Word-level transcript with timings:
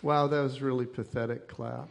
Wow, 0.00 0.28
that 0.28 0.40
was 0.40 0.62
really 0.62 0.86
pathetic 0.86 1.48
clap. 1.48 1.88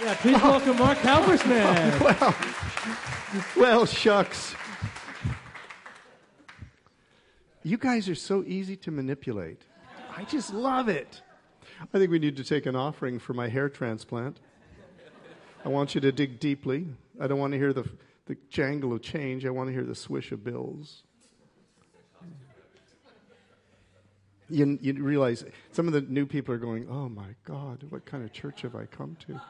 Yeah, 0.00 0.14
please 0.14 0.42
welcome 0.42 0.78
Mark 0.78 0.98
Halbersman. 0.98 2.00
well, 3.56 3.56
well, 3.56 3.86
shucks. 3.86 4.54
You 7.62 7.76
guys 7.76 8.08
are 8.08 8.14
so 8.14 8.42
easy 8.46 8.76
to 8.76 8.90
manipulate. 8.90 9.62
I 10.16 10.24
just 10.24 10.54
love 10.54 10.88
it. 10.88 11.20
I 11.92 11.98
think 11.98 12.10
we 12.10 12.18
need 12.18 12.36
to 12.36 12.44
take 12.44 12.64
an 12.64 12.76
offering 12.76 13.18
for 13.18 13.34
my 13.34 13.48
hair 13.48 13.68
transplant. 13.68 14.40
I 15.62 15.68
want 15.68 15.94
you 15.94 16.00
to 16.00 16.12
dig 16.12 16.40
deeply. 16.40 16.86
I 17.20 17.26
don't 17.26 17.38
want 17.38 17.52
to 17.52 17.58
hear 17.58 17.72
the, 17.74 17.90
the 18.26 18.36
jangle 18.48 18.94
of 18.94 19.02
change. 19.02 19.44
I 19.44 19.50
want 19.50 19.68
to 19.68 19.72
hear 19.74 19.84
the 19.84 19.94
swish 19.94 20.32
of 20.32 20.42
bills. 20.42 21.02
You, 24.48 24.78
you 24.80 24.94
realize 25.02 25.44
some 25.72 25.86
of 25.86 25.92
the 25.92 26.02
new 26.02 26.26
people 26.26 26.54
are 26.54 26.58
going, 26.58 26.86
oh 26.88 27.08
my 27.08 27.34
God, 27.44 27.84
what 27.90 28.04
kind 28.06 28.24
of 28.24 28.32
church 28.32 28.62
have 28.62 28.76
I 28.76 28.86
come 28.86 29.16
to? 29.26 29.40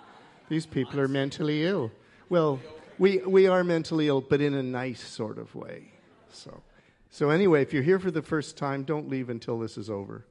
These 0.48 0.66
people 0.66 1.00
are 1.00 1.08
mentally 1.08 1.64
ill. 1.64 1.90
Well, 2.28 2.60
we, 2.98 3.18
we 3.18 3.46
are 3.46 3.62
mentally 3.62 4.08
ill, 4.08 4.20
but 4.20 4.40
in 4.40 4.54
a 4.54 4.62
nice 4.62 5.06
sort 5.06 5.38
of 5.38 5.54
way. 5.54 5.92
So, 6.30 6.62
so, 7.10 7.30
anyway, 7.30 7.62
if 7.62 7.72
you're 7.72 7.82
here 7.82 7.98
for 7.98 8.10
the 8.10 8.22
first 8.22 8.56
time, 8.56 8.82
don't 8.82 9.08
leave 9.08 9.30
until 9.30 9.58
this 9.58 9.78
is 9.78 9.88
over. 9.88 10.26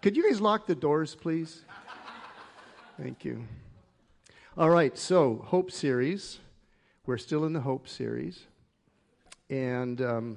Could 0.00 0.16
you 0.16 0.28
guys 0.28 0.40
lock 0.40 0.66
the 0.66 0.74
doors, 0.74 1.14
please? 1.14 1.62
Thank 2.98 3.24
you. 3.24 3.46
All 4.56 4.70
right, 4.70 4.96
so 4.96 5.42
Hope 5.46 5.70
series. 5.70 6.38
We're 7.06 7.18
still 7.18 7.44
in 7.44 7.52
the 7.52 7.60
Hope 7.60 7.88
series. 7.88 8.44
And 9.50 10.00
um, 10.00 10.36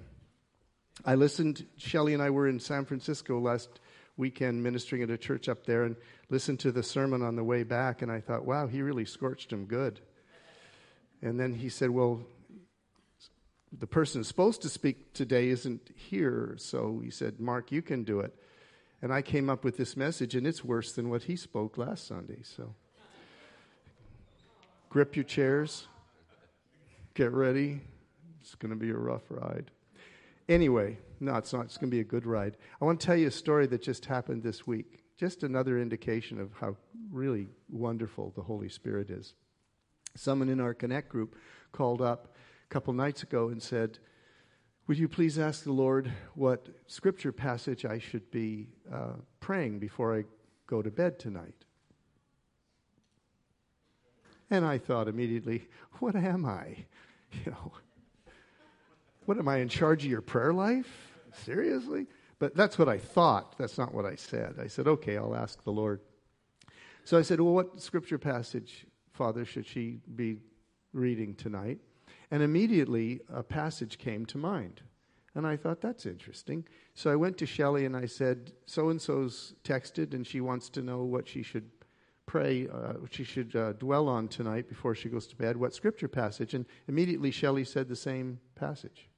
I 1.05 1.15
listened, 1.15 1.65
Shelly 1.77 2.13
and 2.13 2.23
I 2.23 2.29
were 2.29 2.47
in 2.47 2.59
San 2.59 2.85
Francisco 2.85 3.39
last 3.39 3.79
weekend 4.17 4.63
ministering 4.63 5.03
at 5.03 5.09
a 5.09 5.17
church 5.17 5.47
up 5.47 5.65
there 5.65 5.83
and 5.83 5.95
listened 6.29 6.59
to 6.61 6.71
the 6.71 6.83
sermon 6.83 7.21
on 7.21 7.35
the 7.35 7.43
way 7.43 7.63
back. 7.63 8.01
And 8.01 8.11
I 8.11 8.19
thought, 8.19 8.45
wow, 8.45 8.67
he 8.67 8.81
really 8.81 9.05
scorched 9.05 9.53
him 9.53 9.65
good. 9.65 9.99
And 11.21 11.39
then 11.39 11.53
he 11.53 11.69
said, 11.69 11.91
well, 11.91 12.21
the 13.77 13.87
person 13.87 14.23
supposed 14.23 14.61
to 14.63 14.69
speak 14.69 15.13
today 15.13 15.49
isn't 15.49 15.91
here. 15.95 16.55
So 16.57 16.99
he 17.03 17.11
said, 17.11 17.39
Mark, 17.39 17.71
you 17.71 17.81
can 17.81 18.03
do 18.03 18.21
it. 18.21 18.33
And 19.01 19.13
I 19.13 19.21
came 19.21 19.49
up 19.49 19.63
with 19.63 19.77
this 19.77 19.95
message, 19.95 20.33
and 20.33 20.47
it's 20.47 20.63
worse 20.63 20.93
than 20.93 21.09
what 21.09 21.23
he 21.23 21.35
spoke 21.35 21.77
last 21.77 22.07
Sunday. 22.07 22.39
So 22.41 22.73
grip 24.89 25.15
your 25.15 25.25
chairs, 25.25 25.87
get 27.13 27.31
ready. 27.31 27.81
It's 28.41 28.55
going 28.55 28.71
to 28.71 28.79
be 28.79 28.89
a 28.89 28.95
rough 28.95 29.29
ride. 29.29 29.69
Anyway, 30.49 30.97
no, 31.19 31.35
it's 31.35 31.51
not. 31.51 31.65
It's 31.65 31.77
going 31.77 31.89
to 31.89 31.95
be 31.95 31.99
a 32.01 32.05
good 32.05 32.25
ride. 32.25 32.57
I 32.81 32.85
want 32.85 32.99
to 32.99 33.05
tell 33.05 33.15
you 33.15 33.27
a 33.27 33.31
story 33.31 33.67
that 33.67 33.81
just 33.81 34.05
happened 34.05 34.43
this 34.43 34.65
week. 34.65 35.03
Just 35.17 35.43
another 35.43 35.79
indication 35.79 36.39
of 36.39 36.51
how 36.59 36.77
really 37.11 37.47
wonderful 37.69 38.31
the 38.35 38.43
Holy 38.43 38.69
Spirit 38.69 39.09
is. 39.09 39.33
Someone 40.15 40.49
in 40.49 40.59
our 40.59 40.73
Connect 40.73 41.09
group 41.09 41.35
called 41.71 42.01
up 42.01 42.35
a 42.63 42.67
couple 42.73 42.93
nights 42.93 43.23
ago 43.23 43.49
and 43.49 43.61
said, 43.61 43.99
Would 44.87 44.97
you 44.97 45.07
please 45.07 45.37
ask 45.37 45.63
the 45.63 45.71
Lord 45.71 46.11
what 46.35 46.67
scripture 46.85 47.31
passage 47.31 47.83
I 47.83 47.99
should 47.99 48.29
be 48.31 48.69
uh, 48.91 49.13
praying 49.39 49.79
before 49.79 50.17
I 50.17 50.23
go 50.65 50.81
to 50.81 50.91
bed 50.91 51.19
tonight? 51.19 51.65
And 54.49 54.65
I 54.65 54.77
thought 54.77 55.07
immediately, 55.07 55.67
What 55.99 56.15
am 56.15 56.45
I? 56.45 56.85
You 57.43 57.51
know, 57.51 57.73
what 59.27 59.37
am 59.37 59.49
I 59.49 59.57
in 59.57 59.67
charge 59.67 60.05
of 60.05 60.09
your 60.09 60.21
prayer 60.21 60.53
life? 60.53 61.11
Seriously? 61.43 62.07
But 62.39 62.55
that's 62.55 62.79
what 62.79 62.87
I 62.87 62.97
thought. 62.97 63.57
That's 63.57 63.77
not 63.77 63.93
what 63.93 64.05
I 64.05 64.15
said. 64.15 64.55
I 64.57 64.67
said, 64.67 64.87
okay, 64.87 65.17
I'll 65.17 65.35
ask 65.35 65.61
the 65.65 65.71
Lord. 65.71 65.99
So 67.03 67.17
I 67.17 67.21
said, 67.23 67.41
well, 67.41 67.53
what 67.53 67.81
scripture 67.81 68.17
passage, 68.17 68.85
Father, 69.11 69.43
should 69.43 69.67
she 69.67 69.99
be 70.15 70.37
reading 70.93 71.35
tonight? 71.35 71.79
And 72.31 72.41
immediately 72.41 73.19
a 73.27 73.43
passage 73.43 73.97
came 73.97 74.25
to 74.27 74.37
mind. 74.37 74.79
And 75.35 75.45
I 75.45 75.57
thought, 75.57 75.81
that's 75.81 76.05
interesting. 76.05 76.65
So 76.93 77.11
I 77.11 77.17
went 77.17 77.37
to 77.39 77.45
Shelley 77.45 77.83
and 77.83 77.97
I 77.97 78.05
said, 78.05 78.53
so 78.65 78.89
and 78.89 79.01
so's 79.01 79.55
texted 79.65 80.13
and 80.13 80.25
she 80.25 80.39
wants 80.39 80.69
to 80.69 80.81
know 80.81 81.03
what 81.03 81.27
she 81.27 81.43
should 81.43 81.69
pray, 82.27 82.69
uh, 82.69 82.93
what 82.93 83.13
she 83.13 83.25
should 83.25 83.53
uh, 83.57 83.73
dwell 83.73 84.07
on 84.07 84.29
tonight 84.29 84.69
before 84.69 84.95
she 84.95 85.09
goes 85.09 85.27
to 85.27 85.35
bed. 85.35 85.57
What 85.57 85.73
scripture 85.73 86.07
passage? 86.07 86.53
And 86.53 86.65
immediately 86.87 87.31
Shelley 87.31 87.65
said 87.65 87.89
the 87.89 87.95
same 87.95 88.39
passage. 88.55 89.09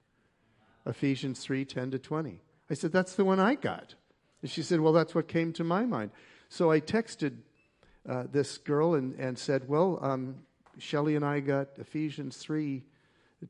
Ephesians 0.86 1.40
3 1.40 1.66
10 1.66 1.92
to 1.92 2.00
20. 2.00 2.42
I 2.70 2.74
said, 2.74 2.92
That's 2.92 3.16
the 3.16 3.26
one 3.26 3.40
I 3.40 3.56
got. 3.56 3.96
And 4.42 4.50
she 4.50 4.62
said, 4.62 4.80
Well, 4.80 4.94
that's 4.94 5.16
what 5.16 5.28
came 5.28 5.54
to 5.54 5.64
my 5.64 5.86
mind. 5.86 6.12
So 6.50 6.72
I 6.72 6.80
texted 6.80 7.38
uh, 8.08 8.24
this 8.32 8.58
girl 8.58 8.96
and, 8.96 9.16
and 9.20 9.38
said, 9.38 9.68
Well, 9.68 10.00
um, 10.02 10.36
Shelly 10.78 11.16
and 11.16 11.26
I 11.26 11.40
got 11.40 11.68
Ephesians 11.78 12.38
3 12.38 12.84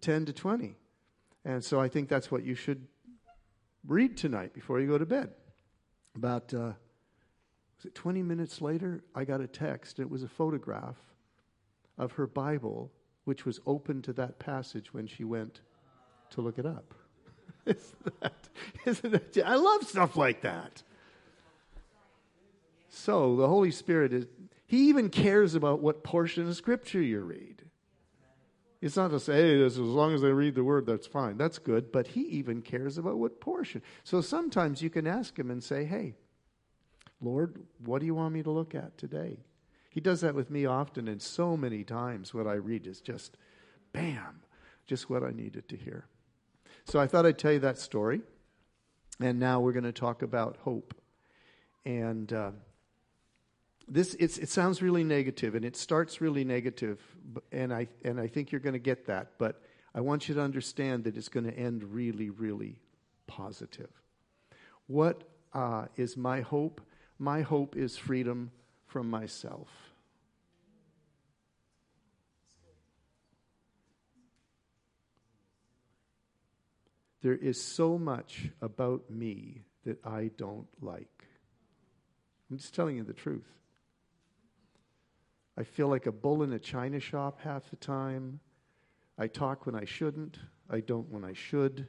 10 0.02 0.26
to 0.26 0.34
20. 0.34 0.76
And 1.46 1.64
so 1.64 1.80
I 1.80 1.88
think 1.88 2.10
that's 2.10 2.32
what 2.32 2.44
you 2.44 2.56
should 2.56 2.86
read 3.88 4.18
tonight 4.18 4.54
before 4.54 4.80
you 4.80 4.88
go 4.88 4.98
to 4.98 5.06
bed. 5.06 5.32
About, 6.16 6.54
uh, 6.54 6.74
was 7.78 7.86
it 7.86 7.96
20 7.96 8.22
minutes 8.24 8.62
later? 8.62 9.04
I 9.16 9.24
got 9.24 9.42
a 9.42 9.48
text. 9.48 10.00
It 10.00 10.10
was 10.10 10.24
a 10.24 10.28
photograph 10.28 10.98
of 11.98 12.12
her 12.14 12.28
Bible, 12.28 12.92
which 13.24 13.46
was 13.46 13.60
open 13.66 14.02
to 14.04 14.14
that 14.14 14.40
passage 14.40 14.94
when 14.94 15.08
she 15.08 15.24
went 15.24 15.62
to 16.32 16.42
look 16.42 16.60
it 16.60 16.66
up. 16.66 16.94
isn't 17.66 18.22
that, 18.22 18.50
isn't 18.86 19.12
that, 19.12 19.46
I 19.46 19.56
love 19.56 19.84
stuff 19.84 20.16
like 20.16 20.42
that. 20.42 20.84
So 22.90 23.36
the 23.36 23.48
Holy 23.48 23.72
Spirit 23.72 24.14
is, 24.14 24.26
He 24.66 24.90
even 24.90 25.10
cares 25.10 25.56
about 25.56 25.80
what 25.80 26.04
portion 26.04 26.48
of 26.48 26.56
Scripture 26.56 27.02
you 27.02 27.22
read. 27.22 27.64
It's 28.82 28.96
not 28.96 29.12
to 29.12 29.20
say, 29.20 29.34
hey, 29.34 29.64
as 29.64 29.78
long 29.78 30.14
as 30.14 30.24
I 30.24 30.28
read 30.28 30.56
the 30.56 30.64
word, 30.64 30.86
that's 30.86 31.08
fine. 31.08 31.38
That's 31.38 31.60
good. 31.60 31.92
But 31.92 32.08
he 32.08 32.22
even 32.22 32.62
cares 32.62 32.98
about 32.98 33.18
what 33.18 33.42
portion. 33.42 33.82
So 34.06 34.22
sometimes 34.22 34.82
you 34.82 34.90
can 34.90 35.06
ask 35.06 35.38
him 35.38 35.52
and 35.52 35.62
say, 35.62 35.84
hey, 35.84 36.16
Lord, 37.22 37.62
what 37.84 38.00
do 38.00 38.06
you 38.06 38.16
want 38.16 38.34
me 38.34 38.42
to 38.44 38.52
look 38.52 38.74
at 38.74 38.98
today? 38.98 39.40
He 39.90 40.00
does 40.00 40.22
that 40.22 40.36
with 40.36 40.50
me 40.50 40.66
often, 40.66 41.08
and 41.08 41.22
so 41.22 41.58
many 41.58 41.84
times 41.84 42.34
what 42.34 42.48
I 42.48 42.54
read 42.54 42.88
is 42.88 43.02
just, 43.02 43.36
bam, 43.92 44.44
just 44.86 45.10
what 45.10 45.24
I 45.24 45.32
needed 45.32 45.68
to 45.70 45.76
hear. 45.76 46.06
So 46.90 47.00
I 47.00 47.06
thought 47.06 47.28
I'd 47.28 47.38
tell 47.38 47.52
you 47.52 47.60
that 47.60 47.78
story. 47.78 48.22
And 49.20 49.40
now 49.40 49.60
we're 49.60 49.74
going 49.74 49.84
to 49.84 49.92
talk 49.92 50.24
about 50.24 50.58
hope. 50.58 50.96
And 51.86 52.34
uh, 52.34 52.52
this 53.88 54.16
it 54.16 54.50
sounds 54.50 54.82
really 54.82 55.04
negative, 55.04 55.56
and 55.56 55.64
it 55.64 55.76
starts 55.76 56.20
really 56.20 56.44
negative, 56.44 57.00
and 57.52 57.74
I 57.74 57.88
and 58.04 58.20
I 58.20 58.28
think 58.28 58.52
you're 58.52 58.62
going 58.62 58.74
to 58.74 58.80
get 58.80 59.06
that. 59.08 59.34
But 59.38 59.62
I 59.96 60.02
want 60.02 60.30
you 60.30 60.36
to 60.36 60.42
understand 60.42 61.04
that 61.06 61.18
it's 61.18 61.30
going 61.30 61.46
to 61.46 61.58
end 61.58 61.84
really, 61.84 62.30
really 62.30 62.80
positive. 63.28 63.90
What 64.88 65.24
uh, 65.54 65.86
is 65.96 66.18
my 66.18 66.42
hope? 66.42 66.82
My 67.18 67.42
hope 67.42 67.76
is 67.76 67.98
freedom 67.98 68.52
from 68.88 69.10
myself. 69.10 69.89
There 77.22 77.36
is 77.36 77.62
so 77.62 77.98
much 77.98 78.50
about 78.62 79.10
me 79.10 79.64
that 79.86 80.04
I 80.06 80.32
don't 80.38 80.68
like. 80.82 81.26
I'm 82.50 82.58
just 82.58 82.74
telling 82.74 82.96
you 82.96 83.04
the 83.04 83.14
truth. 83.14 83.48
I 85.58 85.64
feel 85.64 85.90
like 85.90 86.06
a 86.06 86.12
bull 86.12 86.44
in 86.44 86.54
a 86.54 86.60
china 86.60 87.00
shop 87.00 87.42
half 87.42 87.70
the 87.70 87.76
time. 87.76 88.40
I 89.18 89.28
talk 89.28 89.66
when 89.66 89.76
I 89.76 89.86
shouldn't. 89.86 90.40
I 90.70 90.80
don't 90.80 91.10
when 91.10 91.26
I 91.26 91.34
should. 91.34 91.88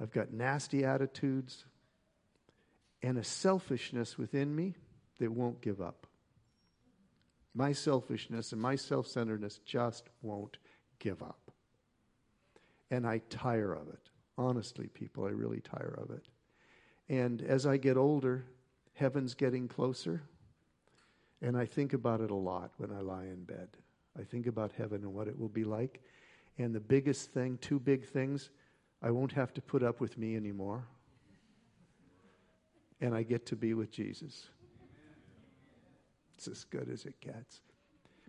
I've 0.00 0.12
got 0.12 0.32
nasty 0.32 0.84
attitudes 0.84 1.64
and 3.02 3.16
a 3.16 3.24
selfishness 3.24 4.18
within 4.18 4.54
me 4.54 4.74
that 5.18 5.32
won't 5.32 5.62
give 5.62 5.80
up. 5.80 6.06
My 7.54 7.72
selfishness 7.72 8.52
and 8.52 8.60
my 8.60 8.76
self 8.76 9.06
centeredness 9.06 9.58
just 9.64 10.08
won't 10.20 10.58
give 10.98 11.22
up. 11.22 11.50
And 12.92 13.06
I 13.06 13.22
tire 13.30 13.72
of 13.72 13.88
it. 13.88 14.10
Honestly, 14.36 14.86
people, 14.86 15.24
I 15.24 15.30
really 15.30 15.60
tire 15.60 15.98
of 16.00 16.10
it. 16.10 16.26
And 17.08 17.40
as 17.40 17.66
I 17.66 17.78
get 17.78 17.96
older, 17.96 18.44
heaven's 18.92 19.34
getting 19.34 19.66
closer. 19.66 20.22
And 21.40 21.56
I 21.56 21.64
think 21.64 21.94
about 21.94 22.20
it 22.20 22.30
a 22.30 22.36
lot 22.36 22.70
when 22.76 22.92
I 22.92 23.00
lie 23.00 23.24
in 23.24 23.44
bed. 23.44 23.68
I 24.18 24.22
think 24.22 24.46
about 24.46 24.72
heaven 24.76 25.02
and 25.04 25.14
what 25.14 25.26
it 25.26 25.38
will 25.38 25.48
be 25.48 25.64
like. 25.64 26.02
And 26.58 26.74
the 26.74 26.80
biggest 26.80 27.32
thing, 27.32 27.56
two 27.62 27.80
big 27.80 28.04
things, 28.04 28.50
I 29.00 29.10
won't 29.10 29.32
have 29.32 29.54
to 29.54 29.62
put 29.62 29.82
up 29.82 29.98
with 29.98 30.18
me 30.18 30.36
anymore. 30.36 30.86
And 33.00 33.14
I 33.14 33.22
get 33.22 33.46
to 33.46 33.56
be 33.56 33.72
with 33.72 33.90
Jesus. 33.90 34.48
It's 36.34 36.46
as 36.46 36.64
good 36.64 36.90
as 36.90 37.06
it 37.06 37.18
gets. 37.22 37.62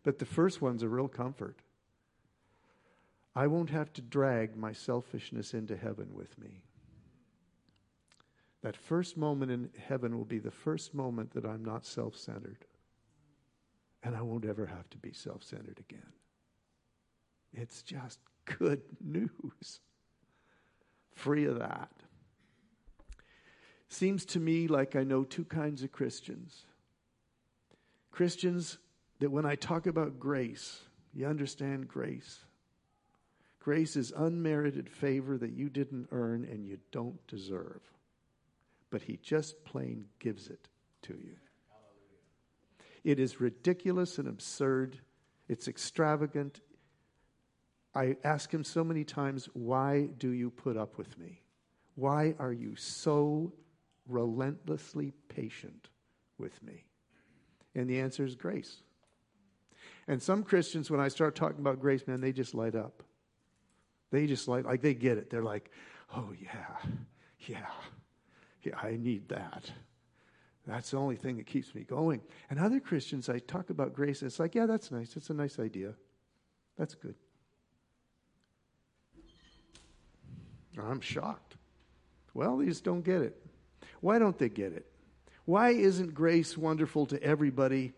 But 0.04 0.20
the 0.20 0.26
first 0.26 0.62
one's 0.62 0.84
a 0.84 0.88
real 0.88 1.10
comfort. 1.10 1.63
I 3.36 3.48
won't 3.48 3.72
have 3.72 3.92
to 3.94 4.02
drag 4.02 4.56
my 4.56 4.74
selfishness 4.74 5.54
into 5.54 5.76
heaven 5.76 6.14
with 6.14 6.38
me. 6.38 6.64
That 8.62 8.78
first 8.78 9.18
moment 9.18 9.52
in 9.52 9.70
heaven 9.88 10.18
will 10.18 10.26
be 10.26 10.40
the 10.40 10.52
first 10.52 10.94
moment 10.94 11.34
that 11.34 11.46
I'm 11.46 11.66
not 11.66 11.86
self 11.86 12.16
centered. 12.16 12.66
And 14.04 14.16
I 14.16 14.22
won't 14.22 14.46
ever 14.46 14.66
have 14.66 14.90
to 14.92 14.98
be 14.98 15.14
self 15.14 15.44
centered 15.44 15.80
again. 15.80 16.14
It's 17.54 17.82
just 17.82 18.20
good 18.46 18.82
news. 19.02 19.82
Free 21.16 21.46
of 21.46 21.60
that. 21.60 21.92
Seems 23.88 24.26
to 24.26 24.40
me 24.40 24.68
like 24.68 24.96
I 24.96 25.04
know 25.04 25.24
two 25.24 25.46
kinds 25.46 25.84
of 25.84 25.92
Christians. 25.92 26.66
Christians 28.12 28.78
that 29.20 29.32
when 29.32 29.46
I 29.46 29.56
talk 29.56 29.88
about 29.88 30.20
grace, 30.20 30.82
you 31.14 31.28
understand 31.28 31.88
grace. 31.88 32.40
Grace 33.64 33.96
is 33.96 34.12
unmerited 34.16 34.90
favor 34.90 35.38
that 35.38 35.54
you 35.54 35.70
didn't 35.70 36.10
earn 36.12 36.44
and 36.44 36.66
you 36.66 36.78
don't 36.92 37.26
deserve. 37.28 37.80
But 38.90 39.02
He 39.02 39.18
just 39.24 39.64
plain 39.64 40.06
gives 40.20 40.50
it 40.50 40.68
to 41.04 41.14
you. 41.14 41.38
Hallelujah. 41.70 43.06
It 43.06 43.20
is 43.20 43.40
ridiculous 43.40 44.18
and 44.18 44.28
absurd. 44.28 45.00
It's 45.48 45.70
extravagant. 45.70 46.60
I 47.96 48.18
ask 48.26 48.54
Him 48.54 48.66
so 48.66 48.84
many 48.84 49.06
times, 49.06 49.48
Why 49.54 50.10
do 50.18 50.32
you 50.32 50.50
put 50.50 50.76
up 50.76 50.98
with 50.98 51.18
me? 51.18 51.42
Why 51.96 52.36
are 52.40 52.52
you 52.52 52.76
so 52.76 53.54
relentlessly 54.10 55.14
patient 55.30 55.88
with 56.38 56.62
me? 56.62 56.84
And 57.76 57.90
the 57.90 58.02
answer 58.02 58.26
is 58.26 58.36
grace. 58.36 58.82
And 60.06 60.22
some 60.22 60.44
Christians, 60.44 60.92
when 60.92 61.00
I 61.00 61.08
start 61.08 61.34
talking 61.34 61.62
about 61.62 61.80
grace, 61.80 62.06
man, 62.08 62.20
they 62.20 62.34
just 62.34 62.54
light 62.54 62.76
up. 62.76 63.04
They 64.14 64.28
just 64.28 64.48
like, 64.48 64.64
like 64.64 64.84
they 64.84 64.94
get 64.94 65.18
it. 65.18 65.32
They're 65.32 65.42
like, 65.42 65.72
oh, 66.16 66.30
yeah, 66.40 66.92
yeah, 67.48 67.66
yeah, 68.62 68.78
I 68.80 68.92
need 68.96 69.28
that. 69.30 69.72
That's 70.68 70.92
the 70.92 70.98
only 70.98 71.16
thing 71.16 71.38
that 71.38 71.48
keeps 71.48 71.74
me 71.74 71.82
going. 71.82 72.22
And 72.52 72.60
other 72.60 72.80
Christians, 72.80 73.28
I 73.28 73.40
talk 73.40 73.72
about 73.72 73.96
grace, 73.96 74.22
and 74.22 74.30
it's 74.30 74.38
like, 74.38 74.54
yeah, 74.54 74.68
that's 74.68 74.92
nice. 74.92 75.18
It's 75.18 75.32
a 75.32 75.34
nice 75.34 75.58
idea. 75.58 75.96
That's 76.78 76.94
good. 76.94 77.16
I'm 80.80 81.02
shocked. 81.02 81.56
Well, 82.36 82.58
they 82.58 82.66
just 82.66 82.84
don't 82.84 83.04
get 83.04 83.24
it. 83.24 83.44
Why 84.00 84.20
don't 84.20 84.38
they 84.38 84.50
get 84.50 84.74
it? 84.74 84.86
Why 85.46 85.72
isn't 85.72 86.14
grace 86.14 86.56
wonderful 86.56 87.08
to 87.08 87.22
everybody? 87.24 87.94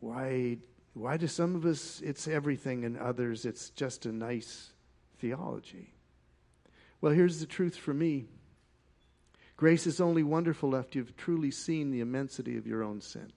Why 0.00 0.58
why 0.94 1.16
do 1.16 1.26
some 1.26 1.54
of 1.54 1.64
us 1.64 2.00
it's 2.04 2.28
everything 2.28 2.84
and 2.84 2.98
others 2.98 3.46
it's 3.46 3.70
just 3.70 4.04
a 4.06 4.12
nice 4.12 4.72
theology? 5.18 5.94
Well, 7.00 7.12
here's 7.12 7.40
the 7.40 7.46
truth 7.46 7.76
for 7.76 7.94
me. 7.94 8.26
Grace 9.56 9.86
is 9.86 10.00
only 10.00 10.22
wonderful 10.22 10.76
after 10.76 10.98
you've 10.98 11.16
truly 11.16 11.50
seen 11.50 11.90
the 11.90 12.00
immensity 12.00 12.56
of 12.56 12.66
your 12.66 12.82
own 12.82 13.00
sin. 13.00 13.32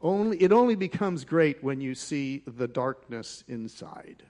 Only, 0.00 0.38
it 0.38 0.52
only 0.52 0.74
becomes 0.74 1.24
great 1.24 1.62
when 1.62 1.80
you 1.80 1.94
see 1.94 2.42
the 2.46 2.66
darkness 2.66 3.44
inside. 3.46 4.24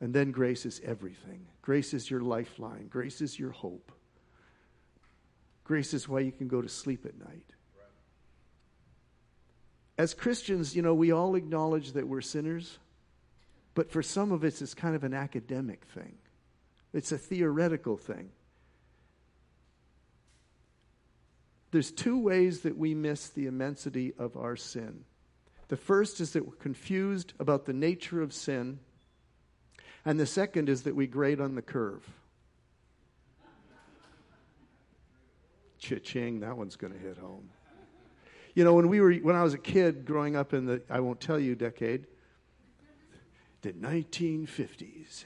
And 0.00 0.14
then 0.14 0.30
grace 0.30 0.64
is 0.64 0.80
everything. 0.84 1.46
Grace 1.62 1.92
is 1.92 2.10
your 2.10 2.20
lifeline. 2.20 2.86
Grace 2.88 3.20
is 3.20 3.38
your 3.38 3.50
hope. 3.50 3.92
Grace 5.62 5.92
is 5.94 6.08
why 6.08 6.20
you 6.20 6.32
can 6.32 6.48
go 6.48 6.62
to 6.62 6.68
sleep 6.68 7.04
at 7.04 7.18
night 7.18 7.53
as 9.96 10.14
Christians, 10.14 10.74
you 10.74 10.82
know, 10.82 10.94
we 10.94 11.12
all 11.12 11.34
acknowledge 11.36 11.92
that 11.92 12.08
we're 12.08 12.20
sinners, 12.20 12.78
but 13.74 13.90
for 13.90 14.02
some 14.02 14.32
of 14.32 14.44
us, 14.44 14.60
it's 14.62 14.74
kind 14.74 14.96
of 14.96 15.04
an 15.04 15.14
academic 15.14 15.84
thing, 15.94 16.14
it's 16.92 17.12
a 17.12 17.18
theoretical 17.18 17.96
thing. 17.96 18.30
There's 21.70 21.90
two 21.90 22.20
ways 22.20 22.60
that 22.60 22.78
we 22.78 22.94
miss 22.94 23.30
the 23.30 23.46
immensity 23.46 24.12
of 24.16 24.36
our 24.36 24.54
sin. 24.54 25.04
The 25.66 25.76
first 25.76 26.20
is 26.20 26.34
that 26.34 26.46
we're 26.46 26.54
confused 26.54 27.32
about 27.40 27.64
the 27.64 27.72
nature 27.72 28.22
of 28.22 28.32
sin, 28.32 28.78
and 30.04 30.20
the 30.20 30.26
second 30.26 30.68
is 30.68 30.82
that 30.82 30.94
we 30.94 31.08
grade 31.08 31.40
on 31.40 31.56
the 31.56 31.62
curve. 31.62 32.08
Cha-ching, 35.78 36.40
that 36.40 36.56
one's 36.56 36.76
going 36.76 36.92
to 36.92 36.98
hit 36.98 37.18
home. 37.18 37.50
You 38.54 38.62
know, 38.62 38.74
when 38.74 38.88
we 38.88 39.00
were 39.00 39.12
when 39.14 39.34
I 39.34 39.42
was 39.42 39.54
a 39.54 39.58
kid 39.58 40.04
growing 40.04 40.36
up 40.36 40.54
in 40.54 40.66
the 40.66 40.82
I 40.88 41.00
won't 41.00 41.20
tell 41.20 41.38
you 41.38 41.54
decade, 41.54 42.06
the 43.62 43.72
1950s. 43.72 45.24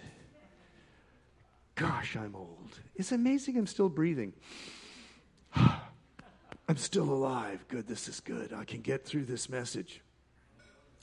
Gosh, 1.75 2.17
I'm 2.17 2.35
old. 2.35 2.81
It's 2.97 3.13
amazing 3.13 3.57
I'm 3.57 3.67
still 3.67 3.89
breathing. 3.89 4.33
I'm 5.55 6.77
still 6.77 7.05
alive. 7.05 7.65
Good, 7.69 7.87
this 7.87 8.09
is 8.09 8.21
good. 8.21 8.53
I 8.53 8.65
can 8.65 8.81
get 8.81 9.05
through 9.05 9.27
this 9.27 9.49
message. 9.49 10.01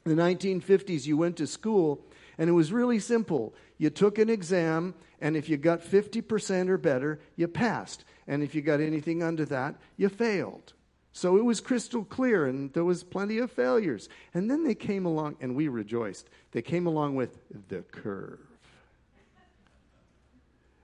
In 0.05 0.15
the 0.15 0.21
1950s, 0.21 1.07
you 1.07 1.17
went 1.17 1.37
to 1.37 1.47
school, 1.47 2.05
and 2.37 2.49
it 2.49 2.53
was 2.53 2.71
really 2.71 2.99
simple. 2.99 3.55
You 3.77 3.89
took 3.89 4.19
an 4.19 4.29
exam, 4.29 4.93
and 5.19 5.35
if 5.35 5.49
you 5.49 5.57
got 5.57 5.81
50% 5.81 6.69
or 6.69 6.77
better, 6.77 7.19
you 7.35 7.47
passed. 7.47 8.03
And 8.27 8.43
if 8.43 8.53
you 8.53 8.61
got 8.61 8.81
anything 8.81 9.23
under 9.23 9.45
that, 9.45 9.75
you 9.97 10.09
failed. 10.09 10.73
So 11.15 11.37
it 11.37 11.45
was 11.45 11.61
crystal 11.61 12.03
clear, 12.03 12.45
and 12.45 12.73
there 12.73 12.83
was 12.83 13.01
plenty 13.01 13.37
of 13.37 13.49
failures. 13.49 14.09
And 14.33 14.51
then 14.51 14.65
they 14.65 14.75
came 14.75 15.05
along, 15.05 15.37
and 15.39 15.55
we 15.55 15.69
rejoiced. 15.69 16.29
They 16.51 16.61
came 16.61 16.87
along 16.87 17.15
with 17.15 17.39
the 17.69 17.83
curve. 17.83 18.41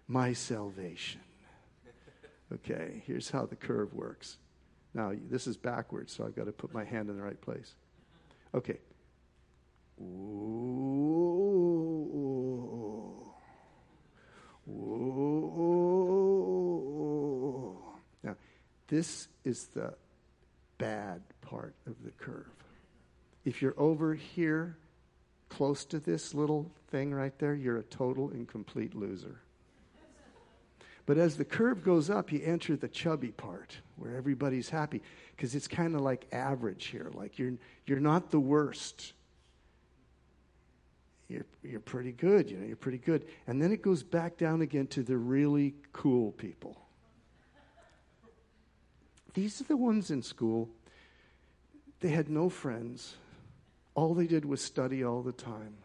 My 0.08 0.32
salvation. 0.32 1.20
Okay, 2.54 3.04
here's 3.06 3.30
how 3.30 3.46
the 3.46 3.58
curve 3.58 3.94
works. 3.94 4.38
Now, 4.94 5.12
this 5.30 5.48
is 5.48 5.58
backwards, 5.58 6.14
so 6.14 6.24
I've 6.24 6.34
got 6.34 6.46
to 6.46 6.54
put 6.54 6.74
my 6.74 6.86
hand 6.86 7.10
in 7.10 7.18
the 7.18 7.24
right 7.24 7.42
place. 7.42 7.76
Okay. 8.56 8.78
Ooh. 10.00 10.72
Ooh. 14.70 15.12
Now, 18.24 18.38
this 18.88 19.28
is 19.44 19.66
the 19.66 19.94
bad 20.82 21.22
part 21.42 21.76
of 21.86 21.94
the 22.04 22.10
curve. 22.12 22.50
If 23.46 23.62
you're 23.62 23.76
over 23.78 24.16
here, 24.16 24.78
close 25.48 25.86
to 25.86 26.00
this 26.00 26.34
little 26.34 26.72
thing 26.90 27.14
right 27.14 27.38
there, 27.38 27.54
you're 27.54 27.78
a 27.78 27.84
total 27.84 28.30
and 28.32 28.48
complete 28.48 28.96
loser. 28.96 29.42
But 31.06 31.18
as 31.18 31.38
the 31.38 31.46
curve 31.46 31.84
goes 31.84 32.10
up, 32.10 32.32
you 32.32 32.42
enter 32.44 32.76
the 32.76 32.88
chubby 32.88 33.30
part 33.30 33.78
where 33.96 34.16
everybody's 34.16 34.70
happy 34.70 35.02
because 35.36 35.54
it's 35.54 35.68
kind 35.68 35.94
of 35.94 36.02
like 36.02 36.28
average 36.32 36.86
here. 36.86 37.12
Like 37.14 37.38
you're, 37.38 37.54
you're 37.86 38.00
not 38.00 38.32
the 38.32 38.40
worst. 38.40 39.14
You're, 41.28 41.46
you're 41.64 41.80
pretty 41.80 42.12
good, 42.12 42.50
you 42.50 42.58
know, 42.58 42.66
you're 42.66 42.76
pretty 42.76 42.98
good. 42.98 43.26
And 43.48 43.62
then 43.62 43.72
it 43.72 43.82
goes 43.82 44.04
back 44.04 44.38
down 44.38 44.62
again 44.62 44.88
to 44.88 45.04
the 45.04 45.18
really 45.18 45.76
cool 45.94 46.32
people. 46.32 46.78
These 49.34 49.62
are 49.62 49.66
the 49.66 49.78
ones 49.78 50.12
in 50.12 50.22
school. 50.22 50.70
They 52.02 52.10
had 52.10 52.30
no 52.30 52.50
friends. 52.50 53.16
All 53.96 54.14
they 54.14 54.28
did 54.28 54.46
was 54.46 54.62
study 54.62 55.04
all 55.04 55.22
the 55.22 55.32
time. 55.32 55.76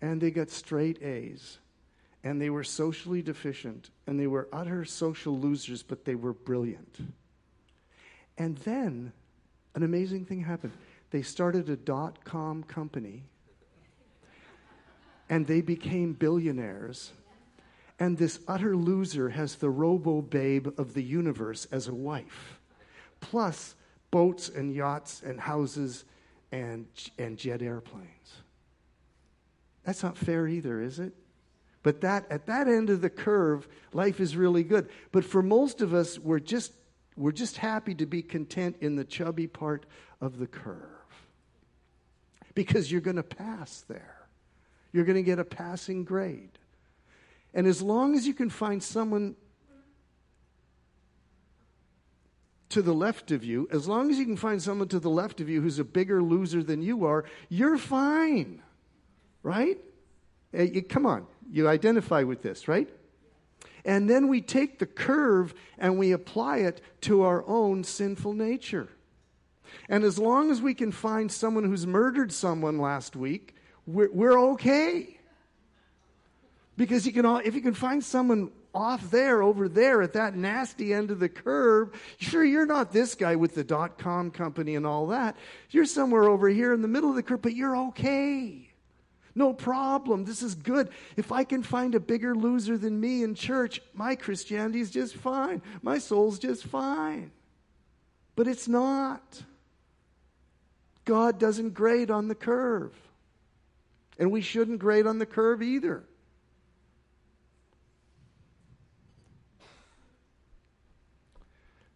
And 0.00 0.20
they 0.20 0.30
got 0.30 0.50
straight 0.50 1.02
A's. 1.02 1.58
And 2.22 2.40
they 2.40 2.50
were 2.50 2.64
socially 2.64 3.22
deficient. 3.22 3.90
And 4.06 4.18
they 4.18 4.26
were 4.26 4.48
utter 4.52 4.84
social 4.84 5.38
losers, 5.38 5.82
but 5.82 6.04
they 6.04 6.14
were 6.14 6.32
brilliant. 6.32 6.98
And 8.36 8.56
then 8.58 9.12
an 9.74 9.82
amazing 9.82 10.24
thing 10.24 10.42
happened. 10.42 10.72
They 11.10 11.22
started 11.22 11.68
a 11.68 11.76
dot 11.76 12.24
com 12.24 12.62
company. 12.64 13.24
And 15.30 15.46
they 15.46 15.60
became 15.60 16.12
billionaires. 16.12 17.12
And 18.04 18.18
this 18.18 18.38
utter 18.46 18.76
loser 18.76 19.30
has 19.30 19.54
the 19.54 19.70
robo 19.70 20.20
babe 20.20 20.68
of 20.78 20.92
the 20.92 21.02
universe 21.02 21.66
as 21.72 21.88
a 21.88 21.94
wife. 21.94 22.60
Plus, 23.20 23.76
boats 24.10 24.50
and 24.50 24.74
yachts 24.74 25.22
and 25.24 25.40
houses 25.40 26.04
and, 26.52 26.84
and 27.18 27.38
jet 27.38 27.62
airplanes. 27.62 28.42
That's 29.84 30.02
not 30.02 30.18
fair 30.18 30.46
either, 30.46 30.82
is 30.82 30.98
it? 30.98 31.14
But 31.82 32.02
that 32.02 32.26
at 32.30 32.44
that 32.44 32.68
end 32.68 32.90
of 32.90 33.00
the 33.00 33.08
curve, 33.08 33.66
life 33.94 34.20
is 34.20 34.36
really 34.36 34.64
good. 34.64 34.90
But 35.10 35.24
for 35.24 35.42
most 35.42 35.80
of 35.80 35.94
us, 35.94 36.18
we're 36.18 36.40
just 36.40 36.74
we're 37.16 37.32
just 37.32 37.56
happy 37.56 37.94
to 37.94 38.04
be 38.04 38.20
content 38.20 38.76
in 38.82 38.96
the 38.96 39.04
chubby 39.04 39.46
part 39.46 39.86
of 40.20 40.38
the 40.38 40.46
curve. 40.46 40.76
Because 42.54 42.92
you're 42.92 43.00
going 43.00 43.16
to 43.16 43.22
pass 43.22 43.82
there. 43.88 44.28
You're 44.92 45.06
going 45.06 45.16
to 45.16 45.22
get 45.22 45.38
a 45.38 45.44
passing 45.44 46.04
grade. 46.04 46.58
And 47.54 47.66
as 47.66 47.80
long 47.80 48.16
as 48.16 48.26
you 48.26 48.34
can 48.34 48.50
find 48.50 48.82
someone 48.82 49.36
to 52.70 52.82
the 52.82 52.92
left 52.92 53.30
of 53.30 53.44
you, 53.44 53.68
as 53.70 53.86
long 53.86 54.10
as 54.10 54.18
you 54.18 54.24
can 54.24 54.36
find 54.36 54.60
someone 54.60 54.88
to 54.88 54.98
the 54.98 55.08
left 55.08 55.40
of 55.40 55.48
you 55.48 55.62
who's 55.62 55.78
a 55.78 55.84
bigger 55.84 56.20
loser 56.20 56.62
than 56.62 56.82
you 56.82 57.04
are, 57.04 57.24
you're 57.48 57.78
fine. 57.78 58.60
Right? 59.44 59.78
Eh, 60.52 60.64
you- 60.64 60.82
come 60.82 61.06
on, 61.06 61.26
you 61.48 61.68
identify 61.68 62.24
with 62.24 62.42
this, 62.42 62.66
right? 62.66 62.88
And 63.84 64.10
then 64.10 64.28
we 64.28 64.40
take 64.40 64.80
the 64.80 64.86
curve 64.86 65.54
and 65.78 65.98
we 65.98 66.10
apply 66.10 66.58
it 66.58 66.80
to 67.02 67.22
our 67.22 67.46
own 67.46 67.84
sinful 67.84 68.32
nature. 68.32 68.88
And 69.88 70.02
as 70.02 70.18
long 70.18 70.50
as 70.50 70.60
we 70.60 70.74
can 70.74 70.90
find 70.90 71.30
someone 71.30 71.64
who's 71.64 71.86
murdered 71.86 72.32
someone 72.32 72.78
last 72.78 73.14
week, 73.14 73.54
we're, 73.86 74.10
we're 74.10 74.40
okay. 74.52 75.13
Because 76.76 77.06
you 77.06 77.12
can, 77.12 77.24
all- 77.24 77.42
if 77.44 77.54
you 77.54 77.60
can 77.60 77.74
find 77.74 78.02
someone 78.02 78.50
off 78.74 79.10
there, 79.10 79.42
over 79.42 79.68
there, 79.68 80.02
at 80.02 80.14
that 80.14 80.34
nasty 80.36 80.92
end 80.92 81.12
of 81.12 81.20
the 81.20 81.28
curve, 81.28 81.92
sure, 82.18 82.44
you're 82.44 82.66
not 82.66 82.92
this 82.92 83.14
guy 83.14 83.36
with 83.36 83.54
the 83.54 83.62
dot 83.62 83.98
com 83.98 84.32
company 84.32 84.74
and 84.74 84.84
all 84.84 85.06
that. 85.08 85.36
You're 85.70 85.86
somewhere 85.86 86.24
over 86.24 86.48
here 86.48 86.72
in 86.72 86.82
the 86.82 86.88
middle 86.88 87.10
of 87.10 87.16
the 87.16 87.22
curve, 87.22 87.42
but 87.42 87.54
you're 87.54 87.76
okay. 87.88 88.70
No 89.36 89.52
problem. 89.52 90.24
This 90.24 90.42
is 90.42 90.54
good. 90.54 90.90
If 91.16 91.32
I 91.32 91.44
can 91.44 91.62
find 91.62 91.94
a 91.94 92.00
bigger 92.00 92.34
loser 92.34 92.76
than 92.78 93.00
me 93.00 93.22
in 93.22 93.34
church, 93.34 93.80
my 93.92 94.16
Christianity 94.16 94.80
is 94.80 94.90
just 94.90 95.14
fine. 95.16 95.62
My 95.82 95.98
soul's 95.98 96.38
just 96.38 96.64
fine. 96.64 97.30
But 98.36 98.48
it's 98.48 98.66
not. 98.68 99.42
God 101.04 101.38
doesn't 101.38 101.74
grade 101.74 102.10
on 102.10 102.28
the 102.28 102.34
curve. 102.34 102.92
And 104.18 104.30
we 104.30 104.40
shouldn't 104.40 104.78
grade 104.78 105.06
on 105.06 105.18
the 105.18 105.26
curve 105.26 105.62
either. 105.62 106.04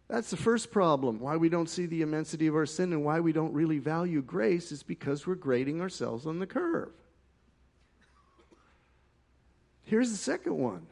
That's 0.09 0.31
the 0.31 0.37
first 0.37 0.71
problem. 0.71 1.19
Why 1.19 1.37
we 1.37 1.49
don't 1.49 1.69
see 1.69 1.85
the 1.85 2.01
immensity 2.01 2.47
of 2.47 2.55
our 2.55 2.65
sin 2.65 2.93
and 2.93 3.05
why 3.05 3.19
we 3.19 3.31
don't 3.31 3.53
really 3.53 3.77
value 3.77 4.23
grace 4.23 4.71
is 4.71 4.81
because 4.81 5.27
we're 5.27 5.35
grading 5.35 5.81
ourselves 5.81 6.25
on 6.25 6.39
the 6.39 6.47
curve. 6.47 6.91
Here's 9.83 10.11
the 10.11 10.17
second 10.17 10.57
one 10.57 10.87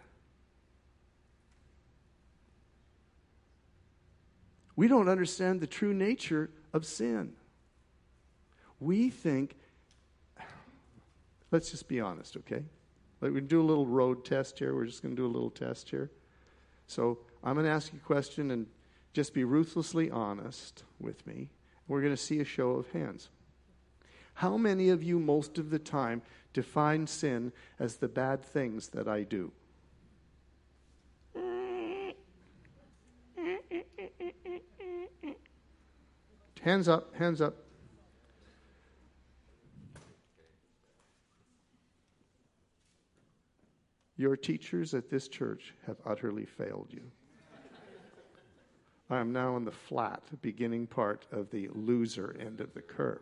we 4.75 4.87
don't 4.87 5.09
understand 5.09 5.59
the 5.59 5.67
true 5.67 5.95
nature 5.95 6.51
of 6.71 6.85
sin. 6.85 7.33
We 8.79 9.09
think, 9.09 9.55
let's 11.49 11.71
just 11.71 11.87
be 11.87 11.99
honest, 11.99 12.37
okay? 12.37 12.63
Like 13.21 13.33
we 13.33 13.41
do 13.41 13.59
a 13.59 13.63
little 13.63 13.87
road 13.87 14.23
test 14.23 14.59
here. 14.59 14.75
We're 14.75 14.85
just 14.85 15.01
going 15.01 15.15
to 15.15 15.19
do 15.19 15.25
a 15.25 15.33
little 15.33 15.49
test 15.49 15.89
here. 15.89 16.11
So 16.85 17.17
I'm 17.43 17.55
going 17.55 17.65
to 17.65 17.71
ask 17.71 17.91
you 17.91 17.99
a 18.03 18.05
question 18.05 18.51
and 18.51 18.67
just 19.17 19.33
be 19.33 19.43
ruthlessly 19.43 20.11
honest 20.11 20.83
with 20.99 21.25
me. 21.25 21.49
We're 21.87 22.01
going 22.01 22.13
to 22.13 22.21
see 22.21 22.39
a 22.39 22.45
show 22.45 22.73
of 22.73 22.91
hands. 22.91 23.29
How 24.35 24.57
many 24.57 24.89
of 24.89 25.01
you, 25.01 25.17
most 25.17 25.57
of 25.57 25.71
the 25.71 25.79
time, 25.79 26.21
define 26.53 27.07
sin 27.07 27.51
as 27.79 27.95
the 27.95 28.07
bad 28.07 28.43
things 28.43 28.89
that 28.89 29.07
I 29.07 29.23
do? 29.23 29.51
Hands 36.61 36.87
up, 36.87 37.15
hands 37.15 37.41
up. 37.41 37.55
Your 44.15 44.37
teachers 44.37 44.93
at 44.93 45.09
this 45.09 45.27
church 45.27 45.73
have 45.87 45.97
utterly 46.05 46.45
failed 46.45 46.89
you. 46.91 47.11
I 49.09 49.19
am 49.19 49.31
now 49.31 49.55
in 49.55 49.63
the 49.63 49.71
flat, 49.71 50.21
beginning 50.41 50.87
part 50.87 51.25
of 51.31 51.49
the 51.49 51.69
loser 51.73 52.35
end 52.39 52.59
of 52.59 52.73
the 52.73 52.81
curve. 52.81 53.21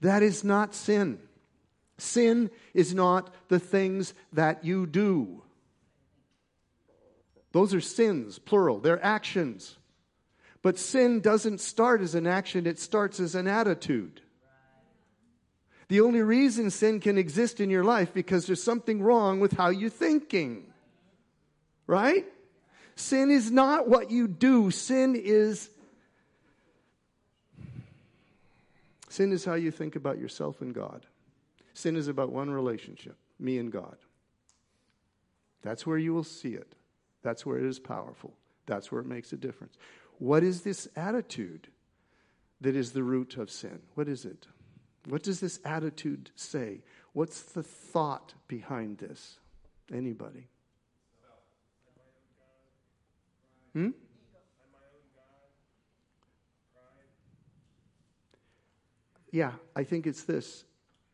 That 0.00 0.22
is 0.22 0.42
not 0.42 0.74
sin. 0.74 1.18
Sin 1.98 2.50
is 2.74 2.94
not 2.94 3.32
the 3.48 3.58
things 3.58 4.14
that 4.32 4.64
you 4.64 4.86
do. 4.86 5.42
Those 7.52 7.74
are 7.74 7.80
sins, 7.80 8.38
plural. 8.38 8.78
They're 8.78 9.04
actions. 9.04 9.76
But 10.62 10.78
sin 10.78 11.20
doesn't 11.20 11.60
start 11.60 12.00
as 12.00 12.14
an 12.14 12.26
action, 12.26 12.66
it 12.66 12.78
starts 12.78 13.20
as 13.20 13.34
an 13.34 13.46
attitude. 13.46 14.20
The 15.88 16.00
only 16.02 16.20
reason 16.20 16.70
sin 16.70 17.00
can 17.00 17.16
exist 17.16 17.60
in 17.60 17.70
your 17.70 17.84
life 17.84 18.12
because 18.12 18.46
there's 18.46 18.62
something 18.62 19.00
wrong 19.00 19.40
with 19.40 19.52
how 19.52 19.70
you're 19.70 19.88
thinking. 19.88 20.66
Right? 21.86 22.26
Sin 22.98 23.30
is 23.30 23.52
not 23.52 23.88
what 23.88 24.10
you 24.10 24.26
do. 24.26 24.72
Sin 24.72 25.14
is 25.14 25.70
Sin 29.08 29.32
is 29.32 29.44
how 29.44 29.54
you 29.54 29.70
think 29.70 29.96
about 29.96 30.18
yourself 30.18 30.60
and 30.60 30.74
God. 30.74 31.06
Sin 31.74 31.96
is 31.96 32.08
about 32.08 32.30
one 32.30 32.50
relationship, 32.50 33.16
me 33.38 33.58
and 33.58 33.72
God. 33.72 33.96
That's 35.62 35.86
where 35.86 35.96
you 35.96 36.12
will 36.12 36.24
see 36.24 36.54
it. 36.54 36.74
That's 37.22 37.46
where 37.46 37.58
it 37.58 37.64
is 37.64 37.78
powerful. 37.78 38.34
That's 38.66 38.92
where 38.92 39.00
it 39.00 39.06
makes 39.06 39.32
a 39.32 39.36
difference. 39.36 39.76
What 40.18 40.42
is 40.42 40.62
this 40.62 40.86
attitude 40.94 41.68
that 42.60 42.76
is 42.76 42.92
the 42.92 43.02
root 43.02 43.36
of 43.38 43.50
sin? 43.50 43.80
What 43.94 44.08
is 44.08 44.24
it? 44.24 44.46
What 45.08 45.22
does 45.22 45.40
this 45.40 45.58
attitude 45.64 46.30
say? 46.34 46.82
What's 47.12 47.42
the 47.42 47.62
thought 47.62 48.34
behind 48.46 48.98
this? 48.98 49.38
Anybody? 49.92 50.48
Hmm? 53.78 53.90
Yeah, 59.30 59.52
I 59.76 59.84
think 59.84 60.08
it's 60.08 60.24
this. 60.24 60.64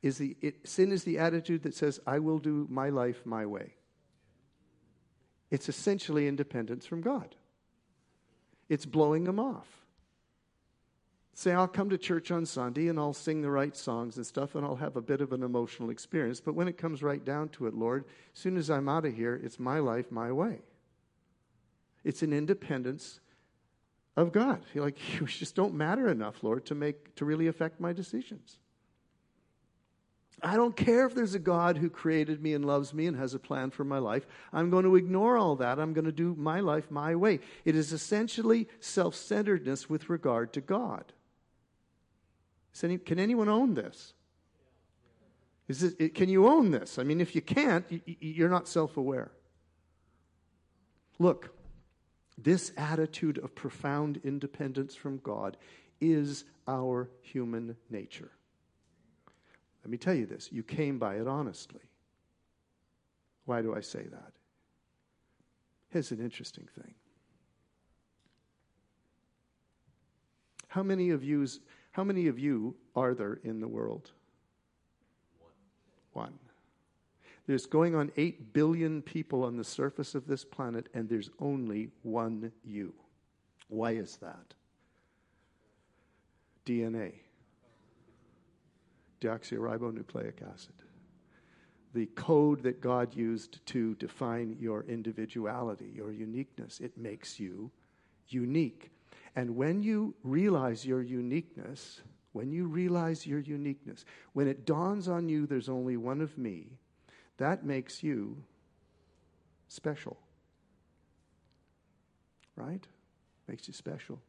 Is 0.01 0.17
the 0.17 0.35
it, 0.41 0.67
sin 0.67 0.91
is 0.91 1.05
the 1.05 1.19
attitude 1.19 1.65
that 1.65 1.75
says 1.75 2.01
I 2.07 2.21
will 2.21 2.39
do 2.39 2.67
my 2.71 2.89
life 2.89 3.21
my 3.27 3.45
way. 3.45 3.75
It's 5.51 5.69
essentially 5.69 6.27
independence 6.27 6.87
from 6.87 7.03
God. 7.03 7.35
It's 8.71 8.87
blowing 8.87 9.27
him 9.27 9.39
off. 9.39 9.69
Say, 11.35 11.53
I'll 11.53 11.69
come 11.69 11.91
to 11.91 11.99
church 11.99 12.31
on 12.31 12.47
Sunday 12.47 12.89
and 12.89 12.99
I'll 12.99 13.13
sing 13.13 13.43
the 13.43 13.51
right 13.51 13.77
songs 13.77 14.17
and 14.17 14.25
stuff 14.25 14.55
and 14.55 14.65
I'll 14.65 14.77
have 14.77 14.97
a 14.97 15.03
bit 15.03 15.21
of 15.21 15.33
an 15.33 15.43
emotional 15.43 15.91
experience. 15.91 16.41
But 16.41 16.55
when 16.55 16.69
it 16.69 16.79
comes 16.79 17.03
right 17.03 17.23
down 17.23 17.51
to 17.51 17.67
it, 17.67 17.75
Lord, 17.75 18.05
as 18.33 18.41
soon 18.41 18.57
as 18.57 18.71
I'm 18.71 18.89
out 18.89 19.05
of 19.05 19.15
here, 19.15 19.39
it's 19.43 19.59
my 19.59 19.81
life, 19.81 20.11
my 20.11 20.33
way. 20.33 20.63
It's 22.05 22.23
an 22.23 22.33
independence 22.33 23.21
of 24.17 24.33
God. 24.33 24.65
You're 24.75 24.85
like, 24.85 24.99
you 25.21 25.27
just 25.27 25.55
don't 25.55 25.75
matter 25.75 26.09
enough, 26.09 26.43
Lord, 26.43 26.67
to 26.67 26.75
make 26.75 27.15
to 27.17 27.25
really 27.25 27.47
affect 27.47 27.81
my 27.81 27.93
decisions. 27.93 28.59
I 30.43 30.57
don't 30.57 30.77
care 30.77 31.07
if 31.07 31.15
there's 31.15 31.35
a 31.35 31.39
God 31.39 31.79
who 31.79 31.89
created 31.89 32.43
me 32.43 32.53
and 32.53 32.67
loves 32.67 32.93
me 32.93 33.07
and 33.07 33.17
has 33.17 33.33
a 33.33 33.39
plan 33.39 33.71
for 33.71 33.83
my 33.83 33.99
life. 33.99 34.27
I'm 34.53 34.69
going 34.69 34.85
to 34.85 34.97
ignore 34.97 35.39
all 35.39 35.57
that. 35.57 35.79
I'm 35.79 35.95
going 35.95 36.05
to 36.05 36.13
do 36.13 36.35
my 36.37 36.61
life 36.61 36.91
my 36.91 37.15
way. 37.15 37.41
It 37.65 37.75
is 37.75 37.93
essentially 37.93 38.69
self 38.81 39.15
centeredness 39.15 39.89
with 39.89 40.11
regard 40.11 40.53
to 40.53 40.61
God. 40.61 41.13
Any, 42.83 42.99
can 42.99 43.19
anyone 43.19 43.49
own 43.49 43.75
this? 43.75 44.13
Is 45.69 45.81
this, 45.81 46.11
can 46.13 46.29
you 46.29 46.47
own 46.47 46.73
this? 46.73 46.99
I 46.99 47.05
mean, 47.05 47.21
if 47.21 47.35
you 47.35 47.41
can't, 47.41 47.87
you're 48.05 48.51
not 48.51 48.69
self 48.69 48.99
aware. 48.99 49.31
Look, 51.19 51.55
this 52.37 52.73
attitude 52.77 53.39
of 53.39 53.55
profound 53.55 54.21
independence 54.25 54.95
from 54.95 55.19
God 55.19 55.57
is 56.01 56.45
our 56.67 57.09
human 57.23 57.77
nature. 57.91 58.31
Let 59.85 59.91
me 59.91 59.99
tell 59.99 60.15
you 60.15 60.27
this 60.27 60.49
you 60.51 60.63
came 60.63 60.99
by 60.99 61.17
it 61.17 61.29
honestly. 61.29 61.83
Why 63.45 63.63
do 63.63 63.75
I 63.75 63.81
say 63.81 64.03
that? 64.03 64.33
Here's 65.91 66.11
an 66.11 66.21
interesting 66.21 66.67
thing. 66.81 66.95
How 70.69 70.83
many 70.83 71.11
of 71.11 71.23
you, 71.23 71.47
how 71.93 72.03
many 72.03 72.27
of 72.27 72.39
you 72.39 72.75
are 72.97 73.15
there 73.15 73.39
in 73.45 73.61
the 73.61 73.69
world? 73.69 74.11
One. 76.13 76.25
One. 76.25 76.39
There's 77.47 77.67
going 77.67 77.95
on 77.95 78.11
8 78.17 78.53
billion 78.53 79.03
people 79.03 79.45
on 79.45 79.57
the 79.57 79.65
surface 79.65 80.15
of 80.15 80.27
this 80.27 80.45
planet, 80.45 80.89
and 80.95 81.09
there's 81.09 81.31
only 81.39 81.91
one 82.03 82.53
you. 82.65 82.95
Why 83.69 83.93
is 83.93 84.17
that? 84.19 84.55
DNA 86.65 87.13
deoxyribonucleic 89.25 90.43
acid. 90.53 90.75
The 91.95 92.07
code 92.07 92.63
that 92.65 92.81
God 92.81 93.15
used 93.15 93.65
to 93.67 93.95
define 93.95 94.57
your 94.61 94.85
individuality, 94.89 95.91
your 95.95 96.13
uniqueness, 96.13 96.81
it 96.81 96.99
makes 96.99 97.39
you 97.41 97.71
unique. 98.29 98.91
And 99.37 99.57
when 99.57 99.83
you 99.83 100.15
realize 100.23 100.85
your 100.85 101.03
uniqueness, 101.03 102.01
when 102.33 102.51
you 102.51 102.67
realize 102.67 103.27
your 103.27 103.39
uniqueness, 103.39 104.05
when 104.33 104.49
it 104.49 104.67
dawns 104.67 105.09
on 105.09 105.29
you 105.29 105.47
there's 105.47 105.69
only 105.69 105.97
one 105.97 106.21
of 106.21 106.37
me, 106.37 106.67
that 107.39 107.65
makes 107.65 108.03
you 108.03 108.43
special. 109.69 110.17
Right? 112.57 112.87
Makes 113.49 113.69
you 113.69 113.75
special. 113.75 114.21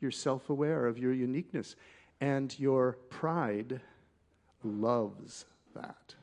You're 0.00 0.10
self 0.10 0.50
aware 0.50 0.86
of 0.86 0.98
your 0.98 1.12
uniqueness, 1.12 1.76
and 2.20 2.58
your 2.58 2.98
pride 3.08 3.80
loves 4.64 5.44
that. 5.74 6.14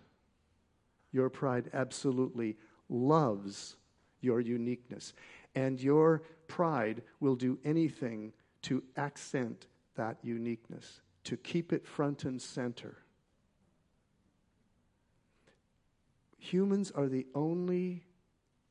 Your 1.11 1.29
pride 1.29 1.69
absolutely 1.73 2.57
loves 2.89 3.77
your 4.21 4.41
uniqueness. 4.41 5.13
And 5.55 5.81
your 5.81 6.23
pride 6.47 7.01
will 7.19 7.35
do 7.35 7.57
anything 7.63 8.33
to 8.63 8.83
accent 8.97 9.67
that 9.95 10.17
uniqueness, 10.23 11.01
to 11.23 11.37
keep 11.37 11.73
it 11.73 11.87
front 11.87 12.25
and 12.25 12.41
center. 12.41 12.97
Humans 16.49 16.91
are 16.95 17.07
the 17.07 17.27
only 17.35 18.03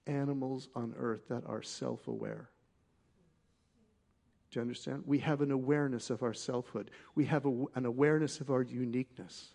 animals 0.08 0.68
on 0.75 0.94
earth 0.99 1.28
that 1.28 1.44
are 1.47 1.62
self 1.62 2.08
aware. 2.08 2.50
Do 4.50 4.58
you 4.58 4.62
understand? 4.62 5.04
We 5.06 5.20
have 5.20 5.42
an 5.42 5.52
awareness 5.52 6.11
of 6.11 6.25
our 6.25 6.35
selfhood, 6.35 6.90
we 7.14 7.26
have 7.26 7.47
a, 7.47 7.64
an 7.76 7.87
awareness 7.87 8.40
of 8.40 8.50
our 8.50 8.62
uniqueness. 8.62 9.52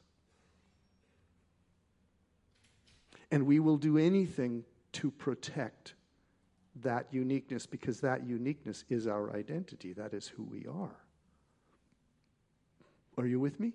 And 3.29 3.45
we 3.45 3.59
will 3.59 3.77
do 3.77 3.97
anything 3.97 4.63
to 4.93 5.11
protect 5.11 5.95
that 6.81 7.07
uniqueness 7.11 7.65
because 7.65 7.99
that 8.01 8.25
uniqueness 8.25 8.85
is 8.89 9.05
our 9.05 9.35
identity. 9.35 9.91
That 9.91 10.13
is 10.13 10.27
who 10.27 10.43
we 10.43 10.65
are. 10.65 10.95
Are 13.17 13.25
you 13.25 13.41
with 13.41 13.59
me? 13.59 13.73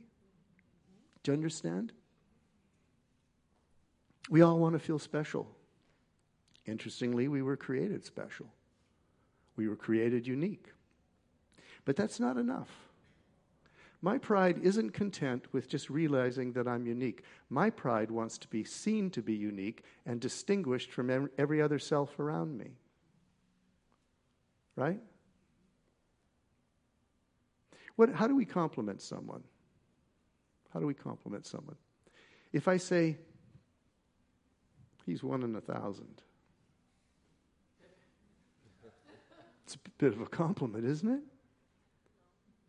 Do 1.23 1.33
you 1.33 1.37
understand? 1.37 1.93
We 4.29 4.43
all 4.43 4.59
want 4.59 4.75
to 4.75 4.79
feel 4.79 4.99
special. 4.99 5.49
Interestingly, 6.67 7.29
we 7.29 7.43
were 7.43 7.57
created 7.57 8.05
special. 8.05 8.47
We 9.57 9.69
were 9.69 9.77
created 9.77 10.27
unique. 10.27 10.67
But 11.85 11.97
that's 11.97 12.21
not 12.21 12.37
enough. 12.37 12.69
My 14.01 14.19
pride 14.19 14.59
isn't 14.63 14.91
content 14.93 15.47
with 15.53 15.69
just 15.69 15.91
realizing 15.91 16.53
that 16.53 16.69
I'm 16.69 16.87
unique. 16.87 17.25
My 17.51 17.69
pride 17.71 18.11
wants 18.11 18.39
to 18.39 18.49
be 18.49 18.63
seen 18.63 19.11
to 19.11 19.23
be 19.23 19.35
unique 19.35 19.83
and 20.07 20.21
distinguished 20.21 20.93
from 20.93 21.31
every 21.37 21.61
other 21.61 21.79
self 21.79 22.19
around 22.21 22.57
me. 22.57 22.77
Right? 24.77 25.01
What, 27.97 28.15
how 28.15 28.29
do 28.29 28.37
we 28.37 28.45
compliment 28.45 29.03
someone? 29.03 29.43
How 30.73 30.79
do 30.79 30.87
we 30.87 30.95
compliment 30.95 31.47
someone? 31.47 31.77
If 32.53 32.69
I 32.69 32.77
say, 32.77 33.17
he's 35.09 35.23
one 35.23 35.43
in 35.43 35.57
a 35.57 35.61
thousand, 35.61 36.23
it's 39.65 39.75
a 39.75 39.79
bit 39.99 40.13
of 40.13 40.21
a 40.21 40.27
compliment, 40.27 40.85
isn't 40.85 41.09
it? 41.09 41.23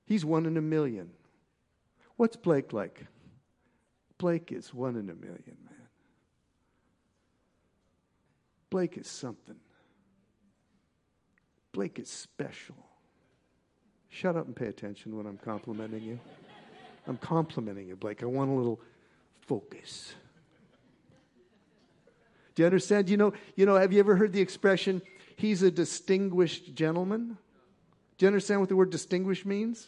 He's 0.06 0.26
one 0.26 0.46
in 0.46 0.58
a 0.58 0.62
million. 0.62 1.12
What's 2.16 2.36
Blake 2.36 2.74
like? 2.74 3.06
Blake 4.18 4.52
is 4.52 4.74
one 4.74 4.96
in 4.96 5.10
a 5.10 5.14
million, 5.14 5.58
man. 5.66 5.88
Blake 8.70 8.98
is 8.98 9.08
something. 9.08 9.56
Blake 11.72 12.00
is 12.00 12.10
special. 12.10 12.76
Shut 14.10 14.36
up 14.36 14.48
and 14.48 14.56
pay 14.56 14.66
attention 14.66 15.16
when 15.16 15.26
I'm 15.26 15.38
complimenting 15.38 16.04
you. 16.04 16.20
I'm 17.08 17.18
complimenting 17.18 17.88
you, 17.88 17.96
Blake. 17.96 18.24
I 18.24 18.26
want 18.26 18.50
a 18.50 18.54
little 18.54 18.82
focus. 19.42 20.16
Do 22.60 22.64
you 22.64 22.68
understand? 22.68 23.10
You 23.10 23.16
know, 23.16 23.32
you 23.56 23.66
know, 23.66 23.78
have 23.78 23.94
you 23.94 24.00
ever 24.02 24.18
heard 24.18 24.34
the 24.34 24.42
expression, 24.42 25.02
he's 25.38 25.64
a 25.64 25.72
distinguished 25.72 26.76
gentleman? 26.76 27.38
Do 28.18 28.26
you 28.26 28.28
understand 28.28 28.60
what 28.60 28.68
the 28.68 28.76
word 28.76 28.90
distinguished 28.90 29.46
means? 29.46 29.88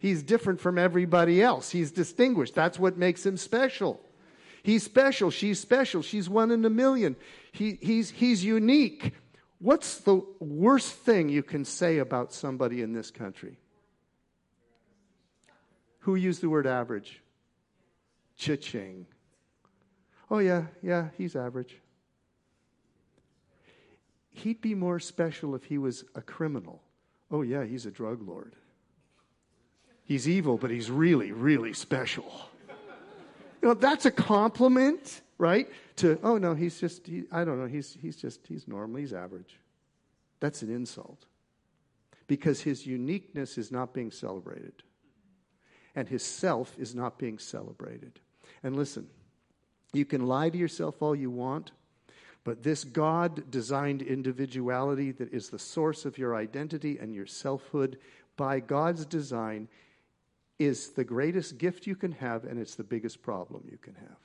He's 0.00 0.24
different 0.24 0.58
from 0.58 0.78
everybody 0.78 1.40
else. 1.40 1.70
He's 1.70 1.92
distinguished. 1.92 2.56
That's 2.56 2.76
what 2.76 2.98
makes 2.98 3.24
him 3.24 3.36
special. 3.36 4.00
He's 4.64 4.82
special. 4.82 5.30
She's 5.30 5.60
special. 5.60 6.02
She's 6.02 6.28
one 6.28 6.50
in 6.50 6.64
a 6.64 6.70
million. 6.70 7.14
He, 7.52 7.78
he's, 7.80 8.10
he's 8.10 8.44
unique. 8.44 9.12
What's 9.60 9.98
the 9.98 10.20
worst 10.40 10.94
thing 10.94 11.28
you 11.28 11.44
can 11.44 11.64
say 11.64 11.98
about 11.98 12.32
somebody 12.32 12.82
in 12.82 12.92
this 12.92 13.12
country? 13.12 13.60
Who 16.00 16.16
used 16.16 16.42
the 16.42 16.50
word 16.50 16.66
average? 16.66 17.22
Cha-ching. 18.36 19.06
Oh, 20.28 20.38
yeah, 20.38 20.64
yeah, 20.82 21.10
he's 21.16 21.36
average. 21.36 21.78
He'd 24.38 24.60
be 24.60 24.74
more 24.74 25.00
special 25.00 25.54
if 25.54 25.64
he 25.64 25.78
was 25.78 26.04
a 26.14 26.22
criminal. 26.22 26.82
Oh, 27.30 27.42
yeah, 27.42 27.64
he's 27.64 27.86
a 27.86 27.90
drug 27.90 28.26
lord. 28.26 28.54
He's 30.04 30.28
evil, 30.28 30.56
but 30.56 30.70
he's 30.70 30.90
really, 30.90 31.32
really 31.32 31.74
special. 31.74 32.32
You 33.60 33.68
know, 33.68 33.74
that's 33.74 34.06
a 34.06 34.10
compliment, 34.10 35.20
right? 35.36 35.68
To, 35.96 36.18
oh, 36.22 36.38
no, 36.38 36.54
he's 36.54 36.80
just, 36.80 37.06
he, 37.06 37.24
I 37.32 37.44
don't 37.44 37.58
know, 37.58 37.66
he's, 37.66 37.96
he's 38.00 38.16
just, 38.16 38.46
he's 38.46 38.68
normal, 38.68 39.00
he's 39.00 39.12
average. 39.12 39.58
That's 40.40 40.62
an 40.62 40.74
insult. 40.74 41.26
Because 42.28 42.60
his 42.60 42.86
uniqueness 42.86 43.58
is 43.58 43.72
not 43.72 43.92
being 43.92 44.10
celebrated, 44.10 44.84
and 45.96 46.08
his 46.08 46.22
self 46.22 46.78
is 46.78 46.94
not 46.94 47.18
being 47.18 47.38
celebrated. 47.38 48.20
And 48.62 48.76
listen, 48.76 49.08
you 49.92 50.04
can 50.04 50.26
lie 50.26 50.50
to 50.50 50.56
yourself 50.56 51.02
all 51.02 51.16
you 51.16 51.30
want, 51.30 51.72
but 52.48 52.62
this 52.62 52.82
God 52.82 53.50
designed 53.50 54.00
individuality 54.00 55.12
that 55.12 55.34
is 55.34 55.50
the 55.50 55.58
source 55.58 56.06
of 56.06 56.16
your 56.16 56.34
identity 56.34 56.96
and 56.98 57.14
your 57.14 57.26
selfhood, 57.26 57.98
by 58.38 58.58
God's 58.58 59.04
design, 59.04 59.68
is 60.58 60.92
the 60.92 61.04
greatest 61.04 61.58
gift 61.58 61.86
you 61.86 61.94
can 61.94 62.12
have, 62.12 62.44
and 62.44 62.58
it's 62.58 62.74
the 62.74 62.82
biggest 62.82 63.20
problem 63.20 63.68
you 63.70 63.76
can 63.76 63.94
have. 63.96 64.16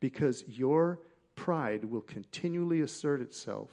Because 0.00 0.42
your 0.48 0.98
pride 1.36 1.84
will 1.84 2.00
continually 2.00 2.80
assert 2.80 3.20
itself 3.20 3.70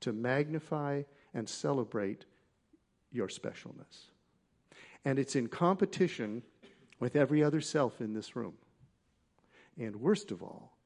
to 0.00 0.12
magnify 0.12 1.04
and 1.32 1.48
celebrate 1.48 2.26
your 3.10 3.28
specialness. 3.28 4.10
And 5.06 5.18
it's 5.18 5.34
in 5.34 5.46
competition 5.46 6.42
with 7.00 7.16
every 7.16 7.42
other 7.42 7.62
self 7.62 8.02
in 8.02 8.12
this 8.12 8.36
room. 8.36 8.52
And 9.78 9.96
worst 9.96 10.30
of 10.30 10.42
all, 10.42 10.77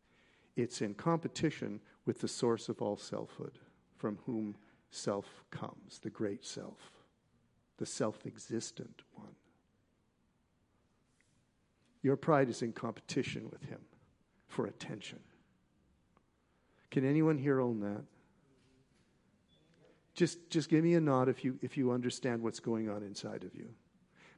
it's 0.56 0.82
in 0.82 0.94
competition 0.94 1.80
with 2.04 2.20
the 2.20 2.28
source 2.28 2.68
of 2.68 2.82
all 2.82 2.96
selfhood, 2.96 3.58
from 3.96 4.18
whom 4.26 4.56
self 4.90 5.44
comes, 5.50 6.00
the 6.02 6.10
great 6.10 6.44
self, 6.44 6.90
the 7.78 7.86
self 7.86 8.26
existent 8.26 9.02
one. 9.14 9.34
Your 12.02 12.16
pride 12.16 12.48
is 12.48 12.62
in 12.62 12.72
competition 12.72 13.48
with 13.50 13.62
him 13.64 13.78
for 14.48 14.66
attention. 14.66 15.20
Can 16.90 17.06
anyone 17.06 17.38
here 17.38 17.60
own 17.60 17.80
that? 17.80 18.04
Just, 20.14 20.50
just 20.50 20.68
give 20.68 20.84
me 20.84 20.94
a 20.94 21.00
nod 21.00 21.28
if 21.28 21.42
you, 21.42 21.58
if 21.62 21.78
you 21.78 21.90
understand 21.90 22.42
what's 22.42 22.60
going 22.60 22.90
on 22.90 23.02
inside 23.02 23.44
of 23.44 23.54
you. 23.54 23.70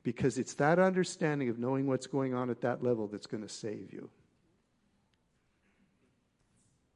Because 0.05 0.39
it's 0.39 0.55
that 0.55 0.79
understanding 0.79 1.49
of 1.49 1.59
knowing 1.59 1.87
what's 1.87 2.07
going 2.07 2.35
on 2.35 2.51
at 2.51 2.61
that 2.61 2.83
level 2.83 3.09
that's 3.09 3.27
going 3.27 3.43
to 3.43 3.49
save 3.49 3.93
you. 3.93 4.09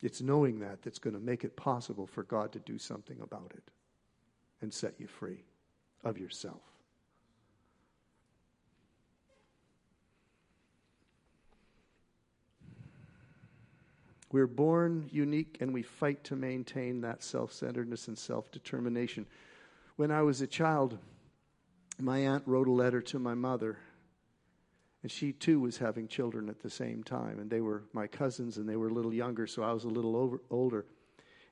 It's 0.00 0.20
knowing 0.20 0.60
that 0.60 0.82
that's 0.82 0.98
going 0.98 1.14
to 1.14 1.20
make 1.20 1.44
it 1.44 1.56
possible 1.56 2.06
for 2.06 2.22
God 2.22 2.52
to 2.52 2.58
do 2.60 2.78
something 2.78 3.20
about 3.20 3.52
it 3.54 3.70
and 4.60 4.72
set 4.72 4.94
you 4.98 5.06
free 5.06 5.44
of 6.04 6.18
yourself. 6.18 6.62
We're 14.30 14.46
born 14.46 15.08
unique 15.10 15.56
and 15.60 15.72
we 15.72 15.82
fight 15.82 16.22
to 16.24 16.36
maintain 16.36 17.00
that 17.00 17.22
self 17.22 17.52
centeredness 17.52 18.08
and 18.08 18.18
self 18.18 18.50
determination. 18.52 19.26
When 19.96 20.10
I 20.10 20.22
was 20.22 20.40
a 20.42 20.46
child, 20.46 20.98
my 21.98 22.18
aunt 22.18 22.44
wrote 22.46 22.68
a 22.68 22.72
letter 22.72 23.00
to 23.00 23.18
my 23.18 23.34
mother, 23.34 23.78
and 25.02 25.10
she 25.10 25.32
too 25.32 25.60
was 25.60 25.78
having 25.78 26.08
children 26.08 26.48
at 26.48 26.60
the 26.60 26.70
same 26.70 27.02
time. 27.02 27.38
And 27.38 27.48
they 27.48 27.60
were 27.60 27.84
my 27.92 28.06
cousins 28.06 28.56
and 28.56 28.68
they 28.68 28.76
were 28.76 28.88
a 28.88 28.92
little 28.92 29.14
younger, 29.14 29.46
so 29.46 29.62
I 29.62 29.72
was 29.72 29.84
a 29.84 29.88
little 29.88 30.16
over, 30.16 30.40
older. 30.50 30.86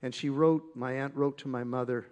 And 0.03 0.15
she 0.15 0.29
wrote, 0.29 0.65
my 0.75 0.93
aunt 0.93 1.15
wrote 1.15 1.39
to 1.39 1.49
my 1.49 1.65
mother, 1.65 2.07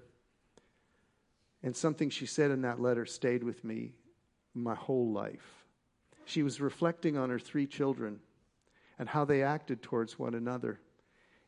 and 1.63 1.75
something 1.75 2.11
she 2.11 2.27
said 2.27 2.51
in 2.51 2.63
that 2.63 2.81
letter 2.81 3.07
stayed 3.07 3.43
with 3.43 3.65
me 3.65 3.93
my 4.55 4.75
whole 4.75 5.11
life. 5.11 5.65
She 6.25 6.43
was 6.43 6.61
reflecting 6.61 7.17
on 7.17 7.31
her 7.31 7.39
three 7.39 7.67
children 7.67 8.21
and 8.99 9.09
how 9.09 9.25
they 9.25 9.43
acted 9.43 9.83
towards 9.83 10.19
one 10.19 10.35
another. 10.35 10.81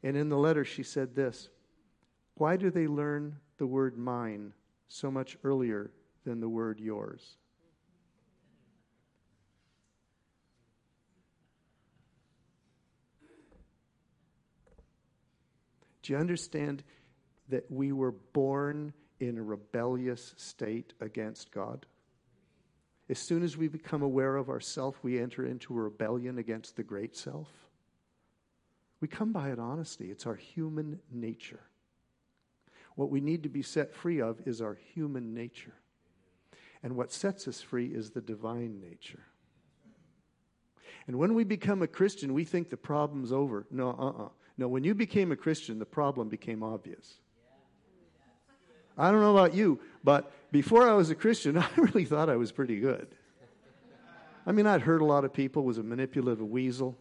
And 0.03 0.17
in 0.17 0.29
the 0.29 0.37
letter, 0.37 0.65
she 0.65 0.83
said 0.83 1.15
this 1.15 1.49
Why 2.35 2.57
do 2.57 2.71
they 2.71 2.87
learn 2.87 3.37
the 3.59 3.67
word 3.67 3.97
mine 3.97 4.53
so 4.89 5.11
much 5.11 5.37
earlier 5.45 5.91
than 6.25 6.41
the 6.41 6.49
word 6.49 6.81
yours? 6.81 7.37
Do 16.07 16.13
you 16.13 16.21
understand 16.21 16.85
that 17.49 17.69
we 17.69 17.91
were 17.91 18.13
born 18.13 18.93
in 19.19 19.39
a 19.39 19.43
rebellious 19.43 20.35
state 20.37 20.93
against 21.01 21.51
God? 21.51 21.85
As 23.09 23.19
soon 23.19 23.43
as 23.43 23.57
we 23.57 23.67
become 23.67 24.03
aware 24.03 24.37
of 24.37 24.49
ourself, 24.49 24.97
we 25.03 25.19
enter 25.19 25.45
into 25.45 25.77
a 25.77 25.83
rebellion 25.83 26.39
against 26.39 26.77
the 26.77 26.85
great 26.85 27.17
self. 27.17 27.49
We 29.01 29.09
come 29.09 29.33
by 29.33 29.51
it 29.51 29.59
honestly. 29.59 30.07
It's 30.07 30.27
our 30.27 30.37
human 30.37 31.01
nature. 31.11 31.63
What 32.95 33.11
we 33.11 33.21
need 33.21 33.43
to 33.43 33.49
be 33.49 33.63
set 33.63 33.93
free 33.93 34.21
of 34.21 34.41
is 34.47 34.63
our 34.63 34.79
human 34.95 35.35
nature. 35.35 35.75
And 36.85 36.95
what 36.95 37.11
sets 37.11 37.49
us 37.49 37.61
free 37.61 37.87
is 37.89 38.11
the 38.11 38.21
divine 38.21 38.81
nature. 38.81 39.25
And 41.09 41.17
when 41.19 41.35
we 41.35 41.43
become 41.43 41.83
a 41.83 41.89
Christian, 41.89 42.33
we 42.33 42.45
think 42.45 42.71
the 42.71 42.77
problem's 42.77 43.33
over. 43.33 43.67
No, 43.73 43.89
uh 43.91 43.93
uh-uh. 43.93 44.25
uh 44.27 44.29
No, 44.59 44.69
when 44.69 44.85
you 44.85 44.95
became 44.95 45.33
a 45.33 45.37
Christian, 45.37 45.79
the 45.79 45.87
problem 45.87 46.29
became 46.29 46.63
obvious. 46.63 47.15
I 48.99 49.11
don't 49.11 49.21
know 49.21 49.37
about 49.37 49.55
you, 49.55 49.81
but 50.03 50.33
before 50.51 50.89
I 50.89 50.95
was 50.95 51.11
a 51.11 51.15
Christian, 51.15 51.59
I 51.59 51.69
really 51.77 52.05
thought 52.05 52.31
I 52.31 52.37
was 52.37 52.53
pretty 52.53 52.79
good. 52.79 53.09
I 54.47 54.53
mean, 54.53 54.67
I'd 54.67 54.83
hurt 54.83 55.03
a 55.03 55.05
lot 55.05 55.25
of 55.25 55.33
people, 55.33 55.65
was 55.65 55.79
a 55.79 55.83
manipulative 55.83 56.49
weasel, 56.49 56.97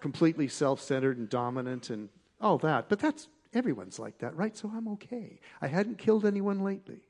completely 0.00 0.46
self 0.46 0.80
centered 0.80 1.18
and 1.18 1.28
dominant, 1.28 1.90
and 1.90 2.08
all 2.40 2.58
that. 2.58 2.88
But 2.88 2.98
that's 2.98 3.28
everyone's 3.54 3.98
like 3.98 4.18
that, 4.18 4.36
right? 4.36 4.56
So 4.56 4.70
I'm 4.72 4.88
okay. 4.88 5.40
I 5.60 5.66
hadn't 5.66 5.98
killed 5.98 6.26
anyone 6.26 6.60
lately. 6.60 7.00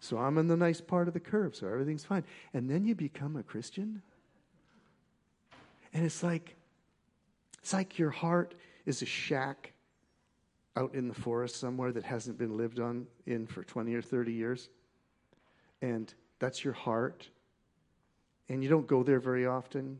So 0.00 0.18
I'm 0.18 0.36
in 0.36 0.48
the 0.48 0.56
nice 0.56 0.82
part 0.82 1.08
of 1.08 1.14
the 1.14 1.20
curve, 1.20 1.56
so 1.56 1.66
everything's 1.66 2.04
fine. 2.04 2.24
And 2.52 2.68
then 2.68 2.84
you 2.84 2.94
become 2.94 3.36
a 3.36 3.42
Christian. 3.42 4.02
And 5.94 6.04
it's 6.04 6.22
like 6.22 6.56
it's 7.64 7.72
like 7.72 7.98
your 7.98 8.10
heart 8.10 8.54
is 8.84 9.00
a 9.00 9.06
shack 9.06 9.72
out 10.76 10.94
in 10.94 11.08
the 11.08 11.14
forest 11.14 11.56
somewhere 11.56 11.92
that 11.92 12.04
hasn't 12.04 12.36
been 12.36 12.58
lived 12.58 12.78
on 12.78 13.06
in 13.24 13.46
for 13.46 13.64
20 13.64 13.94
or 13.94 14.02
30 14.02 14.34
years. 14.34 14.68
And 15.80 16.12
that's 16.38 16.62
your 16.62 16.74
heart 16.74 17.26
and 18.50 18.62
you 18.62 18.68
don't 18.68 18.86
go 18.86 19.02
there 19.02 19.18
very 19.18 19.46
often, 19.46 19.98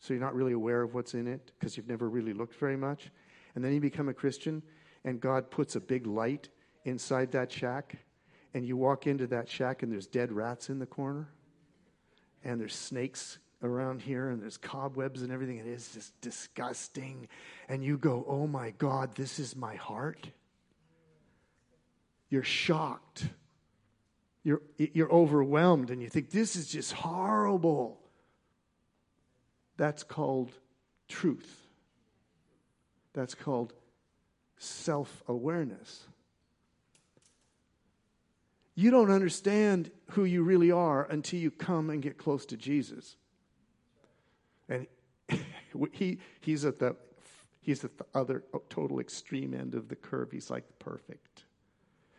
so 0.00 0.12
you're 0.12 0.20
not 0.20 0.34
really 0.34 0.54
aware 0.54 0.82
of 0.82 0.92
what's 0.92 1.14
in 1.14 1.28
it 1.28 1.52
because 1.56 1.76
you've 1.76 1.86
never 1.86 2.08
really 2.08 2.32
looked 2.32 2.56
very 2.56 2.76
much. 2.76 3.12
And 3.54 3.64
then 3.64 3.72
you 3.72 3.80
become 3.80 4.08
a 4.08 4.12
Christian, 4.12 4.60
and 5.04 5.20
God 5.20 5.48
puts 5.48 5.76
a 5.76 5.80
big 5.80 6.04
light 6.08 6.48
inside 6.84 7.30
that 7.30 7.52
shack, 7.52 7.94
and 8.52 8.66
you 8.66 8.76
walk 8.76 9.06
into 9.06 9.28
that 9.28 9.48
shack, 9.48 9.84
and 9.84 9.92
there's 9.92 10.08
dead 10.08 10.32
rats 10.32 10.68
in 10.68 10.80
the 10.80 10.86
corner, 10.86 11.28
and 12.42 12.60
there's 12.60 12.74
snakes 12.74 13.38
around 13.62 14.02
here, 14.02 14.30
and 14.30 14.42
there's 14.42 14.56
cobwebs 14.56 15.22
and 15.22 15.32
everything. 15.32 15.58
It 15.58 15.66
is 15.66 15.92
just 15.92 16.20
disgusting. 16.20 17.28
And 17.68 17.82
you 17.82 17.98
go, 17.98 18.24
Oh 18.28 18.46
my 18.46 18.70
God, 18.78 19.14
this 19.14 19.38
is 19.38 19.56
my 19.56 19.76
heart. 19.76 20.28
You're 22.28 22.42
shocked 22.42 23.24
you're, 24.44 24.60
you're 24.76 25.10
overwhelmed 25.10 25.90
and 25.90 26.02
you 26.02 26.08
think, 26.08 26.30
this 26.30 26.54
is 26.54 26.68
just 26.68 26.92
horrible. 26.92 27.98
That's 29.78 30.04
called 30.04 30.52
truth. 31.08 31.50
That's 33.14 33.34
called 33.34 33.72
self 34.58 35.22
awareness. 35.26 36.06
You 38.74 38.90
don't 38.90 39.10
understand 39.10 39.90
who 40.10 40.24
you 40.24 40.42
really 40.42 40.70
are 40.70 41.04
until 41.04 41.40
you 41.40 41.50
come 41.50 41.90
and 41.90 42.02
get 42.02 42.18
close 42.18 42.44
to 42.46 42.56
Jesus. 42.56 43.16
And 44.68 44.86
he, 45.92 46.18
he's, 46.40 46.64
at 46.64 46.78
the, 46.78 46.96
he's 47.60 47.84
at 47.84 47.96
the 47.98 48.06
other 48.14 48.44
oh, 48.52 48.62
total 48.68 49.00
extreme 49.00 49.54
end 49.54 49.74
of 49.74 49.88
the 49.88 49.96
curve. 49.96 50.30
He's 50.30 50.50
like 50.50 50.64
perfect. 50.78 51.44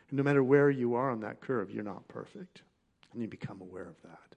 And 0.10 0.17
no 0.17 0.23
matter 0.23 0.43
where 0.43 0.69
you 0.69 0.95
are 0.95 1.12
on 1.12 1.21
that 1.21 1.41
curve, 1.41 1.71
you're 1.71 1.84
not 1.84 2.08
perfect. 2.08 2.62
And 3.13 3.21
you 3.21 3.27
become 3.27 3.62
aware 3.62 3.88
of 3.88 4.01
that. 4.03 4.36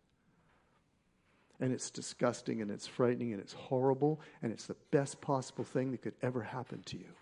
And 1.60 1.72
it's 1.72 1.90
disgusting 1.90 2.62
and 2.62 2.70
it's 2.70 2.86
frightening 2.86 3.32
and 3.32 3.40
it's 3.40 3.52
horrible 3.52 4.20
and 4.42 4.52
it's 4.52 4.66
the 4.66 4.76
best 4.92 5.20
possible 5.20 5.64
thing 5.64 5.90
that 5.90 6.02
could 6.02 6.14
ever 6.22 6.42
happen 6.42 6.82
to 6.84 6.96
you. 6.96 7.12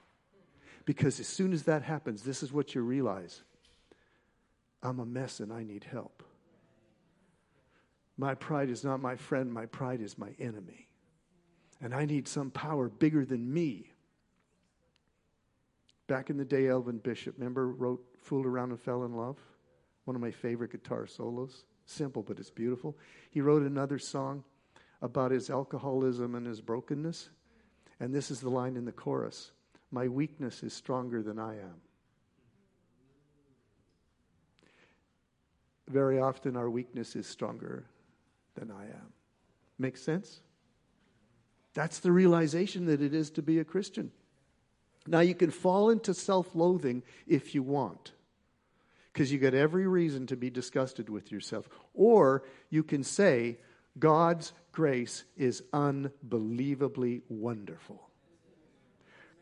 Because 0.84 1.18
as 1.18 1.26
soon 1.26 1.52
as 1.52 1.64
that 1.64 1.82
happens, 1.82 2.22
this 2.22 2.42
is 2.42 2.52
what 2.52 2.74
you 2.74 2.82
realize 2.82 3.42
I'm 4.82 5.00
a 5.00 5.06
mess 5.06 5.40
and 5.40 5.52
I 5.52 5.64
need 5.64 5.84
help. 5.84 6.22
My 8.18 8.34
pride 8.34 8.70
is 8.70 8.82
not 8.82 9.00
my 9.00 9.16
friend, 9.16 9.52
my 9.52 9.66
pride 9.66 10.00
is 10.00 10.16
my 10.16 10.30
enemy. 10.38 10.88
And 11.80 11.94
I 11.94 12.06
need 12.06 12.26
some 12.26 12.50
power 12.50 12.88
bigger 12.88 13.24
than 13.24 13.52
me. 13.52 13.92
Back 16.06 16.30
in 16.30 16.38
the 16.38 16.44
day, 16.44 16.68
Elvin 16.68 16.98
Bishop, 16.98 17.34
remember, 17.36 17.68
wrote 17.68 18.02
Fooled 18.22 18.46
Around 18.46 18.70
and 18.70 18.80
Fell 18.80 19.04
in 19.04 19.14
Love, 19.14 19.38
one 20.04 20.14
of 20.14 20.22
my 20.22 20.30
favorite 20.30 20.70
guitar 20.70 21.06
solos. 21.06 21.64
Simple, 21.84 22.22
but 22.22 22.38
it's 22.38 22.50
beautiful. 22.50 22.96
He 23.30 23.40
wrote 23.40 23.62
another 23.62 23.98
song 23.98 24.44
about 25.02 25.30
his 25.30 25.50
alcoholism 25.50 26.34
and 26.34 26.46
his 26.46 26.60
brokenness. 26.60 27.28
And 28.00 28.14
this 28.14 28.30
is 28.30 28.40
the 28.40 28.48
line 28.48 28.76
in 28.76 28.84
the 28.84 28.92
chorus 28.92 29.52
My 29.90 30.08
weakness 30.08 30.62
is 30.62 30.72
stronger 30.72 31.22
than 31.22 31.38
I 31.38 31.54
am. 31.54 31.80
Very 35.88 36.18
often, 36.18 36.56
our 36.56 36.70
weakness 36.70 37.14
is 37.14 37.26
stronger 37.26 37.84
than 38.56 38.70
I 38.70 38.84
am. 38.84 39.12
Makes 39.78 40.02
sense? 40.02 40.40
That's 41.74 41.98
the 41.98 42.12
realization 42.12 42.86
that 42.86 43.02
it 43.02 43.14
is 43.14 43.30
to 43.32 43.42
be 43.42 43.58
a 43.58 43.64
Christian. 43.64 44.10
Now, 45.06 45.20
you 45.20 45.34
can 45.34 45.50
fall 45.50 45.90
into 45.90 46.14
self 46.14 46.54
loathing 46.54 47.02
if 47.26 47.54
you 47.54 47.62
want 47.62 48.12
because 49.12 49.32
you 49.32 49.38
got 49.38 49.54
every 49.54 49.86
reason 49.86 50.26
to 50.26 50.36
be 50.36 50.50
disgusted 50.50 51.08
with 51.08 51.30
yourself. 51.32 51.68
Or 51.94 52.42
you 52.70 52.82
can 52.82 53.04
say, 53.04 53.58
God's 53.98 54.52
grace 54.72 55.24
is 55.36 55.62
unbelievably 55.72 57.22
wonderful. 57.28 58.10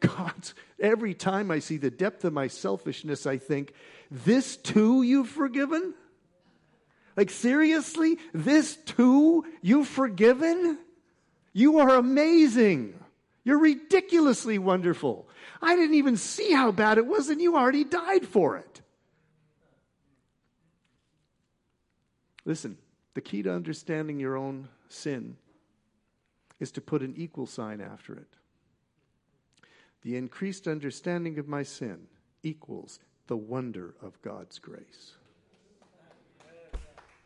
God's, 0.01 0.55
every 0.79 1.15
time 1.15 1.51
I 1.51 1.59
see 1.59 1.77
the 1.77 1.91
depth 1.91 2.25
of 2.25 2.33
my 2.33 2.47
selfishness, 2.47 3.27
I 3.27 3.39
think, 3.39 3.73
this 4.11 4.57
too 4.57 5.03
you've 5.03 5.29
forgiven? 5.29 5.95
Like, 7.17 7.31
seriously? 7.31 8.19
This 8.33 8.77
too 8.77 9.45
you've 9.63 9.89
forgiven? 9.89 10.79
You 11.53 11.79
are 11.79 11.97
amazing. 11.97 12.99
You're 13.45 13.61
ridiculously 13.61 14.59
wonderful. 14.59 15.29
I 15.63 15.77
didn't 15.77 15.95
even 15.95 16.17
see 16.17 16.53
how 16.53 16.73
bad 16.73 16.99
it 16.99 17.07
was, 17.07 17.29
and 17.29 17.41
you 17.41 17.57
already 17.57 17.85
died 17.85 18.27
for 18.27 18.57
it. 18.57 18.81
Listen, 22.45 22.77
the 23.15 23.21
key 23.21 23.43
to 23.43 23.53
understanding 23.53 24.19
your 24.19 24.37
own 24.37 24.69
sin 24.89 25.37
is 26.61 26.73
to 26.73 26.81
put 26.81 27.03
an 27.03 27.15
equal 27.17 27.47
sign 27.47 27.81
after 27.81 28.15
it. 28.15 28.29
The 30.03 30.17
increased 30.17 30.69
understanding 30.69 31.39
of 31.39 31.49
my 31.49 31.63
sin 31.63 32.09
equals 32.43 32.99
the 33.27 33.37
wonder 33.37 33.95
of 34.03 34.21
God's 34.21 34.59
grace. 34.59 35.15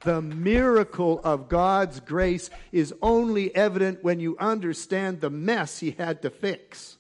The 0.01 0.23
miracle 0.23 1.21
of 1.25 1.49
God's 1.49 2.01
grace 2.01 2.51
is 2.71 2.95
only 3.03 3.55
evident 3.55 4.05
when 4.05 4.21
you 4.21 4.37
understand 4.39 5.21
the 5.21 5.31
mess 5.31 5.81
He 5.81 5.93
had 5.93 6.23
to 6.23 6.31
fix. 6.31 6.99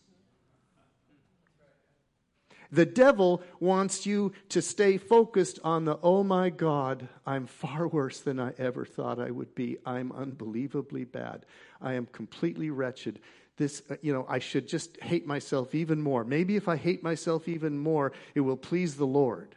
The 2.70 2.86
devil 2.86 3.42
wants 3.60 4.04
you 4.04 4.32
to 4.50 4.60
stay 4.60 4.98
focused 4.98 5.58
on 5.64 5.86
the, 5.86 5.98
oh 6.02 6.22
my 6.22 6.50
God, 6.50 7.08
I'm 7.24 7.46
far 7.46 7.88
worse 7.88 8.20
than 8.20 8.38
I 8.38 8.52
ever 8.58 8.84
thought 8.84 9.18
I 9.18 9.30
would 9.30 9.54
be. 9.54 9.78
I'm 9.86 10.12
unbelievably 10.12 11.04
bad. 11.04 11.46
I 11.80 11.94
am 11.94 12.06
completely 12.06 12.68
wretched. 12.68 13.20
This, 13.56 13.82
uh, 13.88 13.96
you 14.02 14.12
know, 14.12 14.26
I 14.28 14.38
should 14.38 14.68
just 14.68 15.00
hate 15.00 15.26
myself 15.26 15.74
even 15.74 16.02
more. 16.02 16.24
Maybe 16.24 16.56
if 16.56 16.68
I 16.68 16.76
hate 16.76 17.02
myself 17.02 17.48
even 17.48 17.78
more, 17.78 18.12
it 18.34 18.40
will 18.40 18.56
please 18.56 18.96
the 18.96 19.06
Lord. 19.06 19.54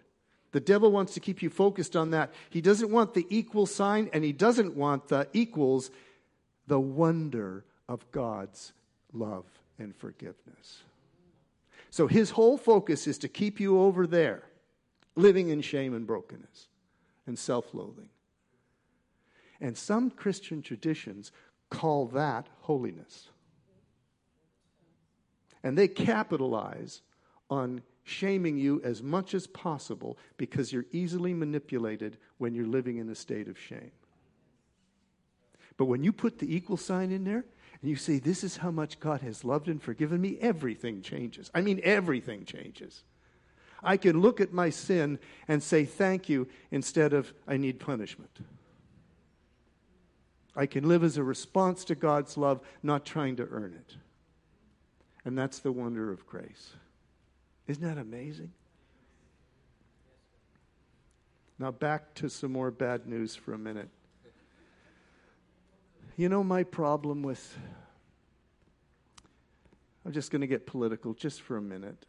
The 0.52 0.60
devil 0.60 0.92
wants 0.92 1.14
to 1.14 1.20
keep 1.20 1.42
you 1.42 1.50
focused 1.50 1.96
on 1.96 2.12
that. 2.12 2.34
He 2.50 2.62
doesn't 2.62 2.92
want 2.92 3.14
the 3.14 3.26
equal 3.30 3.66
sign, 3.66 4.10
and 4.12 4.24
he 4.24 4.34
doesn't 4.34 4.76
want 4.76 5.08
the 5.08 5.28
equals, 5.34 5.92
the 6.68 6.80
wonder 6.80 7.64
of 7.88 8.10
God's 8.12 8.74
love 9.14 9.46
and 9.80 9.96
forgiveness. 9.96 10.84
So 11.90 12.08
his 12.08 12.32
whole 12.32 12.58
focus 12.58 13.08
is 13.08 13.18
to 13.20 13.28
keep 13.28 13.60
you 13.60 13.82
over 13.82 14.08
there, 14.08 14.44
living 15.16 15.50
in 15.50 15.62
shame 15.62 15.94
and 15.94 16.08
brokenness 16.08 16.68
and 17.28 17.38
self 17.38 17.74
loathing. 17.74 18.10
And 19.60 19.78
some 19.78 20.10
Christian 20.10 20.62
traditions 20.62 21.32
call 21.70 22.08
that 22.08 22.48
holiness. 22.62 23.30
And 25.64 25.78
they 25.78 25.88
capitalize 25.88 27.02
on 27.50 27.84
shaming 28.12 28.58
you 28.58 28.82
as 28.84 29.02
much 29.02 29.34
as 29.34 29.48
possible 29.48 30.18
because 30.38 30.72
you're 30.72 30.86
easily 30.92 31.34
manipulated 31.34 32.18
when 32.38 32.54
you're 32.54 32.68
living 32.68 32.98
in 32.98 33.10
a 33.10 33.16
state 33.16 33.48
of 33.48 33.58
shame. 33.58 33.92
But 35.78 35.86
when 35.86 36.04
you 36.04 36.12
put 36.12 36.40
the 36.40 36.54
equal 36.54 36.78
sign 36.78 37.12
in 37.12 37.24
there, 37.24 37.46
and 37.82 37.90
you 37.90 37.96
say, 37.96 38.20
This 38.20 38.44
is 38.44 38.58
how 38.58 38.72
much 38.72 39.00
God 39.00 39.22
has 39.22 39.44
loved 39.44 39.68
and 39.68 39.82
forgiven 39.82 40.22
me, 40.22 40.38
everything 40.40 41.02
changes. 41.02 41.50
I 41.54 41.62
mean, 41.62 41.80
everything 41.84 42.46
changes. 42.46 43.04
I 43.84 43.98
can 43.98 44.22
look 44.22 44.40
at 44.40 44.54
my 44.54 44.70
sin 44.70 45.18
and 45.48 45.64
say 45.64 45.86
thank 45.86 46.30
you 46.30 46.48
instead 46.70 47.14
of 47.14 47.34
I 47.48 47.58
need 47.58 47.80
punishment. 47.80 48.40
I 50.56 50.66
can 50.66 50.88
live 50.88 51.04
as 51.04 51.18
a 51.18 51.24
response 51.24 51.86
to 51.86 51.96
God's 51.96 52.38
love, 52.38 52.62
not 52.84 53.06
trying 53.06 53.38
to 53.38 53.48
earn 53.50 53.74
it. 53.74 53.96
And 55.26 55.38
that's 55.38 55.60
the 55.60 55.72
wonder 55.72 56.12
of 56.12 56.28
grace. 56.28 56.74
Isn't 57.72 57.88
that 57.88 57.98
amazing? 57.98 58.52
Now, 61.58 61.72
back 61.72 62.14
to 62.16 62.28
some 62.28 62.52
more 62.52 62.70
bad 62.70 63.08
news 63.08 63.34
for 63.34 63.54
a 63.54 63.58
minute. 63.58 63.88
You 66.18 66.28
know, 66.28 66.44
my 66.44 66.64
problem 66.64 67.24
with. 67.24 67.58
I'm 70.06 70.12
just 70.12 70.32
going 70.32 70.42
to 70.42 70.48
get 70.48 70.66
political 70.66 71.14
just 71.14 71.42
for 71.44 71.56
a 71.56 71.62
minute, 71.62 72.06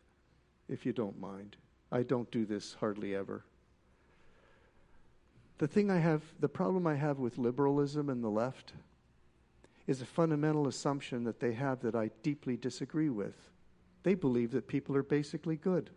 if 0.69 0.85
you 0.85 0.93
don't 0.93 1.21
mind. 1.21 1.55
I 1.93 2.03
don't 2.03 2.29
do 2.33 2.45
this 2.45 2.75
hardly 2.81 3.15
ever. 3.15 3.45
The 5.59 5.69
thing 5.69 5.93
I 5.93 5.99
have, 5.99 6.23
the 6.41 6.49
problem 6.49 6.89
I 6.89 6.97
have 6.97 7.21
with 7.21 7.39
liberalism 7.39 8.09
and 8.11 8.25
the 8.25 8.31
left 8.31 8.73
is 9.87 10.03
a 10.03 10.07
fundamental 10.07 10.67
assumption 10.67 11.23
that 11.23 11.39
they 11.39 11.53
have 11.53 11.83
that 11.83 11.95
I 11.95 12.11
deeply 12.25 12.57
disagree 12.57 13.11
with. 13.11 13.52
They 14.03 14.15
believe 14.15 14.51
that 14.53 14.67
people 14.67 14.97
are 14.97 15.03
basically 15.03 15.57
good. 15.57 15.91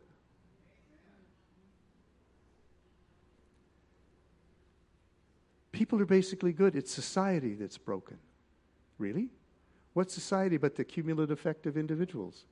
People 5.71 5.99
are 5.99 6.05
basically 6.05 6.53
good. 6.53 6.75
It's 6.75 6.93
society 6.93 7.53
that's 7.53 7.77
broken. 7.77 8.17
Really? 8.97 9.29
What 9.93 10.09
society 10.09 10.57
but 10.57 10.75
the 10.75 10.85
cumulative 10.85 11.37
effect 11.37 11.65
of 11.65 11.77
individuals? 11.77 12.45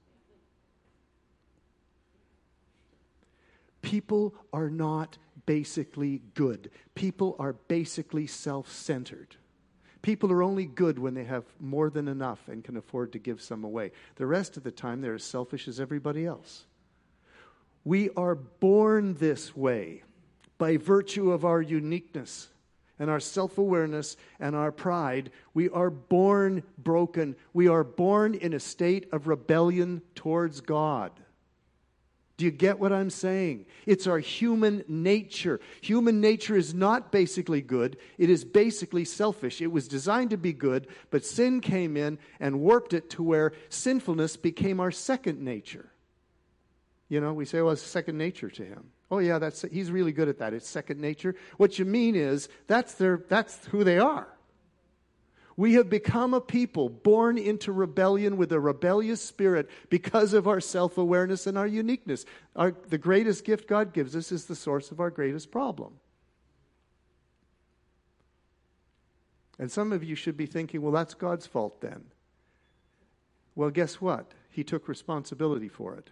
People 3.81 4.33
are 4.51 4.69
not 4.69 5.17
basically 5.45 6.21
good. 6.33 6.71
People 6.95 7.35
are 7.39 7.53
basically 7.53 8.27
self 8.27 8.71
centered. 8.71 9.35
People 10.03 10.33
are 10.33 10.43
only 10.43 10.65
good 10.65 10.99
when 10.99 11.13
they 11.13 11.23
have 11.23 11.45
more 11.61 11.89
than 11.89 12.09
enough 12.09 12.49
and 12.49 12.63
can 12.63 12.75
afford 12.75 13.13
to 13.13 13.19
give 13.19 13.41
some 13.41 13.63
away. 13.63 13.91
The 14.17 14.27
rest 14.27 14.57
of 14.57 14.63
the 14.63 14.71
time, 14.71 15.01
they're 15.01 15.15
as 15.15 15.23
selfish 15.23 15.67
as 15.67 15.79
everybody 15.79 16.25
else. 16.25 16.65
We 17.85 18.09
are 18.11 18.35
born 18.35 19.15
this 19.15 19.55
way 19.55 20.03
by 20.57 20.75
virtue 20.75 21.31
of 21.31 21.45
our 21.45 21.61
uniqueness 21.61 22.49
and 22.99 23.09
our 23.09 23.21
self 23.21 23.57
awareness 23.57 24.17
and 24.41 24.57
our 24.57 24.73
pride. 24.73 25.31
We 25.53 25.69
are 25.69 25.89
born 25.89 26.63
broken. 26.77 27.37
We 27.53 27.69
are 27.69 27.85
born 27.85 28.35
in 28.35 28.53
a 28.53 28.59
state 28.59 29.07
of 29.13 29.27
rebellion 29.27 30.01
towards 30.15 30.59
God. 30.59 31.11
Do 32.43 32.47
you 32.47 32.51
get 32.51 32.77
what 32.77 32.91
I'm 32.91 33.09
saying? 33.09 33.67
It's 33.85 34.05
our 34.05 34.19
human 34.19 34.83
nature. 34.89 35.61
Human 35.79 36.19
nature 36.19 36.57
is 36.57 36.73
not 36.73 37.09
basically 37.09 37.61
good, 37.61 37.95
it 38.17 38.29
is 38.29 38.43
basically 38.43 39.05
selfish. 39.05 39.61
It 39.61 39.71
was 39.71 39.87
designed 39.87 40.31
to 40.31 40.37
be 40.37 40.51
good, 40.51 40.87
but 41.09 41.25
sin 41.25 41.61
came 41.61 41.95
in 41.95 42.19
and 42.41 42.59
warped 42.59 42.91
it 42.91 43.09
to 43.11 43.23
where 43.23 43.53
sinfulness 43.69 44.35
became 44.35 44.81
our 44.81 44.91
second 44.91 45.39
nature. 45.39 45.89
You 47.07 47.21
know, 47.21 47.31
we 47.31 47.45
say, 47.45 47.61
well, 47.61 47.71
it's 47.71 47.81
second 47.81 48.17
nature 48.17 48.49
to 48.49 48.65
him. 48.65 48.89
Oh, 49.09 49.19
yeah, 49.19 49.39
that's, 49.39 49.61
he's 49.71 49.89
really 49.89 50.11
good 50.11 50.27
at 50.27 50.39
that. 50.39 50.53
It's 50.53 50.67
second 50.67 50.99
nature. 50.99 51.35
What 51.55 51.79
you 51.79 51.85
mean 51.85 52.13
is 52.13 52.49
that's, 52.67 52.95
their, 52.95 53.23
that's 53.29 53.67
who 53.67 53.85
they 53.85 53.99
are. 53.99 54.27
We 55.55 55.73
have 55.75 55.89
become 55.89 56.33
a 56.33 56.41
people 56.41 56.89
born 56.89 57.37
into 57.37 57.71
rebellion 57.71 58.37
with 58.37 58.51
a 58.51 58.59
rebellious 58.59 59.21
spirit 59.21 59.69
because 59.89 60.33
of 60.33 60.47
our 60.47 60.59
self 60.59 60.97
awareness 60.97 61.45
and 61.45 61.57
our 61.57 61.67
uniqueness. 61.67 62.25
Our, 62.55 62.71
the 62.71 62.97
greatest 62.97 63.45
gift 63.45 63.67
God 63.67 63.93
gives 63.93 64.15
us 64.15 64.31
is 64.31 64.45
the 64.45 64.55
source 64.55 64.91
of 64.91 64.99
our 64.99 65.11
greatest 65.11 65.51
problem. 65.51 65.93
And 69.59 69.71
some 69.71 69.93
of 69.93 70.03
you 70.03 70.15
should 70.15 70.35
be 70.35 70.47
thinking, 70.47 70.81
well, 70.81 70.91
that's 70.91 71.13
God's 71.13 71.45
fault 71.45 71.81
then. 71.81 72.03
Well, 73.55 73.69
guess 73.69 74.01
what? 74.01 74.31
He 74.49 74.63
took 74.63 74.87
responsibility 74.87 75.67
for 75.67 75.95
it. 75.95 76.09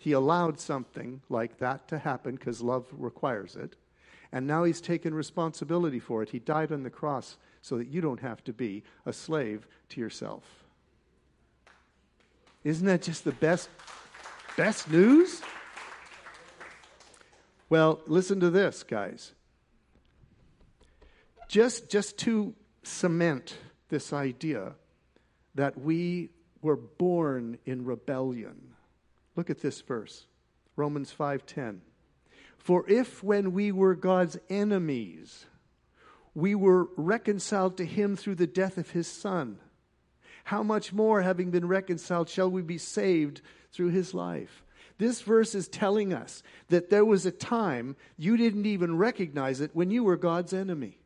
He 0.00 0.12
allowed 0.12 0.58
something 0.58 1.22
like 1.28 1.58
that 1.58 1.86
to 1.88 1.98
happen 1.98 2.34
because 2.34 2.60
love 2.60 2.86
requires 2.92 3.54
it. 3.54 3.76
And 4.32 4.46
now 4.46 4.64
he's 4.64 4.80
taken 4.80 5.14
responsibility 5.14 6.00
for 6.00 6.22
it. 6.22 6.30
He 6.30 6.40
died 6.40 6.72
on 6.72 6.82
the 6.82 6.90
cross 6.90 7.36
so 7.64 7.78
that 7.78 7.88
you 7.88 8.02
don't 8.02 8.20
have 8.20 8.44
to 8.44 8.52
be 8.52 8.82
a 9.06 9.12
slave 9.12 9.66
to 9.88 9.98
yourself. 9.98 10.44
Isn't 12.62 12.86
that 12.86 13.00
just 13.00 13.24
the 13.24 13.32
best 13.32 13.70
best 14.54 14.90
news? 14.90 15.40
Well, 17.70 18.00
listen 18.06 18.38
to 18.40 18.50
this, 18.50 18.82
guys. 18.82 19.32
Just 21.48 21.88
just 21.88 22.18
to 22.18 22.54
cement 22.82 23.56
this 23.88 24.12
idea 24.12 24.74
that 25.54 25.80
we 25.80 26.28
were 26.60 26.76
born 26.76 27.56
in 27.64 27.86
rebellion. 27.86 28.74
Look 29.36 29.48
at 29.48 29.62
this 29.62 29.80
verse. 29.80 30.26
Romans 30.76 31.10
5:10. 31.18 31.80
For 32.58 32.84
if 32.90 33.22
when 33.22 33.54
we 33.54 33.72
were 33.72 33.94
God's 33.94 34.36
enemies, 34.50 35.46
we 36.34 36.54
were 36.54 36.88
reconciled 36.96 37.76
to 37.76 37.84
him 37.84 38.16
through 38.16 38.34
the 38.34 38.46
death 38.46 38.78
of 38.78 38.90
his 38.90 39.06
son. 39.06 39.58
How 40.44 40.62
much 40.62 40.92
more, 40.92 41.22
having 41.22 41.50
been 41.50 41.66
reconciled, 41.66 42.28
shall 42.28 42.50
we 42.50 42.62
be 42.62 42.78
saved 42.78 43.40
through 43.72 43.90
his 43.90 44.12
life? 44.12 44.62
This 44.98 45.22
verse 45.22 45.54
is 45.54 45.68
telling 45.68 46.12
us 46.12 46.42
that 46.68 46.90
there 46.90 47.04
was 47.04 47.26
a 47.26 47.32
time 47.32 47.96
you 48.16 48.36
didn't 48.36 48.66
even 48.66 48.96
recognize 48.96 49.60
it 49.60 49.70
when 49.74 49.90
you 49.90 50.04
were 50.04 50.16
God's 50.16 50.52
enemy. 50.52 50.98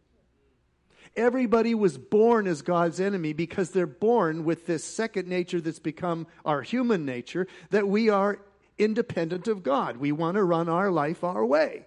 Everybody 1.16 1.74
was 1.74 1.96
born 1.96 2.46
as 2.46 2.62
God's 2.62 3.00
enemy 3.00 3.32
because 3.32 3.70
they're 3.70 3.86
born 3.86 4.44
with 4.44 4.66
this 4.66 4.84
second 4.84 5.26
nature 5.26 5.60
that's 5.60 5.78
become 5.78 6.26
our 6.44 6.62
human 6.62 7.04
nature, 7.04 7.46
that 7.70 7.88
we 7.88 8.08
are 8.08 8.40
independent 8.76 9.48
of 9.48 9.62
God. 9.62 9.96
We 9.96 10.12
want 10.12 10.36
to 10.36 10.44
run 10.44 10.68
our 10.68 10.90
life 10.90 11.24
our 11.24 11.44
way. 11.44 11.86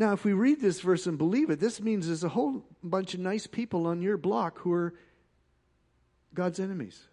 Now, 0.00 0.14
if 0.14 0.24
we 0.24 0.32
read 0.32 0.62
this 0.62 0.80
verse 0.80 1.06
and 1.06 1.18
believe 1.18 1.50
it, 1.50 1.60
this 1.60 1.78
means 1.78 2.06
there's 2.06 2.24
a 2.24 2.30
whole 2.30 2.64
bunch 2.82 3.12
of 3.12 3.20
nice 3.20 3.46
people 3.46 3.86
on 3.86 4.00
your 4.00 4.16
block 4.16 4.58
who 4.60 4.72
are 4.72 4.94
God's 6.32 6.58
enemies. 6.58 7.06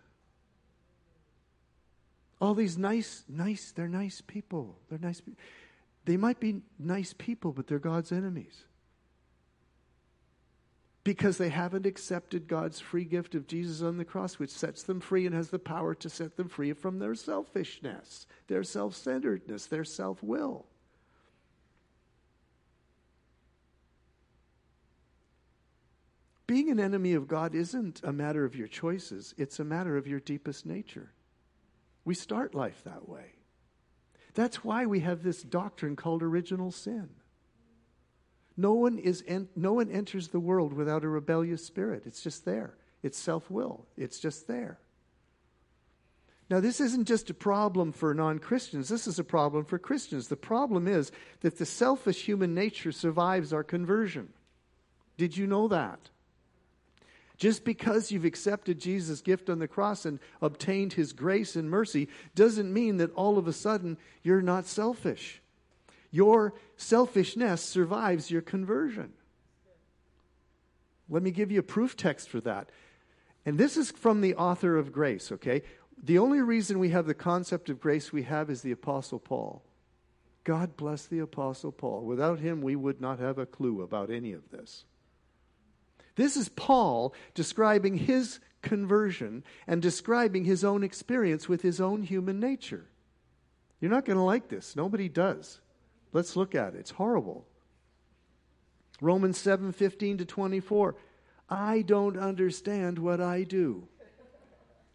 All 2.40 2.54
these 2.54 2.78
nice, 2.78 3.26
nice, 3.28 3.74
they're 3.74 3.90
nice 3.90 4.22
people. 4.22 4.80
They're 4.88 5.00
nice. 5.00 5.22
They 6.06 6.16
might 6.16 6.40
be 6.40 6.62
nice 6.80 7.14
people, 7.18 7.52
but 7.52 7.68
they're 7.68 7.78
God's 7.78 8.14
enemies. 8.14 8.64
Because 11.04 11.38
they 11.38 11.50
haven't 11.50 11.86
accepted 11.86 12.48
God's 12.48 12.80
free 12.80 13.04
gift 13.04 13.36
of 13.36 13.48
Jesus 13.48 13.82
on 13.82 13.98
the 13.98 14.06
cross, 14.06 14.40
which 14.40 14.50
sets 14.50 14.84
them 14.84 15.02
free 15.02 15.26
and 15.26 15.36
has 15.36 15.50
the 15.50 15.60
power 15.60 15.94
to 15.96 16.10
set 16.10 16.38
them 16.38 16.48
free 16.48 16.72
from 16.72 17.00
their 17.00 17.16
selfishness, 17.16 18.28
their 18.48 18.64
self 18.64 18.96
centeredness, 18.96 19.66
their 19.66 19.84
self 19.84 20.24
will. 20.24 20.68
Being 26.48 26.72
an 26.72 26.80
enemy 26.80 27.14
of 27.14 27.28
God 27.28 27.54
isn't 27.54 28.02
a 28.04 28.14
matter 28.14 28.46
of 28.46 28.56
your 28.56 28.70
choices, 28.70 29.36
it's 29.38 29.60
a 29.60 29.66
matter 29.66 29.98
of 29.98 30.08
your 30.08 30.22
deepest 30.22 30.66
nature. 30.66 31.12
We 32.06 32.16
start 32.16 32.56
life 32.56 32.82
that 32.86 33.08
way. 33.08 33.34
That's 34.34 34.64
why 34.64 34.86
we 34.86 35.02
have 35.02 35.24
this 35.24 35.44
doctrine 35.44 35.98
called 35.98 36.24
original 36.24 36.72
sin. 36.72 37.10
No 38.56 38.74
one, 38.74 38.98
is 38.98 39.24
en- 39.28 39.50
no 39.56 39.74
one 39.74 39.92
enters 39.92 40.30
the 40.30 40.40
world 40.40 40.74
without 40.74 41.04
a 41.04 41.10
rebellious 41.10 41.66
spirit. 41.66 42.04
It's 42.06 42.24
just 42.24 42.46
there. 42.46 42.76
It's 43.04 43.20
self 43.20 43.52
will. 43.52 43.86
It's 43.98 44.20
just 44.20 44.48
there. 44.48 44.80
Now, 46.50 46.62
this 46.62 46.80
isn't 46.80 47.10
just 47.10 47.30
a 47.30 47.34
problem 47.34 47.92
for 47.92 48.14
non 48.14 48.40
Christians, 48.40 48.88
this 48.88 49.06
is 49.06 49.20
a 49.20 49.24
problem 49.24 49.66
for 49.66 49.78
Christians. 49.78 50.30
The 50.30 50.38
problem 50.38 50.88
is 50.88 51.12
that 51.42 51.58
the 51.58 51.66
selfish 51.66 52.24
human 52.24 52.56
nature 52.56 52.94
survives 52.94 53.52
our 53.52 53.64
conversion. 53.64 54.30
Did 55.18 55.36
you 55.36 55.46
know 55.46 55.68
that? 55.68 56.10
Just 57.38 57.64
because 57.64 58.12
you've 58.12 58.26
accepted 58.26 58.80
Jesus' 58.80 59.22
gift 59.22 59.50
on 59.50 59.60
the 59.60 59.68
cross 59.68 60.06
and 60.06 60.20
obtained 60.42 60.94
his 60.94 61.14
grace 61.14 61.56
and 61.56 61.70
mercy 61.70 62.08
doesn't 62.34 62.74
mean 62.74 62.98
that 62.98 63.14
all 63.14 63.38
of 63.38 63.48
a 63.48 63.54
sudden 63.54 63.98
you're 64.24 64.42
not 64.42 64.66
selfish. 64.66 65.42
Your 66.10 66.56
selfishness 66.78 67.62
survives 67.62 68.32
your 68.32 68.42
conversion. 68.42 69.14
Let 71.10 71.22
me 71.22 71.32
give 71.32 71.52
you 71.52 71.60
a 71.60 71.64
proof 71.64 71.96
text 71.96 72.28
for 72.28 72.42
that. 72.42 72.70
And 73.46 73.58
this 73.58 73.78
is 73.78 73.92
from 73.92 74.22
the 74.22 74.36
author 74.36 74.76
of 74.76 74.92
grace, 74.92 75.32
okay? 75.32 75.62
The 76.04 76.18
only 76.18 76.42
reason 76.42 76.80
we 76.80 76.90
have 76.90 77.06
the 77.06 77.14
concept 77.14 77.70
of 77.70 77.80
grace 77.80 78.12
we 78.12 78.24
have 78.24 78.50
is 78.50 78.62
the 78.62 78.72
Apostle 78.72 79.20
Paul. 79.20 79.64
God 80.44 80.76
bless 80.76 81.06
the 81.06 81.20
Apostle 81.20 81.72
Paul. 81.72 82.02
Without 82.02 82.40
him, 82.40 82.62
we 82.62 82.76
would 82.76 83.00
not 83.00 83.20
have 83.20 83.38
a 83.38 83.46
clue 83.46 83.82
about 83.82 84.10
any 84.10 84.34
of 84.34 84.50
this. 84.50 84.86
This 86.18 86.36
is 86.36 86.50
Paul 86.50 87.14
describing 87.36 87.96
his 87.96 88.40
conversion 88.64 89.44
and 89.68 89.82
describing 89.82 90.44
his 90.44 90.64
own 90.64 90.84
experience 90.84 91.48
with 91.48 91.62
his 91.62 91.80
own 91.80 92.02
human 92.02 92.40
nature. 92.40 92.88
You're 93.80 93.92
not 93.92 94.04
going 94.04 94.18
to 94.18 94.24
like 94.24 94.50
this. 94.50 94.76
Nobody 94.76 95.08
does. 95.08 95.62
Let's 96.12 96.36
look 96.36 96.56
at 96.56 96.74
it. 96.74 96.80
It's 96.80 96.92
horrible. 96.92 97.46
Romans 99.00 99.38
7 99.38 99.72
15 99.72 100.18
to 100.18 100.26
24. 100.26 100.96
I 101.50 101.84
don't 101.84 102.18
understand 102.18 102.98
what 102.98 103.22
I 103.22 103.44
do. 103.44 103.88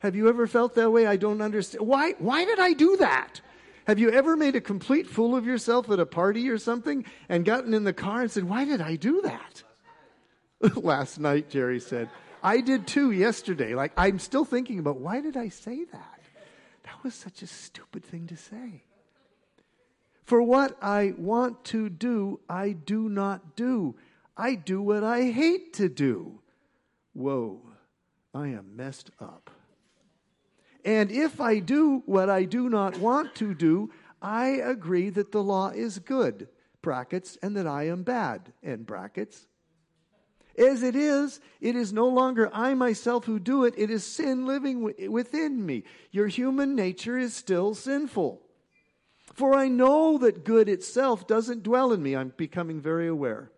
Have 0.00 0.16
you 0.16 0.28
ever 0.28 0.48
felt 0.48 0.74
that 0.74 0.90
way? 0.90 1.06
I 1.06 1.16
don't 1.16 1.40
understand. 1.40 1.86
Why, 1.86 2.14
why 2.18 2.44
did 2.44 2.58
I 2.58 2.72
do 2.72 2.96
that? 2.96 3.40
Have 3.86 4.00
you 4.00 4.10
ever 4.10 4.36
made 4.36 4.56
a 4.56 4.60
complete 4.60 5.06
fool 5.06 5.36
of 5.36 5.46
yourself 5.46 5.88
at 5.88 6.00
a 6.00 6.06
party 6.06 6.48
or 6.48 6.58
something 6.58 7.04
and 7.28 7.44
gotten 7.44 7.74
in 7.74 7.84
the 7.84 7.92
car 7.92 8.22
and 8.22 8.30
said, 8.30 8.44
Why 8.44 8.64
did 8.64 8.80
I 8.80 8.96
do 8.96 9.22
that? 9.22 9.62
Last 10.76 11.18
night, 11.18 11.50
Jerry 11.50 11.80
said, 11.80 12.08
I 12.42 12.60
did 12.60 12.86
too 12.86 13.10
yesterday. 13.10 13.74
Like, 13.74 13.92
I'm 13.96 14.18
still 14.18 14.44
thinking 14.44 14.78
about 14.78 14.98
why 14.98 15.20
did 15.20 15.36
I 15.36 15.48
say 15.48 15.84
that? 15.84 16.20
That 16.84 17.02
was 17.02 17.14
such 17.14 17.42
a 17.42 17.46
stupid 17.46 18.04
thing 18.04 18.26
to 18.28 18.36
say. 18.36 18.82
For 20.24 20.42
what 20.42 20.76
I 20.82 21.14
want 21.16 21.64
to 21.66 21.88
do, 21.88 22.40
I 22.48 22.72
do 22.72 23.08
not 23.08 23.56
do. 23.56 23.96
I 24.36 24.54
do 24.54 24.80
what 24.80 25.04
I 25.04 25.24
hate 25.24 25.72
to 25.74 25.88
do. 25.88 26.40
Whoa, 27.12 27.60
I 28.34 28.48
am 28.48 28.76
messed 28.76 29.10
up. 29.20 29.50
And 30.84 31.10
if 31.10 31.40
I 31.40 31.58
do 31.58 32.02
what 32.06 32.30
I 32.30 32.44
do 32.44 32.68
not 32.68 32.98
want 32.98 33.34
to 33.36 33.54
do, 33.54 33.90
I 34.20 34.48
agree 34.48 35.10
that 35.10 35.32
the 35.32 35.42
law 35.42 35.68
is 35.70 35.98
good, 35.98 36.48
brackets, 36.80 37.36
and 37.42 37.56
that 37.56 37.66
I 37.66 37.88
am 37.88 38.02
bad, 38.02 38.52
end 38.62 38.86
brackets. 38.86 39.46
As 40.58 40.82
it 40.82 40.94
is, 40.94 41.40
it 41.60 41.76
is 41.76 41.92
no 41.92 42.08
longer 42.08 42.50
I 42.52 42.74
myself 42.74 43.24
who 43.24 43.38
do 43.38 43.64
it, 43.64 43.74
it 43.76 43.90
is 43.90 44.04
sin 44.04 44.46
living 44.46 44.82
within 45.10 45.64
me. 45.64 45.84
Your 46.10 46.26
human 46.26 46.74
nature 46.74 47.18
is 47.18 47.34
still 47.34 47.74
sinful. 47.74 48.42
For 49.34 49.54
I 49.54 49.68
know 49.68 50.18
that 50.18 50.44
good 50.44 50.68
itself 50.68 51.26
doesn't 51.26 51.62
dwell 51.62 51.92
in 51.92 52.02
me. 52.02 52.14
I'm 52.14 52.34
becoming 52.36 52.80
very 52.80 53.08
aware 53.08 53.50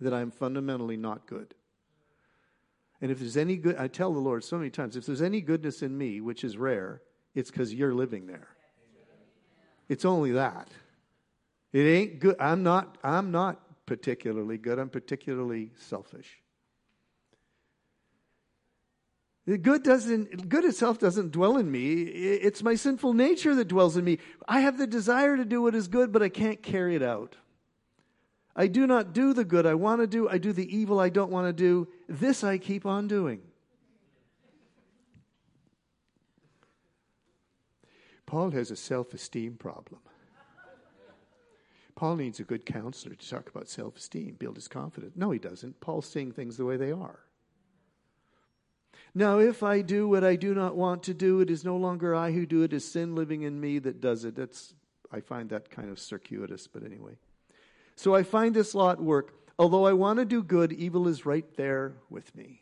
that 0.00 0.14
I'm 0.14 0.30
fundamentally 0.30 0.96
not 0.96 1.26
good. 1.26 1.54
And 3.00 3.10
if 3.10 3.18
there's 3.18 3.36
any 3.36 3.56
good, 3.56 3.76
I 3.76 3.88
tell 3.88 4.12
the 4.12 4.20
Lord 4.20 4.44
so 4.44 4.56
many 4.56 4.70
times, 4.70 4.96
if 4.96 5.06
there's 5.06 5.22
any 5.22 5.40
goodness 5.40 5.82
in 5.82 5.96
me, 5.96 6.20
which 6.20 6.44
is 6.44 6.56
rare, 6.56 7.02
it's 7.34 7.50
because 7.50 7.74
you're 7.74 7.94
living 7.94 8.26
there. 8.26 8.48
It's 9.88 10.04
only 10.04 10.32
that. 10.32 10.68
It 11.72 11.80
ain't 11.80 12.18
good. 12.20 12.36
I'm 12.40 12.62
not, 12.62 12.98
I'm 13.02 13.30
not 13.30 13.60
particularly 13.88 14.58
good. 14.58 14.78
I'm 14.78 14.90
particularly 14.90 15.70
selfish. 15.74 16.42
The 19.46 19.56
good 19.56 19.82
doesn't 19.82 20.50
good 20.50 20.66
itself 20.66 20.98
doesn't 20.98 21.32
dwell 21.32 21.56
in 21.56 21.70
me. 21.70 22.02
It's 22.02 22.62
my 22.62 22.74
sinful 22.74 23.14
nature 23.14 23.54
that 23.54 23.66
dwells 23.66 23.96
in 23.96 24.04
me. 24.04 24.18
I 24.46 24.60
have 24.60 24.76
the 24.76 24.86
desire 24.86 25.38
to 25.38 25.44
do 25.46 25.62
what 25.62 25.74
is 25.74 25.88
good, 25.88 26.12
but 26.12 26.22
I 26.22 26.28
can't 26.28 26.62
carry 26.62 26.96
it 26.96 27.02
out. 27.02 27.36
I 28.54 28.66
do 28.66 28.86
not 28.86 29.14
do 29.14 29.32
the 29.32 29.44
good 29.44 29.64
I 29.64 29.72
want 29.72 30.02
to 30.02 30.06
do. 30.06 30.28
I 30.28 30.36
do 30.36 30.52
the 30.52 30.76
evil 30.76 31.00
I 31.00 31.08
don't 31.08 31.30
want 31.30 31.46
to 31.46 31.54
do. 31.54 31.88
This 32.10 32.44
I 32.44 32.58
keep 32.58 32.84
on 32.84 33.08
doing. 33.08 33.40
Paul 38.26 38.50
has 38.50 38.70
a 38.70 38.76
self 38.76 39.14
esteem 39.14 39.54
problem. 39.54 40.00
Paul 41.98 42.14
needs 42.14 42.38
a 42.38 42.44
good 42.44 42.64
counselor 42.64 43.16
to 43.16 43.28
talk 43.28 43.48
about 43.48 43.68
self 43.68 43.96
esteem, 43.96 44.36
build 44.38 44.54
his 44.54 44.68
confidence. 44.68 45.14
No, 45.16 45.32
he 45.32 45.40
doesn't. 45.40 45.80
Paul's 45.80 46.08
seeing 46.08 46.30
things 46.30 46.56
the 46.56 46.64
way 46.64 46.76
they 46.76 46.92
are. 46.92 47.18
Now, 49.16 49.40
if 49.40 49.64
I 49.64 49.80
do 49.80 50.08
what 50.08 50.22
I 50.22 50.36
do 50.36 50.54
not 50.54 50.76
want 50.76 51.02
to 51.02 51.12
do, 51.12 51.40
it 51.40 51.50
is 51.50 51.64
no 51.64 51.76
longer 51.76 52.14
I 52.14 52.30
who 52.30 52.46
do 52.46 52.62
it, 52.62 52.72
it 52.72 52.76
is 52.76 52.88
sin 52.88 53.16
living 53.16 53.42
in 53.42 53.60
me 53.60 53.80
that 53.80 54.00
does 54.00 54.24
it. 54.24 54.36
That's, 54.36 54.74
I 55.10 55.18
find 55.18 55.50
that 55.50 55.70
kind 55.70 55.90
of 55.90 55.98
circuitous, 55.98 56.68
but 56.68 56.84
anyway. 56.84 57.16
So 57.96 58.14
I 58.14 58.22
find 58.22 58.54
this 58.54 58.76
law 58.76 58.92
at 58.92 59.00
work. 59.00 59.34
Although 59.58 59.84
I 59.84 59.92
want 59.92 60.20
to 60.20 60.24
do 60.24 60.40
good, 60.44 60.72
evil 60.72 61.08
is 61.08 61.26
right 61.26 61.52
there 61.56 61.94
with 62.08 62.32
me. 62.36 62.60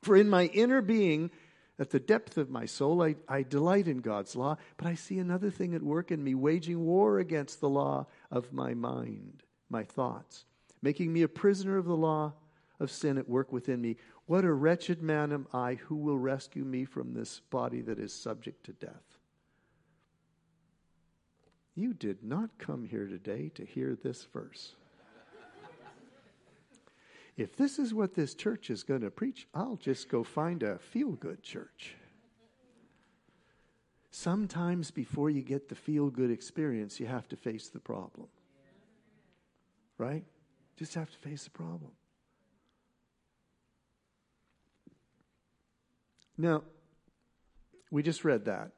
For 0.00 0.16
in 0.16 0.30
my 0.30 0.46
inner 0.46 0.80
being, 0.80 1.30
at 1.78 1.90
the 1.90 2.00
depth 2.00 2.36
of 2.36 2.50
my 2.50 2.66
soul, 2.66 3.02
I, 3.02 3.14
I 3.28 3.42
delight 3.42 3.86
in 3.86 3.98
God's 3.98 4.34
law, 4.34 4.56
but 4.76 4.86
I 4.86 4.94
see 4.94 5.18
another 5.18 5.50
thing 5.50 5.74
at 5.74 5.82
work 5.82 6.10
in 6.10 6.24
me, 6.24 6.34
waging 6.34 6.84
war 6.84 7.18
against 7.18 7.60
the 7.60 7.68
law 7.68 8.06
of 8.30 8.52
my 8.52 8.74
mind, 8.74 9.44
my 9.70 9.84
thoughts, 9.84 10.44
making 10.82 11.12
me 11.12 11.22
a 11.22 11.28
prisoner 11.28 11.76
of 11.76 11.84
the 11.84 11.96
law 11.96 12.34
of 12.80 12.90
sin 12.90 13.16
at 13.16 13.28
work 13.28 13.52
within 13.52 13.80
me. 13.80 13.96
What 14.26 14.44
a 14.44 14.52
wretched 14.52 15.02
man 15.02 15.32
am 15.32 15.46
I! 15.52 15.74
Who 15.74 15.96
will 15.96 16.18
rescue 16.18 16.64
me 16.64 16.84
from 16.84 17.14
this 17.14 17.40
body 17.50 17.80
that 17.82 17.98
is 17.98 18.12
subject 18.12 18.64
to 18.66 18.72
death? 18.72 19.18
You 21.74 21.94
did 21.94 22.24
not 22.24 22.58
come 22.58 22.84
here 22.84 23.06
today 23.06 23.50
to 23.54 23.64
hear 23.64 23.94
this 23.94 24.24
verse. 24.32 24.74
If 27.38 27.54
this 27.54 27.78
is 27.78 27.94
what 27.94 28.14
this 28.14 28.34
church 28.34 28.68
is 28.68 28.82
going 28.82 29.02
to 29.02 29.12
preach, 29.12 29.46
I'll 29.54 29.76
just 29.76 30.08
go 30.08 30.24
find 30.24 30.64
a 30.64 30.76
feel 30.78 31.12
good 31.12 31.40
church. 31.40 31.94
Sometimes 34.10 34.90
before 34.90 35.30
you 35.30 35.42
get 35.42 35.68
the 35.68 35.76
feel 35.76 36.10
good 36.10 36.32
experience, 36.32 36.98
you 36.98 37.06
have 37.06 37.28
to 37.28 37.36
face 37.36 37.68
the 37.68 37.78
problem. 37.78 38.26
Right? 39.98 40.24
Just 40.76 40.94
have 40.94 41.10
to 41.12 41.16
face 41.18 41.44
the 41.44 41.50
problem. 41.50 41.92
Now, 46.36 46.64
we 47.92 48.02
just 48.02 48.24
read 48.24 48.46
that. 48.46 48.72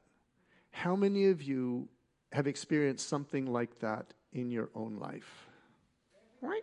How 0.70 0.94
many 0.96 1.28
of 1.28 1.42
you 1.42 1.88
have 2.32 2.46
experienced 2.46 3.08
something 3.08 3.46
like 3.46 3.78
that 3.80 4.12
in 4.34 4.50
your 4.50 4.68
own 4.74 4.98
life? 4.98 5.46
Right? 6.42 6.62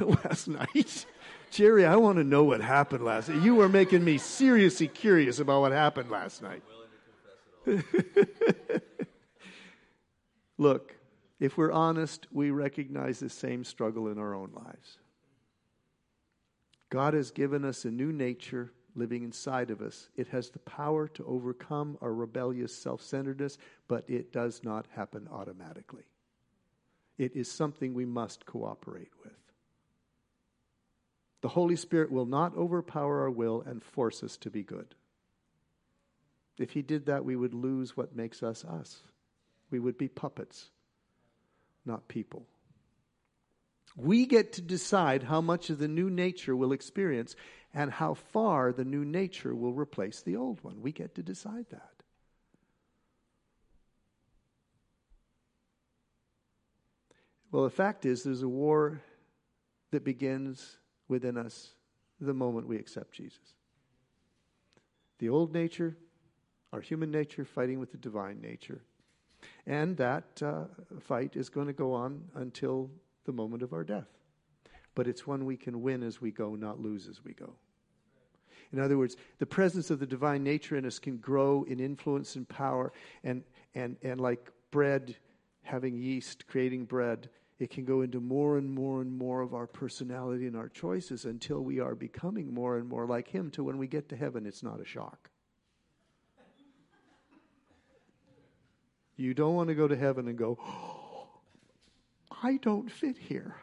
last 0.24 0.48
night. 0.48 1.06
Jerry, 1.50 1.84
I 1.84 1.96
want 1.96 2.18
to 2.18 2.24
know 2.24 2.44
what 2.44 2.60
happened 2.60 3.04
last 3.04 3.28
night. 3.28 3.42
You 3.42 3.56
were 3.56 3.68
making 3.68 4.04
me 4.04 4.18
seriously 4.18 4.88
curious 4.88 5.38
about 5.40 5.60
what 5.60 5.72
happened 5.72 6.10
last 6.10 6.42
night. 6.42 6.62
Look, 10.58 10.96
if 11.38 11.56
we're 11.56 11.72
honest, 11.72 12.26
we 12.30 12.50
recognize 12.50 13.18
the 13.18 13.30
same 13.30 13.64
struggle 13.64 14.08
in 14.08 14.18
our 14.18 14.34
own 14.34 14.52
lives. 14.54 14.98
God 16.90 17.14
has 17.14 17.30
given 17.30 17.64
us 17.64 17.84
a 17.84 17.90
new 17.90 18.12
nature 18.12 18.72
living 18.94 19.22
inside 19.22 19.70
of 19.70 19.80
us. 19.80 20.08
It 20.16 20.28
has 20.28 20.50
the 20.50 20.58
power 20.60 21.08
to 21.08 21.24
overcome 21.24 21.96
our 22.00 22.12
rebellious 22.12 22.74
self 22.74 23.00
centeredness, 23.00 23.58
but 23.88 24.04
it 24.08 24.32
does 24.32 24.62
not 24.62 24.86
happen 24.94 25.28
automatically. 25.30 26.04
It 27.16 27.36
is 27.36 27.50
something 27.50 27.94
we 27.94 28.06
must 28.06 28.46
cooperate 28.46 29.12
with. 29.22 29.39
The 31.42 31.48
Holy 31.48 31.76
Spirit 31.76 32.10
will 32.10 32.26
not 32.26 32.56
overpower 32.56 33.22
our 33.22 33.30
will 33.30 33.62
and 33.62 33.82
force 33.82 34.22
us 34.22 34.36
to 34.38 34.50
be 34.50 34.62
good. 34.62 34.94
If 36.58 36.72
He 36.72 36.82
did 36.82 37.06
that, 37.06 37.24
we 37.24 37.36
would 37.36 37.54
lose 37.54 37.96
what 37.96 38.14
makes 38.14 38.42
us 38.42 38.64
us. 38.64 39.02
We 39.70 39.78
would 39.78 39.96
be 39.96 40.08
puppets, 40.08 40.70
not 41.86 42.08
people. 42.08 42.46
We 43.96 44.26
get 44.26 44.54
to 44.54 44.62
decide 44.62 45.22
how 45.22 45.40
much 45.40 45.70
of 45.70 45.78
the 45.78 45.88
new 45.88 46.10
nature 46.10 46.54
we'll 46.54 46.72
experience 46.72 47.34
and 47.72 47.90
how 47.90 48.14
far 48.14 48.72
the 48.72 48.84
new 48.84 49.04
nature 49.04 49.54
will 49.54 49.72
replace 49.72 50.22
the 50.22 50.36
old 50.36 50.62
one. 50.62 50.82
We 50.82 50.92
get 50.92 51.14
to 51.16 51.22
decide 51.22 51.66
that. 51.70 51.90
Well, 57.50 57.64
the 57.64 57.70
fact 57.70 58.06
is, 58.06 58.22
there's 58.22 58.42
a 58.42 58.48
war 58.48 59.02
that 59.90 60.04
begins 60.04 60.78
within 61.10 61.36
us 61.36 61.70
the 62.20 62.32
moment 62.32 62.66
we 62.66 62.76
accept 62.76 63.12
Jesus. 63.12 63.54
The 65.18 65.28
old 65.28 65.52
nature, 65.52 65.96
our 66.72 66.80
human 66.80 67.10
nature, 67.10 67.44
fighting 67.44 67.80
with 67.80 67.90
the 67.92 67.98
divine 67.98 68.40
nature. 68.40 68.80
And 69.66 69.96
that 69.96 70.42
uh, 70.42 70.64
fight 71.00 71.36
is 71.36 71.48
going 71.48 71.66
to 71.66 71.72
go 71.72 71.92
on 71.92 72.22
until 72.34 72.90
the 73.24 73.32
moment 73.32 73.62
of 73.62 73.72
our 73.72 73.84
death. 73.84 74.08
But 74.94 75.08
it's 75.08 75.26
one 75.26 75.44
we 75.44 75.56
can 75.56 75.82
win 75.82 76.02
as 76.02 76.20
we 76.20 76.30
go, 76.30 76.54
not 76.54 76.80
lose 76.80 77.08
as 77.08 77.24
we 77.24 77.32
go. 77.32 77.54
In 78.72 78.78
other 78.78 78.96
words, 78.96 79.16
the 79.38 79.46
presence 79.46 79.90
of 79.90 79.98
the 79.98 80.06
divine 80.06 80.44
nature 80.44 80.76
in 80.76 80.86
us 80.86 80.98
can 80.98 81.16
grow 81.16 81.64
in 81.64 81.80
influence 81.80 82.36
and 82.36 82.48
power, 82.48 82.92
and, 83.24 83.42
and, 83.74 83.96
and 84.02 84.20
like 84.20 84.50
bread 84.70 85.16
having 85.62 85.96
yeast, 85.96 86.46
creating 86.46 86.84
bread, 86.84 87.28
it 87.60 87.68
can 87.68 87.84
go 87.84 88.00
into 88.00 88.20
more 88.20 88.56
and 88.56 88.72
more 88.72 89.02
and 89.02 89.16
more 89.16 89.42
of 89.42 89.52
our 89.52 89.66
personality 89.66 90.46
and 90.46 90.56
our 90.56 90.70
choices 90.70 91.26
until 91.26 91.60
we 91.60 91.78
are 91.78 91.94
becoming 91.94 92.54
more 92.54 92.78
and 92.78 92.88
more 92.88 93.06
like 93.06 93.28
Him, 93.28 93.50
to 93.50 93.62
when 93.62 93.76
we 93.76 93.86
get 93.86 94.08
to 94.08 94.16
heaven, 94.16 94.46
it's 94.46 94.62
not 94.62 94.80
a 94.80 94.84
shock. 94.86 95.28
You 99.16 99.34
don't 99.34 99.54
want 99.54 99.68
to 99.68 99.74
go 99.74 99.86
to 99.86 99.94
heaven 99.94 100.26
and 100.26 100.38
go, 100.38 100.56
oh, 100.58 101.28
I 102.42 102.56
don't 102.56 102.90
fit 102.90 103.18
here. 103.18 103.56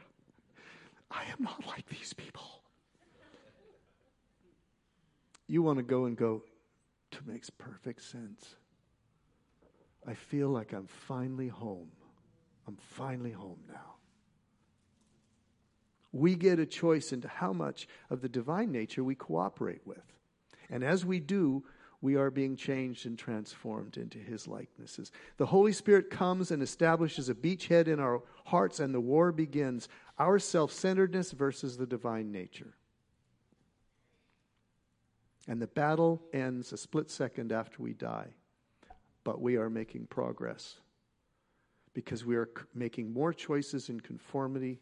I 1.10 1.24
am 1.32 1.43
not 1.43 1.66
like 1.66 1.89
these 1.89 2.14
people. 2.14 2.62
You 5.48 5.64
want 5.64 5.80
to 5.80 5.84
go 5.84 6.06
and 6.06 6.16
go, 6.16 6.43
it 7.12 7.26
makes 7.26 7.50
perfect 7.50 8.04
sense. 8.04 8.58
I 10.06 10.14
feel 10.14 10.50
like 10.50 10.72
I'm 10.74 10.86
finally 10.86 11.48
home. 11.48 11.89
I'm 12.68 12.78
finally 12.78 13.32
home 13.32 13.59
now. 13.68 13.95
we 16.11 16.36
get 16.36 16.59
a 16.59 16.65
choice 16.65 17.13
into 17.13 17.28
how 17.28 17.53
much 17.53 17.88
of 18.09 18.22
the 18.22 18.30
divine 18.30 18.72
nature 18.72 19.03
we 19.03 19.13
cooperate 19.13 19.86
with. 19.86 20.13
And 20.70 20.84
as 20.84 21.05
we 21.05 21.20
do, 21.20 21.63
we 22.01 22.15
are 22.15 22.32
being 22.32 22.55
changed 22.55 23.05
and 23.05 23.18
transformed 23.18 23.97
into 23.97 24.18
his 24.18 24.47
likenesses. 24.47 25.11
The 25.38 25.45
Holy 25.47 25.74
Spirit 25.74 26.09
comes 26.09 26.51
and 26.51 26.61
establishes 26.61 27.30
a 27.30 27.36
beachhead 27.36 27.88
in 27.88 27.99
our 27.99 28.22
hearts, 28.45 28.80
and 28.80 28.93
the 28.93 29.01
war 29.01 29.32
begins 29.32 29.89
our 30.18 30.39
self 30.39 30.72
centeredness 30.72 31.32
versus 31.32 31.78
the 31.78 31.88
divine 31.88 32.32
nature. 32.32 32.74
And 35.47 35.61
the 35.61 35.68
battle 35.68 36.22
ends 36.34 36.74
a 36.74 36.78
split 36.78 37.09
second 37.09 37.51
after 37.51 37.82
we 37.82 37.93
die. 37.93 38.34
But 39.24 39.41
we 39.41 39.57
are 39.57 39.70
making 39.70 40.07
progress 40.07 40.78
because 41.98 42.24
we 42.24 42.36
are 42.36 42.48
making 42.76 43.12
more 43.12 43.34
choices 43.34 43.89
in 43.89 44.00
conformity 44.00 44.80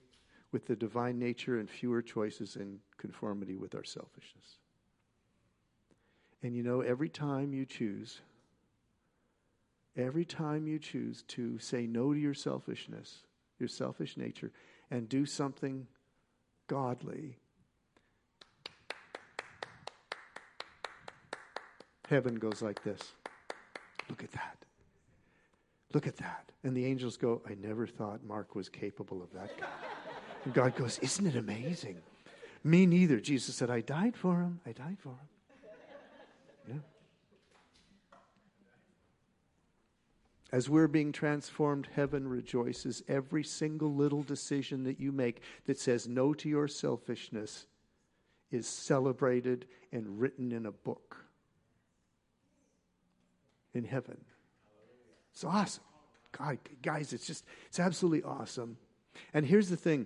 with 0.51 0.65
the 0.65 0.75
divine 0.75 1.17
nature 1.17 1.61
and 1.61 1.69
fewer 1.69 2.01
choices 2.01 2.57
in 2.57 2.77
conformity 2.97 3.55
with 3.55 3.73
our 3.73 3.85
selfishness. 3.85 4.57
And 6.43 6.53
you 6.53 6.61
know, 6.61 6.81
every 6.81 7.07
time 7.07 7.53
you 7.53 7.65
choose, 7.65 8.19
every 9.95 10.25
time 10.25 10.67
you 10.67 10.77
choose 10.77 11.23
to 11.29 11.57
say 11.57 11.87
no 11.87 12.13
to 12.13 12.19
your 12.19 12.33
selfishness, 12.33 13.23
your 13.59 13.69
selfish 13.69 14.17
nature, 14.17 14.51
and 14.91 15.07
do 15.07 15.25
something 15.25 15.87
godly, 16.67 17.37
heaven 22.09 22.35
goes 22.35 22.61
like 22.61 22.83
this 22.83 23.13
Look 24.09 24.21
at 24.21 24.33
that. 24.33 24.64
Look 25.95 26.07
at 26.07 26.17
that. 26.17 26.51
And 26.65 26.75
the 26.75 26.85
angels 26.85 27.15
go, 27.15 27.41
I 27.49 27.55
never 27.55 27.87
thought 27.87 28.21
Mark 28.21 28.53
was 28.53 28.67
capable 28.67 29.23
of 29.23 29.31
that. 29.31 29.49
and 30.43 30.53
God 30.53 30.75
goes, 30.75 30.99
Isn't 30.99 31.25
it 31.25 31.37
amazing? 31.37 31.95
Me 32.65 32.85
neither. 32.85 33.21
Jesus 33.21 33.55
said, 33.55 33.69
I 33.69 33.79
died 33.79 34.17
for 34.17 34.41
him. 34.41 34.59
I 34.65 34.73
died 34.73 34.97
for 34.99 35.11
him. 35.11 35.29
Yeah. 36.67 36.75
As 40.51 40.69
we're 40.69 40.89
being 40.89 41.13
transformed, 41.13 41.87
heaven 41.95 42.27
rejoices. 42.27 43.01
Every 43.07 43.45
single 43.45 43.95
little 43.95 44.21
decision 44.21 44.83
that 44.83 44.99
you 44.99 45.13
make 45.13 45.39
that 45.65 45.79
says 45.79 46.09
no 46.09 46.33
to 46.33 46.49
your 46.49 46.67
selfishness 46.67 47.67
is 48.51 48.67
celebrated 48.67 49.65
and 49.93 50.19
written 50.19 50.51
in 50.51 50.65
a 50.65 50.73
book 50.73 51.15
in 53.73 53.85
heaven. 53.85 54.17
It's 55.35 55.43
awesome. 55.43 55.83
God, 56.31 56.59
guys, 56.81 57.11
it's 57.11 57.27
just, 57.27 57.43
it's 57.67 57.79
absolutely 57.79 58.23
awesome. 58.23 58.77
And 59.33 59.45
here's 59.45 59.69
the 59.69 59.75
thing 59.75 60.05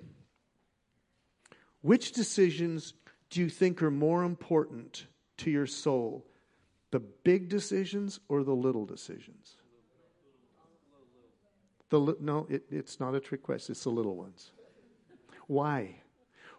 which 1.81 2.13
decisions 2.13 2.93
do 3.29 3.39
you 3.39 3.49
think 3.49 3.83
are 3.83 3.91
more 3.91 4.23
important 4.23 5.05
to 5.37 5.51
your 5.51 5.67
soul? 5.67 6.25
The 6.91 6.99
big 6.99 7.47
decisions 7.47 8.19
or 8.27 8.43
the 8.43 8.55
little 8.55 8.85
decisions? 8.85 9.55
The, 11.89 12.15
no, 12.19 12.47
it, 12.49 12.63
it's 12.71 12.99
not 12.99 13.13
a 13.13 13.19
trick 13.19 13.43
question, 13.43 13.73
it's 13.73 13.83
the 13.83 13.89
little 13.89 14.15
ones. 14.15 14.51
Why? 15.45 15.95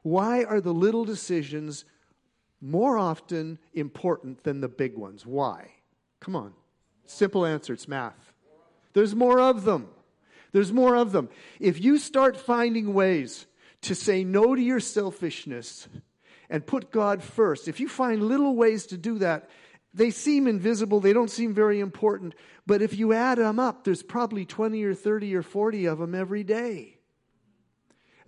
Why 0.02 0.44
are 0.44 0.60
the 0.60 0.72
little 0.72 1.04
decisions 1.04 1.84
more 2.60 2.98
often 2.98 3.58
important 3.74 4.44
than 4.44 4.60
the 4.60 4.68
big 4.68 4.96
ones? 4.96 5.26
Why? 5.26 5.72
Come 6.20 6.36
on. 6.36 6.52
Simple 7.04 7.44
answer 7.44 7.72
it's 7.72 7.88
math. 7.88 8.29
There's 8.92 9.14
more 9.14 9.40
of 9.40 9.64
them. 9.64 9.88
There's 10.52 10.72
more 10.72 10.96
of 10.96 11.12
them. 11.12 11.28
If 11.58 11.80
you 11.80 11.98
start 11.98 12.36
finding 12.36 12.92
ways 12.92 13.46
to 13.82 13.94
say 13.94 14.24
no 14.24 14.54
to 14.54 14.60
your 14.60 14.80
selfishness 14.80 15.88
and 16.48 16.66
put 16.66 16.90
God 16.90 17.22
first, 17.22 17.68
if 17.68 17.80
you 17.80 17.88
find 17.88 18.22
little 18.22 18.56
ways 18.56 18.86
to 18.86 18.96
do 18.96 19.18
that, 19.18 19.48
they 19.92 20.10
seem 20.10 20.46
invisible, 20.46 21.00
they 21.00 21.12
don't 21.12 21.30
seem 21.30 21.54
very 21.54 21.80
important, 21.80 22.34
but 22.66 22.82
if 22.82 22.96
you 22.96 23.12
add 23.12 23.38
them 23.38 23.58
up, 23.58 23.84
there's 23.84 24.02
probably 24.02 24.44
20 24.44 24.82
or 24.84 24.94
30 24.94 25.34
or 25.34 25.42
40 25.42 25.86
of 25.86 25.98
them 25.98 26.14
every 26.14 26.44
day. 26.44 26.98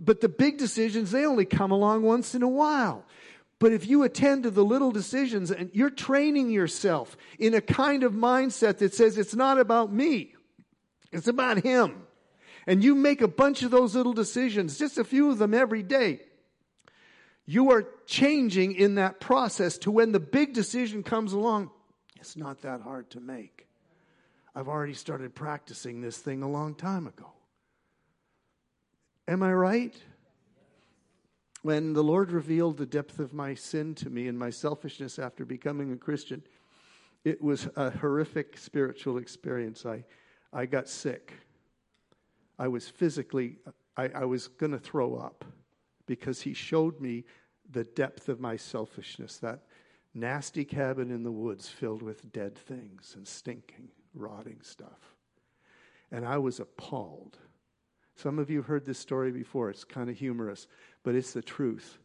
But 0.01 0.21
the 0.21 0.29
big 0.29 0.59
decisions, 0.59 1.13
they 1.13 1.25
only 1.25 1.45
come 1.45 1.71
along 1.71 2.03
once 2.03 2.35
in 2.35 2.43
a 2.43 2.49
while. 2.49 3.05
But 3.61 3.73
if 3.73 3.87
you 3.87 4.03
attend 4.03 4.43
to 4.43 4.51
the 4.51 4.65
little 4.65 4.91
decisions 4.91 5.53
and 5.53 5.71
you're 5.73 5.91
training 5.91 6.51
yourself 6.51 7.17
in 7.39 7.55
a 7.55 7.61
kind 7.61 8.03
of 8.03 8.13
mindset 8.13 8.79
that 8.79 8.95
says 8.95 9.17
it's 9.17 9.37
not 9.37 9.61
about 9.61 9.93
me, 9.93 10.35
it's 11.13 11.29
about 11.29 11.59
Him. 11.63 12.03
And 12.67 12.83
you 12.83 12.95
make 12.95 13.21
a 13.21 13.29
bunch 13.29 13.63
of 13.63 13.71
those 13.71 13.95
little 13.95 14.13
decisions, 14.13 14.79
just 14.79 14.99
a 14.99 15.05
few 15.05 15.31
of 15.31 15.39
them 15.39 15.53
every 15.53 15.83
day. 15.83 16.21
You 17.45 17.73
are 17.73 17.85
changing 18.07 18.77
in 18.77 18.95
that 18.97 19.19
process 19.19 19.79
to 19.79 19.91
when 19.91 20.13
the 20.13 20.21
big 20.21 20.55
decision 20.55 21.03
comes 21.03 21.33
along, 21.33 21.71
it's 22.17 22.37
not 22.37 22.63
that 22.63 22.81
hard 22.81 23.11
to 23.11 23.21
make. 23.21 23.67
I've 24.55 24.69
already 24.69 24.95
started 24.95 25.35
practicing 25.35 26.01
this 26.01 26.19
thing 26.19 26.43
a 26.43 26.49
long 26.49 26.75
time 26.75 27.07
ago. 27.07 27.33
Am 29.27 29.43
I 29.43 29.53
right? 29.53 29.95
when 31.63 31.93
the 31.93 32.03
Lord 32.03 32.33
revealed 32.33 32.77
the 32.77 32.87
depth 32.87 33.21
of 33.21 33.33
my 33.33 33.55
sin 33.55 33.95
to 33.97 34.11
me 34.11 34.27
and 34.27 34.39
my 34.39 34.51
selfishness 34.51 35.19
after 35.19 35.45
becoming 35.45 35.93
a 35.93 35.97
Christian, 35.97 36.43
it 37.25 37.41
was 37.41 37.69
a 37.77 37.91
horrific 37.91 38.59
spiritual 38.59 39.17
experience. 39.17 39.87
I, 39.87 40.05
I 40.53 40.67
got 40.67 40.89
sick. 40.89 41.33
I 42.59 42.69
was 42.69 42.89
physically, 42.89 43.59
I, 43.97 44.09
I 44.15 44.25
was 44.25 44.49
going 44.49 44.73
to 44.73 44.79
throw 44.79 45.17
up 45.17 45.45
because 46.07 46.43
He 46.43 46.55
showed 46.55 47.01
me 47.01 47.25
the 47.71 47.85
depth 47.85 48.29
of 48.29 48.41
my 48.41 48.57
selfishness, 48.57 49.39
that 49.39 49.61
nasty 50.15 50.65
cabin 50.65 51.11
in 51.11 51.23
the 51.23 51.33
woods 51.33 51.69
filled 51.69 52.03
with 52.03 52.33
dead 52.33 52.57
things 52.57 53.15
and 53.17 53.27
stinking, 53.27 53.89
rotting 54.15 54.59
stuff. 54.63 55.17
And 56.11 56.27
I 56.27 56.37
was 56.39 56.61
appalled. 56.61 57.39
Some 58.15 58.39
of 58.39 58.51
you 58.51 58.59
have 58.59 58.67
heard 58.67 58.85
this 58.85 58.99
story 58.99 59.33
before. 59.33 59.71
It's 59.71 59.85
kind 59.85 60.11
of 60.11 60.19
humorous 60.19 60.67
but 61.03 61.15
it's 61.15 61.33
the 61.33 61.43
truth. 61.43 61.99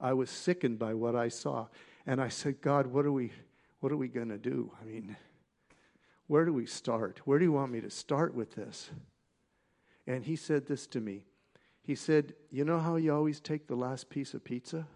I 0.00 0.12
was 0.12 0.30
sickened 0.30 0.78
by 0.78 0.94
what 0.94 1.14
I 1.14 1.28
saw. 1.28 1.66
And 2.06 2.20
I 2.20 2.28
said, 2.28 2.60
God, 2.60 2.86
what 2.86 3.04
are 3.04 3.12
we, 3.12 3.32
what 3.80 3.92
are 3.92 3.96
we 3.96 4.08
going 4.08 4.30
to 4.30 4.38
do? 4.38 4.72
I 4.80 4.84
mean, 4.84 5.16
where 6.30 6.44
do 6.44 6.52
we 6.52 6.64
start? 6.64 7.20
Where 7.24 7.40
do 7.40 7.44
you 7.44 7.50
want 7.50 7.72
me 7.72 7.80
to 7.80 7.90
start 7.90 8.36
with 8.36 8.54
this? 8.54 8.88
And 10.06 10.24
he 10.24 10.36
said 10.36 10.64
this 10.64 10.86
to 10.86 11.00
me. 11.00 11.24
He 11.82 11.96
said, 11.96 12.34
You 12.52 12.64
know 12.64 12.78
how 12.78 12.94
you 12.94 13.12
always 13.12 13.40
take 13.40 13.66
the 13.66 13.74
last 13.74 14.08
piece 14.10 14.32
of 14.32 14.44
pizza? 14.44 14.86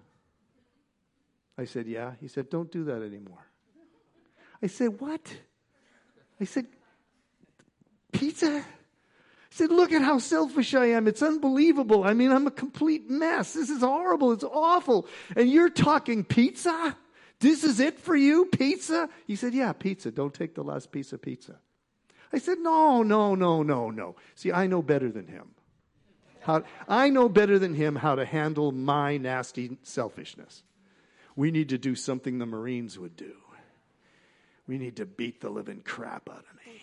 I 1.59 1.65
said, 1.65 1.89
Yeah. 1.89 2.13
He 2.21 2.29
said, 2.29 2.51
Don't 2.51 2.71
do 2.71 2.85
that 2.85 3.03
anymore. 3.03 3.45
I 4.63 4.69
said, 4.69 5.01
What? 5.01 5.37
I 6.41 6.45
said, 6.45 6.67
Pizza? 8.13 8.59
I 8.59 8.65
said, 9.51 9.73
Look 9.73 9.91
at 9.91 10.03
how 10.03 10.21
selfish 10.21 10.73
I 10.73 10.87
am. 10.91 11.09
It's 11.09 11.21
unbelievable. 11.21 12.05
I 12.05 12.15
mean, 12.15 12.31
I'm 12.31 12.47
a 12.47 12.53
complete 12.53 13.11
mess. 13.11 13.55
This 13.55 13.71
is 13.71 13.81
horrible. 13.81 14.31
It's 14.31 14.45
awful. 14.45 15.09
And 15.35 15.51
you're 15.51 15.69
talking 15.69 16.23
pizza? 16.23 16.97
This 17.41 17.65
is 17.65 17.81
it 17.81 17.99
for 17.99 18.17
you? 18.17 18.47
Pizza? 18.47 19.09
He 19.27 19.37
said, 19.37 19.55
Yeah, 19.55 19.73
pizza. 19.73 20.11
Don't 20.11 20.35
take 20.35 20.55
the 20.55 20.65
last 20.65 20.93
piece 20.93 21.13
of 21.13 21.21
pizza. 21.23 21.59
I 22.33 22.39
said, 22.39 22.59
No, 22.59 23.03
no, 23.03 23.35
no, 23.35 23.63
no, 23.63 23.91
no. 23.91 24.17
See, 24.35 24.53
I 24.53 24.67
know 24.67 24.83
better 24.83 25.11
than 25.11 25.27
him. 25.27 25.51
How, 26.41 26.63
I 26.89 27.09
know 27.09 27.29
better 27.29 27.59
than 27.59 27.75
him 27.75 27.97
how 27.97 28.17
to 28.17 28.25
handle 28.25 28.71
my 28.71 29.17
nasty 29.17 29.79
selfishness. 29.83 30.63
We 31.37 31.51
need 31.51 31.71
to 31.71 31.79
do 31.79 31.95
something 31.95 32.39
the 32.39 32.47
Marines 32.47 32.99
would 32.99 33.17
do. 33.17 33.33
We 34.67 34.79
need 34.79 34.97
to 34.97 35.07
beat 35.07 35.41
the 35.41 35.51
living 35.51 35.81
crap 35.85 36.29
out 36.29 36.45
of 36.51 36.67
me 36.67 36.81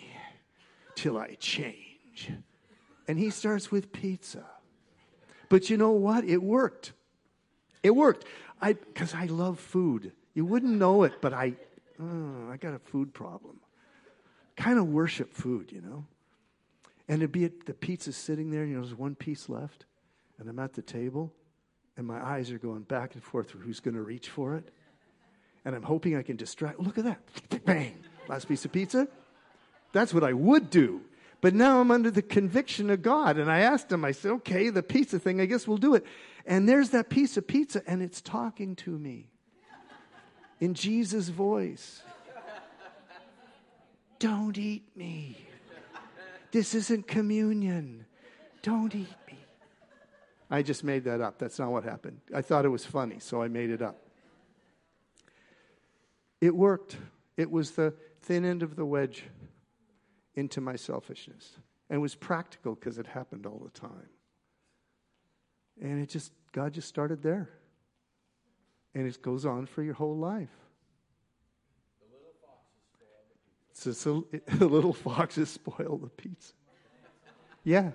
till 0.94 1.18
I 1.18 1.36
change. 1.38 2.30
And 3.08 3.18
he 3.18 3.30
starts 3.30 3.70
with 3.70 3.92
pizza. 3.92 4.44
But 5.48 5.68
you 5.68 5.76
know 5.76 5.92
what? 5.92 6.24
It 6.24 6.42
worked. 6.42 6.92
It 7.82 7.94
worked. 7.94 8.24
I 8.60 8.74
because 8.74 9.14
I 9.14 9.26
love 9.26 9.58
food. 9.58 10.12
You 10.34 10.44
wouldn't 10.44 10.72
know 10.72 11.02
it, 11.02 11.20
but 11.20 11.32
I 11.32 11.54
oh, 12.00 12.50
I 12.50 12.56
got 12.56 12.74
a 12.74 12.78
food 12.78 13.12
problem. 13.12 13.60
Kind 14.56 14.78
of 14.78 14.88
worship 14.88 15.32
food, 15.32 15.72
you 15.72 15.80
know. 15.80 16.04
And 17.08 17.22
it'd 17.22 17.32
be 17.32 17.48
the 17.48 17.74
pizza 17.74 18.12
sitting 18.12 18.50
there, 18.50 18.64
you 18.64 18.74
know, 18.74 18.82
there's 18.82 18.94
one 18.94 19.14
piece 19.14 19.48
left, 19.48 19.86
and 20.38 20.48
I'm 20.48 20.58
at 20.58 20.74
the 20.74 20.82
table, 20.82 21.32
and 21.96 22.06
my 22.06 22.24
eyes 22.24 22.50
are 22.50 22.58
going 22.58 22.82
back 22.82 23.14
and 23.14 23.22
forth 23.22 23.50
for 23.50 23.58
who's 23.58 23.80
going 23.80 23.94
to 23.94 24.02
reach 24.02 24.28
for 24.28 24.54
it. 24.54 24.68
And 25.64 25.74
I'm 25.76 25.82
hoping 25.82 26.16
I 26.16 26.22
can 26.22 26.36
distract. 26.36 26.80
Look 26.80 26.98
at 26.98 27.04
that. 27.04 27.64
Bang. 27.64 27.96
Last 28.28 28.48
piece 28.48 28.64
of 28.64 28.72
pizza. 28.72 29.08
That's 29.92 30.12
what 30.12 30.24
I 30.24 30.32
would 30.32 30.70
do. 30.70 31.02
But 31.40 31.54
now 31.54 31.80
I'm 31.80 31.90
under 31.90 32.10
the 32.10 32.22
conviction 32.22 32.88
of 32.88 33.02
God. 33.02 33.36
And 33.36 33.50
I 33.50 33.60
asked 33.60 33.90
him, 33.90 34.04
I 34.04 34.12
said, 34.12 34.32
okay, 34.32 34.70
the 34.70 34.82
pizza 34.82 35.18
thing, 35.18 35.40
I 35.40 35.46
guess 35.46 35.68
we'll 35.68 35.76
do 35.76 35.94
it. 35.94 36.04
And 36.46 36.68
there's 36.68 36.90
that 36.90 37.10
piece 37.10 37.36
of 37.36 37.46
pizza, 37.46 37.82
and 37.86 38.02
it's 38.02 38.20
talking 38.20 38.74
to 38.76 38.90
me 38.90 39.31
in 40.62 40.74
Jesus' 40.74 41.28
voice. 41.28 42.02
Don't 44.20 44.56
eat 44.56 44.84
me. 44.96 45.36
This 46.52 46.72
isn't 46.76 47.08
communion. 47.08 48.06
Don't 48.62 48.94
eat 48.94 49.16
me. 49.26 49.38
I 50.48 50.62
just 50.62 50.84
made 50.84 51.02
that 51.02 51.20
up. 51.20 51.36
That's 51.36 51.58
not 51.58 51.72
what 51.72 51.82
happened. 51.82 52.20
I 52.32 52.42
thought 52.42 52.64
it 52.64 52.68
was 52.68 52.86
funny, 52.86 53.18
so 53.18 53.42
I 53.42 53.48
made 53.48 53.70
it 53.70 53.82
up. 53.82 53.96
It 56.40 56.54
worked. 56.54 56.96
It 57.36 57.50
was 57.50 57.72
the 57.72 57.92
thin 58.20 58.44
end 58.44 58.62
of 58.62 58.76
the 58.76 58.86
wedge 58.86 59.24
into 60.36 60.60
my 60.60 60.76
selfishness. 60.76 61.56
And 61.90 61.96
it 61.96 62.00
was 62.00 62.14
practical 62.14 62.76
because 62.76 62.98
it 62.98 63.08
happened 63.08 63.46
all 63.46 63.60
the 63.64 63.80
time. 63.80 64.10
And 65.80 66.00
it 66.00 66.08
just, 66.08 66.30
God 66.52 66.72
just 66.72 66.86
started 66.86 67.20
there. 67.20 67.50
And 68.94 69.06
it 69.06 69.22
goes 69.22 69.46
on 69.46 69.66
for 69.66 69.82
your 69.82 69.94
whole 69.94 70.16
life. 70.16 70.50
The 74.58 74.66
little 74.66 74.92
foxes 74.92 75.48
spoil 75.48 75.98
the 75.98 76.08
pizza. 76.08 76.52
Yeah. 77.64 77.90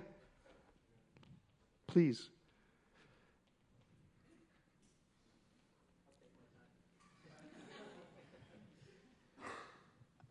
Please. 1.86 2.28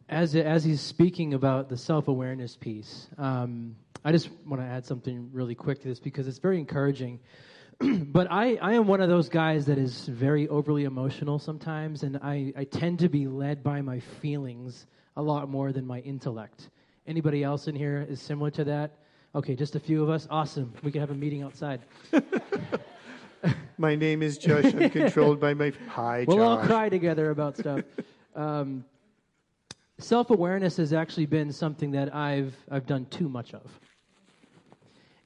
As, 0.10 0.36
as 0.36 0.64
he's 0.64 0.80
speaking 0.80 1.34
about 1.34 1.68
the 1.68 1.78
self 1.78 2.08
awareness 2.08 2.56
piece, 2.56 3.08
um, 3.18 3.76
I 4.06 4.14
just 4.14 4.30
want 4.46 4.62
to 4.62 4.68
add 4.68 4.86
something 4.86 5.30
really 5.34 5.56
quick 5.56 5.82
to 5.82 5.88
this 5.90 6.00
because 6.00 6.28
it's 6.28 6.40
very 6.40 6.60
encouraging. 6.60 7.20
but 8.12 8.28
I, 8.32 8.56
I 8.56 8.74
am 8.74 8.88
one 8.88 9.02
of 9.02 9.10
those 9.10 9.30
guys 9.30 9.66
that 9.68 9.78
is 9.78 10.08
very 10.08 10.48
overly 10.48 10.86
emotional 10.86 11.38
sometimes, 11.38 12.04
and 12.04 12.18
I, 12.18 12.54
I 12.58 12.64
tend 12.64 13.00
to 13.00 13.10
be 13.10 13.28
led 13.28 13.64
by 13.64 13.82
my 13.82 14.00
feelings 14.00 14.88
a 15.16 15.22
lot 15.22 15.50
more 15.50 15.72
than 15.72 15.86
my 15.86 16.00
intellect. 16.00 16.70
Anybody 17.06 17.44
else 17.44 17.68
in 17.68 17.76
here 17.76 18.06
is 18.10 18.22
similar 18.22 18.50
to 18.52 18.64
that? 18.66 18.98
Okay, 19.36 19.56
just 19.56 19.76
a 19.76 19.80
few 19.80 20.02
of 20.02 20.10
us. 20.10 20.28
Awesome. 20.32 20.74
We 20.84 20.92
can 20.92 21.02
have 21.02 21.12
a 21.12 21.16
meeting 21.16 21.44
outside. 21.44 21.82
my 23.78 23.96
name 23.96 24.24
is 24.24 24.38
Josh. 24.38 24.66
I'm 24.66 24.90
controlled 24.90 25.40
by 25.40 25.54
my 25.54 25.72
hi. 25.88 26.26
Josh. 26.26 26.28
We'll 26.28 26.44
all 26.44 26.66
cry 26.66 26.90
together 26.90 27.30
about 27.32 27.58
stuff. 27.58 27.82
Um, 28.36 28.86
Self 30.00 30.30
awareness 30.30 30.78
has 30.78 30.94
actually 30.94 31.26
been 31.26 31.52
something 31.52 31.90
that 31.92 32.14
I've 32.14 32.56
I've 32.70 32.86
done 32.86 33.08
too 33.10 33.28
much 33.28 33.56
of. 33.56 33.80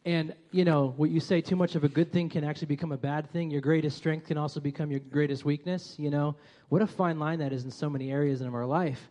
And 0.04 0.34
you 0.52 0.66
know 0.66 0.94
what 0.98 1.12
you 1.12 1.20
say, 1.20 1.42
too 1.42 1.56
much 1.56 1.76
of 1.76 1.84
a 1.84 1.90
good 1.90 2.12
thing 2.12 2.28
can 2.30 2.44
actually 2.44 2.68
become 2.68 2.92
a 2.92 2.98
bad 2.98 3.30
thing. 3.32 3.52
Your 3.52 3.62
greatest 3.62 3.98
strength 3.98 4.28
can 4.28 4.38
also 4.38 4.60
become 4.60 4.90
your 4.90 5.00
greatest 5.00 5.46
weakness. 5.46 5.96
You 6.00 6.10
know 6.10 6.36
what 6.70 6.82
a 6.82 6.88
fine 6.88 7.20
line 7.20 7.40
that 7.40 7.54
is 7.54 7.66
in 7.66 7.72
so 7.72 7.90
many 7.90 8.12
areas 8.12 8.42
of 8.42 8.56
our 8.56 8.66
life. 8.66 9.10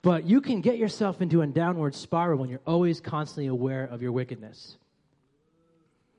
But 0.00 0.24
you 0.24 0.40
can 0.40 0.60
get 0.60 0.78
yourself 0.78 1.20
into 1.20 1.42
a 1.42 1.46
downward 1.46 1.94
spiral 1.94 2.38
when 2.38 2.48
you're 2.48 2.60
always 2.66 3.00
constantly 3.00 3.48
aware 3.48 3.84
of 3.84 4.02
your 4.02 4.12
wickedness. 4.12 4.76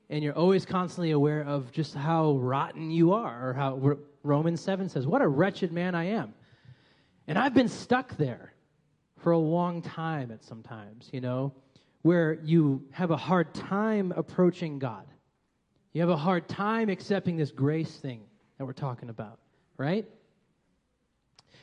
And 0.08 0.22
you're 0.22 0.34
always 0.34 0.64
constantly 0.64 1.10
aware 1.10 1.42
of 1.42 1.72
just 1.72 1.94
how 1.94 2.36
rotten 2.36 2.92
you 2.92 3.12
are, 3.12 3.50
or 3.50 3.52
how 3.54 3.96
Romans 4.22 4.60
7 4.60 4.88
says, 4.88 5.04
What 5.04 5.20
a 5.20 5.26
wretched 5.26 5.72
man 5.72 5.96
I 5.96 6.04
am. 6.10 6.32
And 7.26 7.36
I've 7.36 7.54
been 7.54 7.68
stuck 7.68 8.16
there 8.16 8.52
for 9.18 9.32
a 9.32 9.38
long 9.38 9.82
time 9.82 10.30
at 10.30 10.44
sometimes, 10.44 11.10
you 11.12 11.20
know, 11.20 11.52
where 12.06 12.38
you 12.44 12.84
have 12.92 13.10
a 13.10 13.16
hard 13.16 13.52
time 13.52 14.12
approaching 14.16 14.78
God. 14.78 15.04
You 15.92 16.00
have 16.02 16.08
a 16.08 16.16
hard 16.16 16.48
time 16.48 16.88
accepting 16.88 17.36
this 17.36 17.50
grace 17.50 17.96
thing 17.96 18.20
that 18.56 18.64
we're 18.64 18.74
talking 18.74 19.08
about, 19.08 19.40
right? 19.76 20.06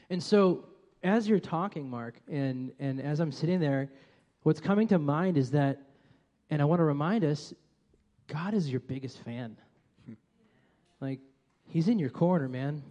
And 0.10 0.22
so 0.22 0.66
as 1.02 1.30
you're 1.30 1.40
talking, 1.40 1.90
Mark, 1.90 2.16
and, 2.30 2.74
and 2.78 3.00
as 3.00 3.22
I'm 3.22 3.32
sitting 3.32 3.62
there, 3.62 3.90
what's 4.42 4.60
coming 4.60 4.86
to 4.90 5.00
mind 5.00 5.38
is 5.38 5.50
that, 5.52 5.82
and 6.50 6.62
I 6.62 6.66
want 6.66 6.82
to 6.82 6.84
remind 6.84 7.24
us, 7.24 7.54
God 8.28 8.54
is 8.54 8.70
your 8.70 8.82
biggest 8.82 9.24
fan. 9.24 9.56
like, 11.00 11.22
He's 11.70 11.88
in 11.88 12.00
your 12.00 12.10
corner, 12.10 12.50
man. 12.50 12.84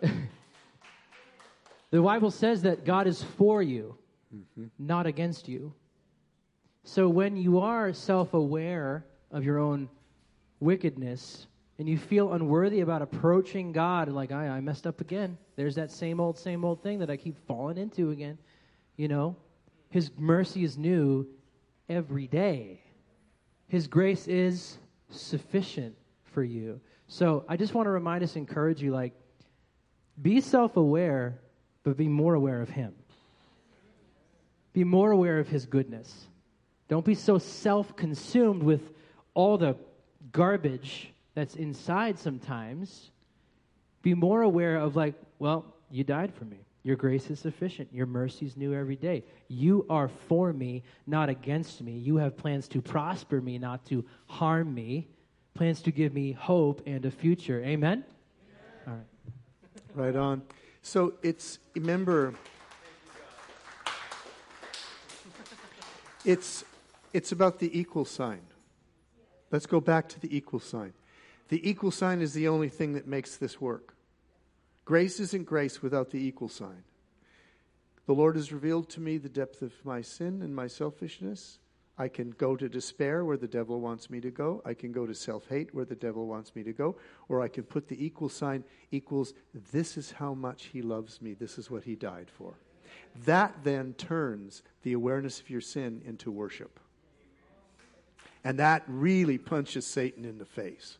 the 0.00 2.00
Bible 2.00 2.30
says 2.30 2.62
that 2.62 2.86
God 2.86 3.06
is 3.06 3.22
for 3.36 3.62
you, 3.62 3.94
mm-hmm. 4.34 4.66
not 4.78 5.06
against 5.06 5.48
you. 5.48 5.72
So 6.84 7.08
when 7.08 7.36
you 7.36 7.60
are 7.60 7.92
self 7.92 8.34
aware 8.34 9.04
of 9.30 9.44
your 9.44 9.58
own 9.58 9.88
wickedness, 10.60 11.46
and 11.78 11.88
you 11.88 11.96
feel 11.96 12.32
unworthy 12.32 12.80
about 12.80 13.02
approaching 13.02 13.70
God, 13.70 14.08
like, 14.08 14.32
I, 14.32 14.48
I 14.48 14.60
messed 14.60 14.86
up 14.86 15.00
again. 15.00 15.38
There's 15.54 15.76
that 15.76 15.92
same 15.92 16.18
old, 16.18 16.36
same 16.36 16.64
old 16.64 16.82
thing 16.82 16.98
that 16.98 17.10
I 17.10 17.16
keep 17.16 17.36
falling 17.46 17.78
into 17.78 18.10
again. 18.10 18.36
You 18.96 19.06
know, 19.06 19.36
His 19.90 20.10
mercy 20.18 20.64
is 20.64 20.76
new 20.76 21.26
every 21.88 22.26
day, 22.26 22.82
His 23.68 23.86
grace 23.86 24.26
is 24.26 24.78
sufficient 25.08 25.94
for 26.32 26.42
you. 26.42 26.80
So 27.06 27.44
I 27.48 27.56
just 27.56 27.74
want 27.74 27.86
to 27.86 27.90
remind 27.90 28.24
us, 28.24 28.36
encourage 28.36 28.82
you, 28.82 28.92
like, 28.92 29.14
be 30.20 30.40
self 30.40 30.76
aware, 30.76 31.38
but 31.84 31.96
be 31.96 32.08
more 32.08 32.34
aware 32.34 32.60
of 32.60 32.68
Him. 32.68 32.92
Be 34.78 34.84
more 34.84 35.10
aware 35.10 35.40
of 35.40 35.48
His 35.48 35.66
goodness. 35.66 36.28
Don't 36.86 37.04
be 37.04 37.16
so 37.16 37.36
self 37.38 37.96
consumed 37.96 38.62
with 38.62 38.92
all 39.34 39.58
the 39.58 39.74
garbage 40.30 41.12
that's 41.34 41.56
inside 41.56 42.16
sometimes, 42.16 43.10
be 44.02 44.14
more 44.14 44.42
aware 44.42 44.76
of, 44.76 44.94
like, 44.94 45.14
well, 45.40 45.64
you 45.90 46.04
died 46.04 46.32
for 46.32 46.44
me. 46.44 46.58
Your 46.84 46.94
grace 46.94 47.28
is 47.28 47.40
sufficient. 47.40 47.88
Your 47.92 48.06
mercy 48.06 48.46
is 48.46 48.56
new 48.56 48.72
every 48.72 48.94
day. 48.94 49.24
You 49.48 49.84
are 49.90 50.06
for 50.28 50.52
me, 50.52 50.84
not 51.08 51.28
against 51.28 51.82
me. 51.82 51.98
You 51.98 52.18
have 52.18 52.36
plans 52.36 52.68
to 52.68 52.80
prosper 52.80 53.40
me, 53.40 53.58
not 53.58 53.84
to 53.86 54.04
harm 54.26 54.72
me. 54.72 55.08
Plans 55.54 55.82
to 55.82 55.90
give 55.90 56.14
me 56.14 56.30
hope 56.30 56.82
and 56.86 57.04
a 57.04 57.10
future. 57.10 57.64
Amen? 57.64 58.04
Amen. 58.86 58.86
All 58.86 58.94
right. 58.94 60.06
Right 60.06 60.16
on. 60.16 60.42
So 60.82 61.14
it's, 61.24 61.58
remember, 61.74 62.32
it's, 66.28 66.62
it's 67.14 67.32
about 67.32 67.58
the 67.58 67.78
equal 67.78 68.04
sign. 68.04 68.42
Let's 69.50 69.64
go 69.64 69.80
back 69.80 70.10
to 70.10 70.20
the 70.20 70.36
equal 70.36 70.60
sign. 70.60 70.92
The 71.48 71.66
equal 71.66 71.90
sign 71.90 72.20
is 72.20 72.34
the 72.34 72.48
only 72.48 72.68
thing 72.68 72.92
that 72.92 73.06
makes 73.06 73.36
this 73.36 73.62
work. 73.62 73.94
Grace 74.84 75.20
isn't 75.20 75.46
grace 75.46 75.80
without 75.80 76.10
the 76.10 76.18
equal 76.18 76.50
sign. 76.50 76.84
The 78.04 78.12
Lord 78.12 78.36
has 78.36 78.52
revealed 78.52 78.90
to 78.90 79.00
me 79.00 79.16
the 79.16 79.30
depth 79.30 79.62
of 79.62 79.72
my 79.86 80.02
sin 80.02 80.42
and 80.42 80.54
my 80.54 80.66
selfishness. 80.66 81.60
I 81.96 82.08
can 82.08 82.32
go 82.32 82.56
to 82.56 82.68
despair 82.68 83.24
where 83.24 83.38
the 83.38 83.48
devil 83.48 83.80
wants 83.80 84.10
me 84.10 84.20
to 84.20 84.30
go. 84.30 84.60
I 84.66 84.74
can 84.74 84.92
go 84.92 85.06
to 85.06 85.14
self 85.14 85.48
hate 85.48 85.74
where 85.74 85.86
the 85.86 85.96
devil 85.96 86.26
wants 86.26 86.54
me 86.54 86.62
to 86.62 86.74
go. 86.74 86.96
Or 87.30 87.40
I 87.40 87.48
can 87.48 87.64
put 87.64 87.88
the 87.88 88.04
equal 88.04 88.28
sign 88.28 88.64
equals 88.90 89.32
this 89.72 89.96
is 89.96 90.12
how 90.12 90.34
much 90.34 90.64
he 90.66 90.82
loves 90.82 91.22
me. 91.22 91.32
This 91.32 91.56
is 91.56 91.70
what 91.70 91.84
he 91.84 91.94
died 91.94 92.28
for. 92.28 92.54
That 93.24 93.64
then 93.64 93.94
turns 93.94 94.62
the 94.82 94.92
awareness 94.92 95.40
of 95.40 95.50
your 95.50 95.60
sin 95.60 96.02
into 96.04 96.30
worship. 96.30 96.78
And 98.44 98.58
that 98.58 98.84
really 98.86 99.38
punches 99.38 99.86
Satan 99.86 100.24
in 100.24 100.38
the 100.38 100.44
face 100.44 100.98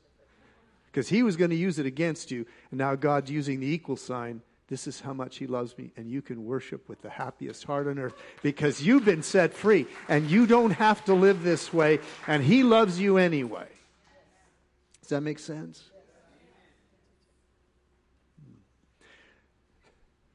because 0.87 1.09
he 1.09 1.23
was 1.23 1.37
going 1.37 1.51
to 1.51 1.57
use 1.57 1.79
it 1.79 1.87
against 1.87 2.31
you. 2.31 2.45
And 2.71 2.79
now 2.79 2.95
God's 2.95 3.31
using 3.31 3.61
the 3.61 3.67
equal 3.67 3.97
sign. 3.97 4.43
This 4.69 4.87
is 4.87 5.01
how 5.01 5.15
much 5.15 5.37
he 5.37 5.47
loves 5.47 5.79
me. 5.79 5.93
And 5.97 6.11
you 6.11 6.21
can 6.21 6.45
worship 6.45 6.89
with 6.89 7.01
the 7.01 7.09
happiest 7.09 7.65
heart 7.65 7.87
on 7.87 7.99
earth 7.99 8.15
because 8.43 8.83
you've 8.83 9.05
been 9.05 9.23
set 9.23 9.55
free 9.55 9.87
and 10.09 10.31
you 10.31 10.47
don't 10.47 10.73
have 10.73 11.05
to 11.07 11.15
live 11.15 11.43
this 11.43 11.73
way. 11.73 12.01
And 12.27 12.43
he 12.43 12.63
loves 12.63 13.01
you 13.01 13.17
anyway. 13.17 13.69
Does 15.01 15.11
that 15.11 15.23
make 15.23 15.39
sense? 15.39 15.85
Hmm. 18.45 18.59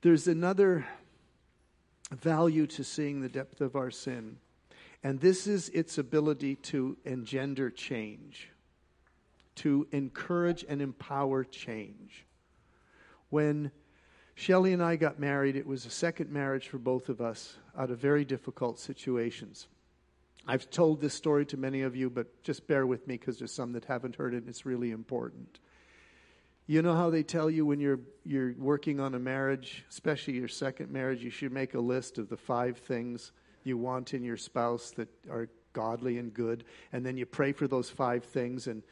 There's 0.02 0.28
another 0.28 0.86
value 2.16 2.68
to 2.68 2.84
seeing 2.84 3.22
the 3.22 3.30
depth 3.30 3.62
of 3.62 3.76
our 3.76 3.92
sin, 3.92 4.38
and 5.04 5.20
this 5.20 5.48
is 5.48 5.70
its 5.70 5.98
ability 5.98 6.56
to 6.56 6.98
engender 7.06 7.70
change 7.70 8.50
to 9.56 9.88
encourage 9.92 10.66
and 10.68 10.82
empower 10.82 11.44
change. 11.44 12.26
When 13.30 13.72
Shelley 14.36 14.74
and 14.74 14.82
I 14.82 14.96
got 14.96 15.20
married, 15.20 15.56
it 15.56 15.68
was 15.68 15.86
a 15.86 15.92
second 15.92 16.32
marriage 16.32 16.68
for 16.68 16.78
both 16.78 17.10
of 17.10 17.22
us 17.22 17.58
out 17.78 17.92
of 17.92 18.00
very 18.00 18.26
difficult 18.26 18.80
situations. 18.80 19.68
I've 20.48 20.70
told 20.70 21.00
this 21.00 21.14
story 21.14 21.46
to 21.48 21.58
many 21.58 21.82
of 21.82 21.96
you, 21.96 22.10
but 22.10 22.44
just 22.44 22.68
bear 22.68 22.86
with 22.86 23.08
me 23.08 23.16
because 23.18 23.38
there's 23.38 23.54
some 23.54 23.74
that 23.74 23.86
haven't 23.86 24.16
heard 24.16 24.34
it 24.34 24.38
and 24.38 24.50
it's 24.50 24.66
really 24.66 24.92
important. 24.92 25.60
You 26.66 26.82
know 26.82 26.96
how 26.96 27.10
they 27.10 27.24
tell 27.24 27.50
you 27.50 27.66
when 27.66 27.80
you're, 27.80 28.00
you're 28.24 28.54
working 28.58 29.00
on 29.00 29.16
a 29.16 29.20
marriage, 29.20 29.84
especially 29.90 30.36
your 30.36 30.48
second 30.48 30.92
marriage, 30.92 31.22
you 31.22 31.30
should 31.30 31.52
make 31.52 31.74
a 31.74 31.80
list 31.80 32.18
of 32.18 32.30
the 32.30 32.38
five 32.38 32.78
things 32.78 33.34
you 33.64 33.78
want 33.78 34.14
in 34.14 34.24
your 34.24 34.38
spouse 34.38 34.92
that 34.92 35.10
are 35.30 35.50
godly 35.74 36.20
and 36.20 36.34
good, 36.34 36.64
and 36.94 37.06
then 37.06 37.18
you 37.18 37.26
pray 37.26 37.52
for 37.52 37.68
those 37.68 37.90
five 37.90 38.24
things, 38.24 38.68
and 38.68 38.84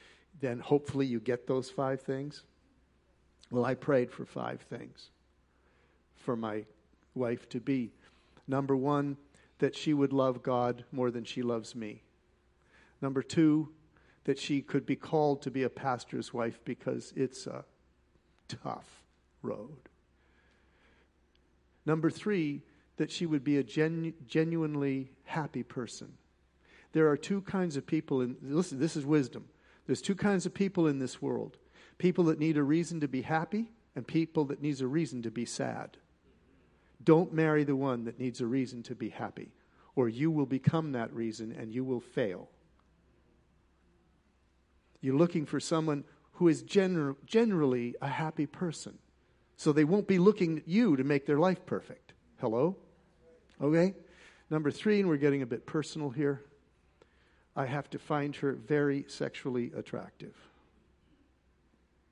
then 0.42 0.60
hopefully 0.60 1.06
you 1.06 1.20
get 1.20 1.48
those 1.48 1.70
five 1.70 2.02
things. 2.02 2.44
Well, 3.52 3.66
I 3.66 3.76
prayed 3.76 4.12
for 4.12 4.26
five 4.26 4.62
things 4.62 5.10
for 6.16 6.36
my 6.36 6.66
wife 7.16 7.48
to 7.50 7.60
be. 7.60 7.92
Number 8.48 8.76
one, 8.76 9.18
that 9.60 9.76
she 9.76 9.94
would 9.94 10.12
love 10.12 10.42
God 10.44 10.84
more 10.92 11.12
than 11.12 11.24
she 11.24 11.42
loves 11.42 11.76
me. 11.76 12.02
Number 13.02 13.22
two, 13.22 13.70
that 14.26 14.38
she 14.38 14.62
could 14.62 14.86
be 14.86 14.96
called 14.96 15.42
to 15.42 15.52
be 15.52 15.64
a 15.64 15.70
pastor's 15.70 16.34
wife 16.34 16.60
because 16.64 17.14
it's 17.16 17.48
a 17.48 17.66
tough 18.48 19.04
road. 19.42 19.90
Number 21.86 22.10
three, 22.10 22.62
that 22.98 23.12
she 23.12 23.26
would 23.26 23.44
be 23.44 23.58
a 23.58 23.64
genu- 23.64 24.14
genuinely 24.28 25.12
happy 25.24 25.64
person. 25.64 26.14
There 26.94 27.10
are 27.10 27.18
two 27.18 27.42
kinds 27.42 27.78
of 27.78 27.88
people 27.88 28.22
in 28.22 28.36
listen, 28.42 28.80
this 28.80 28.96
is 28.96 29.06
wisdom. 29.06 29.46
There's 29.88 30.02
two 30.02 30.16
kinds 30.16 30.46
of 30.46 30.54
people 30.54 30.88
in 30.88 31.00
this 31.00 31.22
world. 31.22 31.58
People 31.98 32.26
that 32.26 32.40
need 32.40 32.58
a 32.58 32.64
reason 32.64 33.00
to 33.00 33.08
be 33.08 33.24
happy 33.24 33.72
and 33.96 34.06
people 34.06 34.46
that 34.46 34.62
needs 34.62 34.82
a 34.82 34.88
reason 34.88 35.22
to 35.24 35.32
be 35.32 35.46
sad. 35.46 35.98
Don't 37.04 37.34
marry 37.34 37.64
the 37.64 37.76
one 37.76 38.04
that 38.06 38.20
needs 38.20 38.42
a 38.42 38.46
reason 38.46 38.84
to 38.84 38.96
be 38.96 39.10
happy 39.10 39.52
or 39.96 40.08
you 40.08 40.32
will 40.32 40.46
become 40.46 40.92
that 40.92 41.14
reason 41.14 41.52
and 41.52 41.74
you 41.74 41.84
will 41.84 42.00
fail. 42.00 42.50
You're 45.02 45.18
looking 45.18 45.46
for 45.46 45.60
someone 45.60 46.04
who 46.34 46.48
is 46.48 46.64
gener- 46.64 47.16
generally 47.26 47.96
a 48.02 48.08
happy 48.08 48.46
person. 48.46 48.98
So 49.58 49.72
they 49.72 49.84
won't 49.84 50.08
be 50.08 50.18
looking 50.18 50.60
at 50.60 50.68
you 50.68 50.96
to 50.96 51.04
make 51.04 51.26
their 51.26 51.38
life 51.38 51.66
perfect. 51.66 52.14
Hello? 52.40 52.78
Okay? 53.62 53.96
Number 54.50 54.72
three, 54.72 55.00
and 55.00 55.08
we're 55.08 55.18
getting 55.18 55.42
a 55.42 55.46
bit 55.46 55.66
personal 55.66 56.10
here. 56.10 56.42
I 57.56 57.66
have 57.66 57.90
to 57.92 58.00
find 58.00 58.36
her 58.38 58.54
very 58.54 59.06
sexually 59.08 59.72
attractive. 59.76 60.36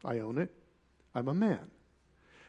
I 0.04 0.20
own 0.20 0.38
it. 0.38 0.54
I'm 1.16 1.28
a 1.28 1.34
man. 1.34 1.72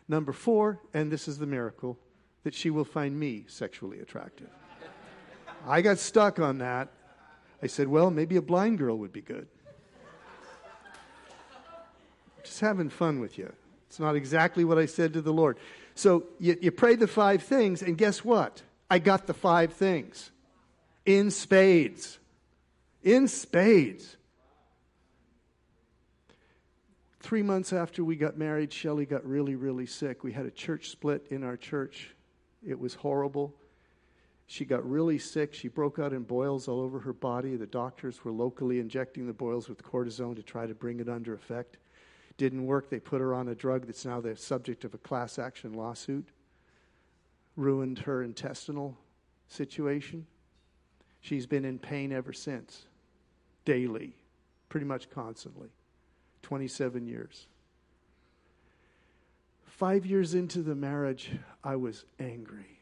Number 0.08 0.32
four, 0.32 0.80
and 0.92 1.10
this 1.10 1.28
is 1.28 1.38
the 1.38 1.46
miracle, 1.46 1.98
that 2.42 2.54
she 2.54 2.70
will 2.70 2.84
find 2.84 3.18
me 3.18 3.44
sexually 3.48 4.00
attractive. 4.00 4.48
I 5.66 5.82
got 5.82 5.98
stuck 5.98 6.38
on 6.38 6.58
that. 6.58 6.88
I 7.62 7.66
said, 7.66 7.88
well, 7.88 8.10
maybe 8.10 8.36
a 8.36 8.42
blind 8.42 8.78
girl 8.78 8.98
would 8.98 9.12
be 9.12 9.20
good. 9.20 9.46
Just 12.50 12.62
having 12.62 12.88
fun 12.88 13.20
with 13.20 13.38
you. 13.38 13.52
It's 13.86 14.00
not 14.00 14.16
exactly 14.16 14.64
what 14.64 14.76
I 14.76 14.86
said 14.86 15.12
to 15.12 15.22
the 15.22 15.32
Lord. 15.32 15.56
So 15.94 16.24
you, 16.40 16.58
you 16.60 16.72
pray 16.72 16.96
the 16.96 17.06
five 17.06 17.44
things, 17.44 17.80
and 17.80 17.96
guess 17.96 18.24
what? 18.24 18.60
I 18.90 18.98
got 18.98 19.28
the 19.28 19.34
five 19.34 19.72
things 19.74 20.32
in 21.06 21.30
spades. 21.30 22.18
In 23.04 23.28
spades. 23.28 24.16
Three 27.20 27.42
months 27.42 27.72
after 27.72 28.02
we 28.02 28.16
got 28.16 28.36
married, 28.36 28.72
Shelly 28.72 29.06
got 29.06 29.24
really, 29.24 29.54
really 29.54 29.86
sick. 29.86 30.24
We 30.24 30.32
had 30.32 30.44
a 30.44 30.50
church 30.50 30.88
split 30.88 31.28
in 31.30 31.44
our 31.44 31.56
church. 31.56 32.16
It 32.66 32.80
was 32.80 32.94
horrible. 32.94 33.54
She 34.48 34.64
got 34.64 34.84
really 34.90 35.18
sick. 35.18 35.54
She 35.54 35.68
broke 35.68 36.00
out 36.00 36.12
in 36.12 36.24
boils 36.24 36.66
all 36.66 36.80
over 36.80 36.98
her 36.98 37.12
body. 37.12 37.54
The 37.54 37.66
doctors 37.66 38.24
were 38.24 38.32
locally 38.32 38.80
injecting 38.80 39.28
the 39.28 39.32
boils 39.32 39.68
with 39.68 39.84
cortisone 39.84 40.34
to 40.34 40.42
try 40.42 40.66
to 40.66 40.74
bring 40.74 40.98
it 40.98 41.08
under 41.08 41.32
effect. 41.32 41.76
Didn't 42.36 42.66
work. 42.66 42.90
They 42.90 43.00
put 43.00 43.20
her 43.20 43.34
on 43.34 43.48
a 43.48 43.54
drug 43.54 43.86
that's 43.86 44.04
now 44.04 44.20
the 44.20 44.36
subject 44.36 44.84
of 44.84 44.94
a 44.94 44.98
class 44.98 45.38
action 45.38 45.74
lawsuit. 45.74 46.28
Ruined 47.56 48.00
her 48.00 48.22
intestinal 48.22 48.96
situation. 49.48 50.26
She's 51.20 51.46
been 51.46 51.64
in 51.64 51.78
pain 51.78 52.12
ever 52.12 52.32
since, 52.32 52.86
daily, 53.64 54.14
pretty 54.68 54.86
much 54.86 55.10
constantly. 55.10 55.68
27 56.42 57.06
years. 57.06 57.46
Five 59.64 60.06
years 60.06 60.34
into 60.34 60.62
the 60.62 60.74
marriage, 60.74 61.30
I 61.62 61.76
was 61.76 62.04
angry. 62.18 62.80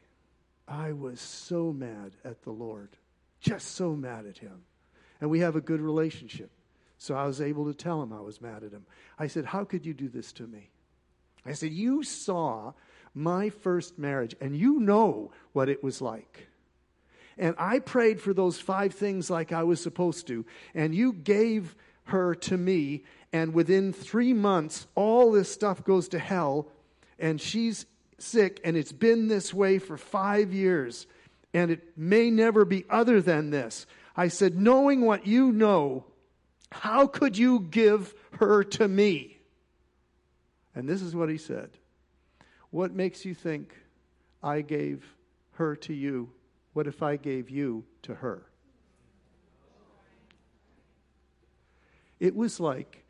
I 0.67 0.93
was 0.93 1.21
so 1.21 1.73
mad 1.73 2.13
at 2.25 2.43
the 2.43 2.51
Lord, 2.51 2.91
just 3.41 3.75
so 3.75 3.95
mad 3.95 4.27
at 4.27 4.39
him. 4.39 4.63
And 5.21 5.31
we 5.31 5.41
have 5.41 5.57
a 5.57 5.61
good 5.61 5.81
relationship. 5.81 6.51
So 6.99 7.15
I 7.15 7.27
was 7.27 7.41
able 7.41 7.65
to 7.67 7.75
tell 7.75 8.03
him 8.03 8.13
I 8.13 8.21
was 8.21 8.41
mad 8.41 8.65
at 8.65 8.73
him. 8.73 8.85
I 9.19 9.29
said, 9.29 9.47
How 9.47 9.65
could 9.65 9.87
you 9.87 9.95
do 9.95 10.09
this 10.09 10.33
to 10.33 10.47
me? 10.47 10.71
I 11.47 11.53
said, 11.53 11.71
You 11.71 12.03
saw 12.03 12.73
my 13.15 13.51
first 13.51 13.99
marriage, 13.99 14.35
and 14.41 14.57
you 14.57 14.81
know 14.81 15.31
what 15.53 15.69
it 15.69 15.83
was 15.83 16.03
like. 16.03 16.49
And 17.39 17.55
I 17.57 17.79
prayed 17.79 18.21
for 18.21 18.35
those 18.35 18.61
five 18.61 18.95
things 18.95 19.31
like 19.31 19.53
I 19.53 19.63
was 19.63 19.81
supposed 19.81 20.27
to, 20.27 20.45
and 20.75 20.95
you 20.95 21.13
gave 21.13 21.77
her 22.05 22.35
to 22.35 22.57
me, 22.57 23.05
and 23.33 23.55
within 23.55 23.93
three 23.93 24.33
months, 24.33 24.89
all 24.97 25.31
this 25.31 25.51
stuff 25.51 25.85
goes 25.85 26.09
to 26.09 26.19
hell, 26.19 26.69
and 27.19 27.41
she's 27.41 27.87
sick, 28.19 28.61
and 28.65 28.77
it's 28.77 28.93
been 28.93 29.29
this 29.29 29.55
way 29.55 29.79
for 29.79 29.97
five 29.97 30.53
years, 30.53 31.07
and 31.55 31.71
it 31.71 31.97
may 31.97 32.31
never 32.31 32.65
be 32.65 32.85
other 32.91 33.23
than 33.23 33.51
this. 33.51 33.87
I 34.17 34.29
said, 34.29 34.59
Knowing 34.59 35.03
what 35.03 35.27
you 35.27 35.53
know, 35.53 36.05
how 36.71 37.07
could 37.07 37.37
you 37.37 37.61
give 37.61 38.15
her 38.39 38.63
to 38.63 38.89
me? 38.89 39.39
And 40.75 40.89
this 40.89 41.03
is 41.03 41.15
what 41.15 41.29
he 41.29 41.39
said 41.39 41.71
What 42.71 42.93
makes 42.93 43.25
you 43.25 43.35
think 43.35 43.75
I 44.43 44.61
gave 44.61 45.05
her 45.53 45.77
to 45.77 45.95
you? 45.95 46.31
What 46.73 46.87
if 46.87 47.03
I 47.03 47.17
gave 47.17 47.51
you 47.51 47.85
to 48.03 48.15
her? 48.15 48.45
It 52.21 52.35
was 52.35 52.61
like 52.61 53.05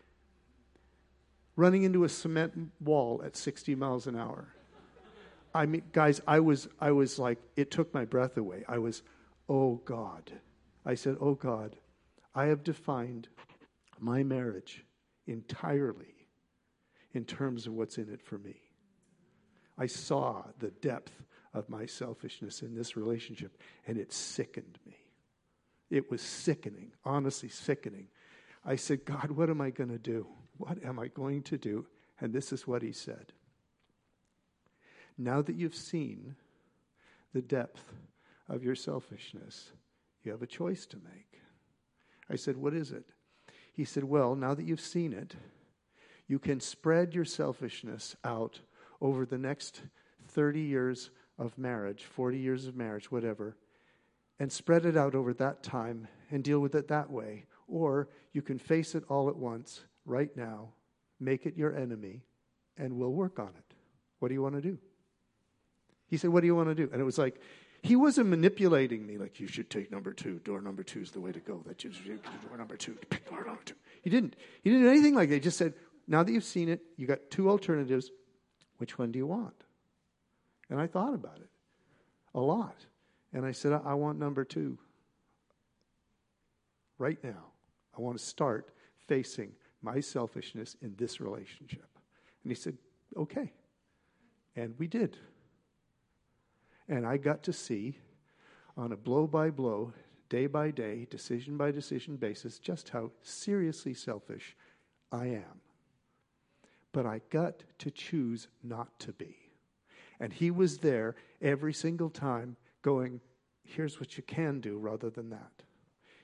running 1.56 1.82
into 1.82 2.04
a 2.04 2.08
cement 2.08 2.70
wall 2.80 3.20
at 3.24 3.36
60 3.36 3.74
miles 3.74 4.06
an 4.06 4.16
hour. 4.16 4.48
I 5.54 5.66
mean, 5.66 5.82
guys, 5.92 6.20
I 6.26 6.40
was, 6.40 6.68
I 6.80 6.92
was 6.92 7.18
like, 7.18 7.38
it 7.56 7.70
took 7.70 7.92
my 7.92 8.04
breath 8.04 8.36
away. 8.36 8.64
I 8.68 8.78
was, 8.78 9.02
oh 9.48 9.80
God. 9.84 10.30
I 10.84 10.94
said, 10.94 11.16
oh 11.20 11.34
God, 11.34 11.76
I 12.34 12.46
have 12.46 12.62
defined 12.62 13.28
my 14.02 14.22
marriage 14.22 14.84
entirely 15.26 16.14
in 17.12 17.24
terms 17.24 17.66
of 17.66 17.72
what's 17.74 17.98
in 17.98 18.08
it 18.12 18.22
for 18.22 18.38
me. 18.38 18.60
I 19.76 19.86
saw 19.86 20.44
the 20.58 20.70
depth 20.70 21.12
of 21.54 21.68
my 21.68 21.86
selfishness 21.86 22.62
in 22.62 22.74
this 22.74 22.96
relationship, 22.96 23.60
and 23.86 23.96
it 23.96 24.12
sickened 24.12 24.78
me. 24.86 24.96
It 25.90 26.10
was 26.10 26.20
sickening, 26.20 26.92
honestly 27.04 27.48
sickening. 27.48 28.08
I 28.64 28.76
said, 28.76 29.04
God, 29.04 29.30
what 29.30 29.48
am 29.48 29.60
I 29.60 29.70
going 29.70 29.90
to 29.90 29.98
do? 29.98 30.26
What 30.58 30.84
am 30.84 30.98
I 30.98 31.08
going 31.08 31.42
to 31.44 31.56
do? 31.56 31.86
And 32.20 32.32
this 32.32 32.52
is 32.52 32.66
what 32.66 32.82
he 32.82 32.92
said. 32.92 33.32
Now 35.16 35.42
that 35.42 35.56
you've 35.56 35.74
seen 35.74 36.36
the 37.32 37.42
depth 37.42 37.84
of 38.48 38.62
your 38.62 38.74
selfishness, 38.74 39.72
you 40.22 40.32
have 40.32 40.42
a 40.42 40.46
choice 40.46 40.86
to 40.86 40.96
make. 40.96 41.40
I 42.30 42.36
said, 42.36 42.56
What 42.56 42.74
is 42.74 42.92
it? 42.92 43.04
He 43.78 43.84
said, 43.84 44.02
Well, 44.02 44.34
now 44.34 44.54
that 44.54 44.64
you've 44.64 44.80
seen 44.80 45.12
it, 45.12 45.36
you 46.26 46.40
can 46.40 46.58
spread 46.58 47.14
your 47.14 47.24
selfishness 47.24 48.16
out 48.24 48.58
over 49.00 49.24
the 49.24 49.38
next 49.38 49.82
30 50.30 50.62
years 50.62 51.10
of 51.38 51.56
marriage, 51.56 52.02
40 52.02 52.40
years 52.40 52.66
of 52.66 52.74
marriage, 52.74 53.12
whatever, 53.12 53.56
and 54.40 54.50
spread 54.50 54.84
it 54.84 54.96
out 54.96 55.14
over 55.14 55.32
that 55.34 55.62
time 55.62 56.08
and 56.32 56.42
deal 56.42 56.58
with 56.58 56.74
it 56.74 56.88
that 56.88 57.08
way. 57.08 57.44
Or 57.68 58.08
you 58.32 58.42
can 58.42 58.58
face 58.58 58.96
it 58.96 59.04
all 59.08 59.28
at 59.28 59.36
once, 59.36 59.84
right 60.04 60.36
now, 60.36 60.70
make 61.20 61.46
it 61.46 61.56
your 61.56 61.72
enemy, 61.76 62.24
and 62.76 62.94
we'll 62.94 63.12
work 63.12 63.38
on 63.38 63.52
it. 63.56 63.76
What 64.18 64.26
do 64.26 64.34
you 64.34 64.42
want 64.42 64.56
to 64.56 64.60
do? 64.60 64.76
He 66.08 66.16
said, 66.16 66.30
What 66.30 66.40
do 66.40 66.48
you 66.48 66.56
want 66.56 66.68
to 66.68 66.74
do? 66.74 66.90
And 66.92 67.00
it 67.00 67.04
was 67.04 67.16
like, 67.16 67.40
he 67.88 67.96
wasn't 67.96 68.28
manipulating 68.28 69.06
me 69.06 69.16
like 69.16 69.40
you 69.40 69.46
should 69.46 69.70
take 69.70 69.90
number 69.90 70.12
two. 70.12 70.40
Door 70.40 70.60
number 70.60 70.82
two 70.82 71.00
is 71.00 71.10
the 71.10 71.20
way 71.20 71.32
to 71.32 71.40
go. 71.40 71.62
That 71.66 71.82
you 71.84 71.90
door 71.90 72.58
number 72.58 72.76
two. 72.76 72.92
Pick 73.08 73.30
door 73.30 73.46
number 73.46 73.62
two. 73.64 73.76
He 74.02 74.10
didn't. 74.10 74.36
He 74.62 74.68
didn't 74.68 74.84
do 74.84 74.90
anything 74.90 75.14
like 75.14 75.30
that. 75.30 75.36
He 75.36 75.40
just 75.40 75.56
said, 75.56 75.72
"Now 76.06 76.22
that 76.22 76.30
you've 76.30 76.44
seen 76.44 76.68
it, 76.68 76.82
you 76.98 77.06
got 77.06 77.30
two 77.30 77.48
alternatives. 77.48 78.10
Which 78.76 78.98
one 78.98 79.10
do 79.10 79.18
you 79.18 79.26
want?" 79.26 79.64
And 80.68 80.78
I 80.78 80.86
thought 80.86 81.14
about 81.14 81.38
it 81.38 81.48
a 82.34 82.40
lot, 82.40 82.84
and 83.32 83.46
I 83.46 83.52
said, 83.52 83.72
"I 83.72 83.94
want 83.94 84.18
number 84.18 84.44
two. 84.44 84.78
Right 86.98 87.22
now, 87.24 87.52
I 87.96 88.02
want 88.02 88.18
to 88.18 88.24
start 88.24 88.70
facing 89.06 89.54
my 89.80 90.00
selfishness 90.00 90.76
in 90.82 90.94
this 90.96 91.22
relationship." 91.22 91.88
And 92.42 92.52
he 92.52 92.54
said, 92.54 92.76
"Okay," 93.16 93.54
and 94.56 94.78
we 94.78 94.88
did. 94.88 95.16
And 96.88 97.06
I 97.06 97.16
got 97.18 97.42
to 97.44 97.52
see 97.52 97.98
on 98.76 98.92
a 98.92 98.96
blow 98.96 99.26
by 99.26 99.50
blow, 99.50 99.92
day 100.28 100.46
by 100.46 100.70
day, 100.70 101.06
decision 101.10 101.56
by 101.56 101.70
decision 101.70 102.16
basis 102.16 102.58
just 102.58 102.88
how 102.90 103.10
seriously 103.22 103.92
selfish 103.92 104.56
I 105.12 105.26
am. 105.26 105.60
But 106.92 107.06
I 107.06 107.20
got 107.30 107.62
to 107.78 107.90
choose 107.90 108.48
not 108.62 108.98
to 109.00 109.12
be. 109.12 109.36
And 110.20 110.32
he 110.32 110.50
was 110.50 110.78
there 110.78 111.14
every 111.42 111.72
single 111.72 112.10
time 112.10 112.56
going, 112.82 113.20
here's 113.64 114.00
what 114.00 114.16
you 114.16 114.22
can 114.22 114.60
do 114.60 114.78
rather 114.78 115.10
than 115.10 115.30
that. 115.30 115.52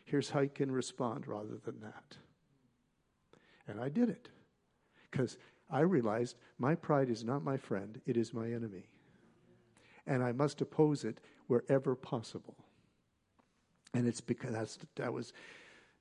Here's 0.04 0.30
how 0.30 0.40
you 0.40 0.48
can 0.48 0.72
respond 0.72 1.26
rather 1.26 1.56
than 1.64 1.80
that. 1.80 2.16
And 3.68 3.80
I 3.80 3.88
did 3.88 4.08
it 4.08 4.28
because 5.10 5.38
I 5.70 5.80
realized 5.80 6.36
my 6.58 6.74
pride 6.74 7.10
is 7.10 7.24
not 7.24 7.44
my 7.44 7.56
friend, 7.56 8.00
it 8.06 8.16
is 8.16 8.34
my 8.34 8.50
enemy 8.50 8.88
and 10.06 10.22
I 10.22 10.32
must 10.32 10.60
oppose 10.60 11.04
it 11.04 11.18
wherever 11.46 11.94
possible. 11.94 12.56
And 13.92 14.06
it's 14.06 14.20
because 14.20 14.52
that's, 14.52 14.78
that 14.96 15.12
was 15.12 15.32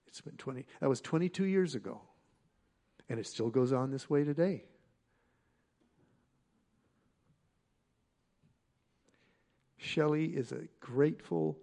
It's 0.07 0.21
been 0.21 0.37
20, 0.37 0.65
that 0.79 0.89
was 0.89 1.01
22 1.01 1.45
years 1.45 1.73
ago. 1.73 2.01
And 3.09 3.19
it 3.19 3.25
still 3.25 3.49
goes 3.49 3.73
on 3.73 3.91
this 3.91 4.09
way 4.09 4.23
today. 4.23 4.65
Shelley 9.77 10.25
is 10.27 10.51
a 10.51 10.67
grateful, 10.79 11.57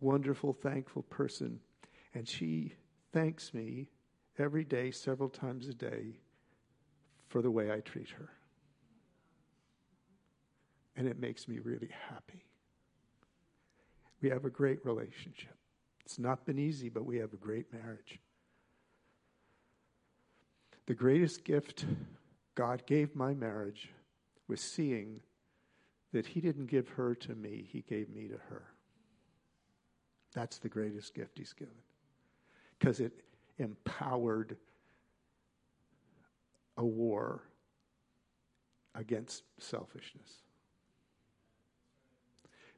wonderful, 0.00 0.52
thankful 0.52 1.02
person. 1.02 1.60
And 2.14 2.26
she 2.26 2.74
thanks 3.12 3.54
me 3.54 3.90
every 4.38 4.64
day, 4.64 4.90
several 4.90 5.28
times 5.28 5.68
a 5.68 5.74
day, 5.74 6.20
for 7.28 7.42
the 7.42 7.50
way 7.50 7.70
I 7.70 7.80
treat 7.80 8.08
her. 8.10 8.30
And 10.96 11.06
it 11.06 11.18
makes 11.18 11.48
me 11.48 11.58
really 11.58 11.90
happy. 12.08 12.44
We 14.20 14.30
have 14.30 14.44
a 14.44 14.50
great 14.50 14.84
relationship. 14.84 15.56
It's 16.04 16.18
not 16.18 16.44
been 16.44 16.58
easy, 16.58 16.88
but 16.88 17.06
we 17.06 17.18
have 17.18 17.32
a 17.32 17.36
great 17.36 17.72
marriage. 17.72 18.18
The 20.86 20.94
greatest 20.94 21.44
gift 21.44 21.86
God 22.54 22.84
gave 22.86 23.14
my 23.14 23.32
marriage 23.32 23.90
was 24.48 24.60
seeing 24.60 25.20
that 26.12 26.26
He 26.26 26.40
didn't 26.40 26.66
give 26.66 26.88
her 26.88 27.14
to 27.14 27.34
me, 27.34 27.68
He 27.70 27.82
gave 27.82 28.10
me 28.10 28.26
to 28.28 28.38
her. 28.48 28.64
That's 30.34 30.58
the 30.58 30.68
greatest 30.68 31.14
gift 31.14 31.38
He's 31.38 31.52
given. 31.52 31.74
Because 32.78 33.00
it 33.00 33.12
empowered 33.58 34.56
a 36.76 36.84
war 36.84 37.42
against 38.94 39.44
selfishness. 39.58 40.42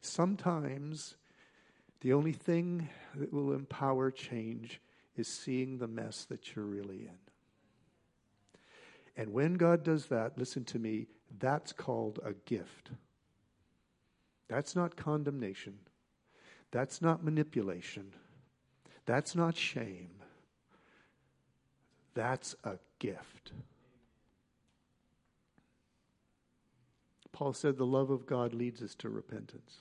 Sometimes 0.02 1.14
the 2.00 2.12
only 2.12 2.32
thing 2.32 2.88
that 3.14 3.32
will 3.32 3.52
empower 3.52 4.10
change 4.10 4.80
is 5.16 5.28
seeing 5.28 5.78
the 5.78 5.86
mess 5.86 6.24
that 6.24 6.54
you're 6.54 6.64
really 6.64 7.02
in. 7.02 7.18
And 9.16 9.32
when 9.32 9.54
God 9.54 9.84
does 9.84 10.06
that, 10.06 10.36
listen 10.36 10.64
to 10.66 10.78
me, 10.78 11.06
that's 11.38 11.72
called 11.72 12.18
a 12.24 12.32
gift. 12.32 12.90
That's 14.48 14.74
not 14.74 14.96
condemnation. 14.96 15.78
That's 16.72 17.00
not 17.00 17.24
manipulation. 17.24 18.12
That's 19.06 19.34
not 19.36 19.56
shame. 19.56 20.10
That's 22.14 22.56
a 22.64 22.78
gift. 22.98 23.52
Paul 27.32 27.52
said 27.52 27.76
the 27.76 27.86
love 27.86 28.10
of 28.10 28.26
God 28.26 28.52
leads 28.52 28.82
us 28.82 28.94
to 28.96 29.08
repentance. 29.08 29.80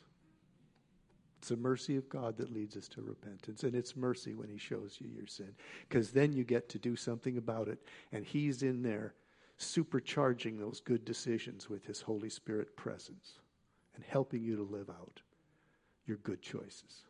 It's 1.42 1.50
the 1.50 1.58
mercy 1.58 1.98
of 1.98 2.08
God 2.08 2.38
that 2.38 2.54
leads 2.54 2.78
us 2.78 2.88
to 2.90 3.02
repentance. 3.02 3.64
And 3.64 3.74
it's 3.74 3.96
mercy 3.96 4.36
when 4.36 4.48
He 4.48 4.60
shows 4.60 4.98
you 5.00 5.10
your 5.10 5.26
sin. 5.26 5.56
Because 5.90 6.12
then 6.12 6.34
you 6.34 6.44
get 6.44 6.70
to 6.70 6.78
do 6.78 6.96
something 6.96 7.36
about 7.38 7.68
it. 7.68 7.80
And 8.12 8.24
He's 8.24 8.62
in 8.62 8.84
there 8.84 9.16
supercharging 9.58 10.60
those 10.60 10.82
good 10.82 11.04
decisions 11.04 11.68
with 11.68 11.84
His 11.84 12.00
Holy 12.00 12.30
Spirit 12.30 12.78
presence 12.78 13.40
and 13.96 14.04
helping 14.08 14.44
you 14.44 14.56
to 14.56 14.62
live 14.62 14.92
out 14.92 15.20
your 16.06 16.18
good 16.18 16.44
choices. 16.44 17.06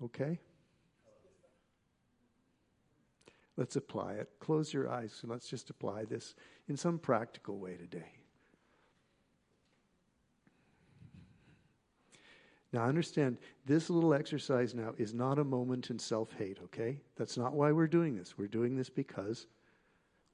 Okay? 0.00 0.38
Let's 3.56 3.74
apply 3.74 4.12
it. 4.12 4.30
Close 4.38 4.72
your 4.72 4.88
eyes 4.88 5.18
and 5.22 5.30
let's 5.32 5.48
just 5.48 5.70
apply 5.70 6.04
this 6.04 6.36
in 6.68 6.76
some 6.76 7.00
practical 7.00 7.58
way 7.58 7.74
today. 7.74 8.25
Now, 12.72 12.84
understand, 12.84 13.38
this 13.64 13.88
little 13.88 14.12
exercise 14.12 14.74
now 14.74 14.92
is 14.98 15.14
not 15.14 15.38
a 15.38 15.44
moment 15.44 15.90
in 15.90 15.98
self 15.98 16.32
hate, 16.32 16.58
okay? 16.64 17.00
That's 17.16 17.36
not 17.36 17.54
why 17.54 17.72
we're 17.72 17.86
doing 17.86 18.16
this. 18.16 18.36
We're 18.36 18.48
doing 18.48 18.76
this 18.76 18.90
because 18.90 19.46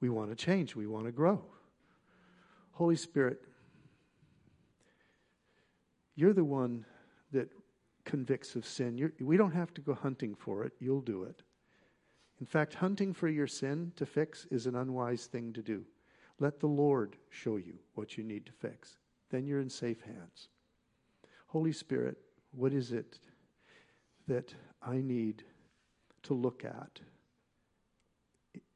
we 0.01 0.09
want 0.09 0.29
to 0.29 0.35
change, 0.35 0.75
we 0.75 0.87
want 0.87 1.05
to 1.05 1.11
grow. 1.11 1.43
Holy 2.71 2.95
Spirit, 2.95 3.41
you're 6.15 6.33
the 6.33 6.43
one 6.43 6.85
that 7.31 7.49
convicts 8.03 8.55
of 8.55 8.65
sin. 8.65 8.97
You're, 8.97 9.13
we 9.21 9.37
don't 9.37 9.53
have 9.53 9.73
to 9.75 9.81
go 9.81 9.93
hunting 9.93 10.35
for 10.35 10.63
it, 10.63 10.73
you'll 10.79 11.01
do 11.01 11.23
it. 11.23 11.43
In 12.39 12.45
fact, 12.45 12.73
hunting 12.73 13.13
for 13.13 13.29
your 13.29 13.47
sin 13.47 13.93
to 13.95 14.05
fix 14.05 14.45
is 14.51 14.65
an 14.65 14.75
unwise 14.75 15.27
thing 15.27 15.53
to 15.53 15.61
do. 15.61 15.85
Let 16.39 16.59
the 16.59 16.67
Lord 16.67 17.15
show 17.29 17.57
you 17.57 17.75
what 17.93 18.17
you 18.17 18.23
need 18.23 18.45
to 18.47 18.51
fix. 18.51 18.97
Then 19.29 19.45
you're 19.45 19.61
in 19.61 19.69
safe 19.69 20.01
hands. 20.01 20.49
Holy 21.53 21.71
Spirit, 21.71 22.17
what 22.51 22.73
is 22.73 22.91
it 22.91 23.19
that 24.27 24.55
I 24.81 25.01
need 25.01 25.43
to 26.23 26.33
look 26.33 26.65
at 26.65 26.99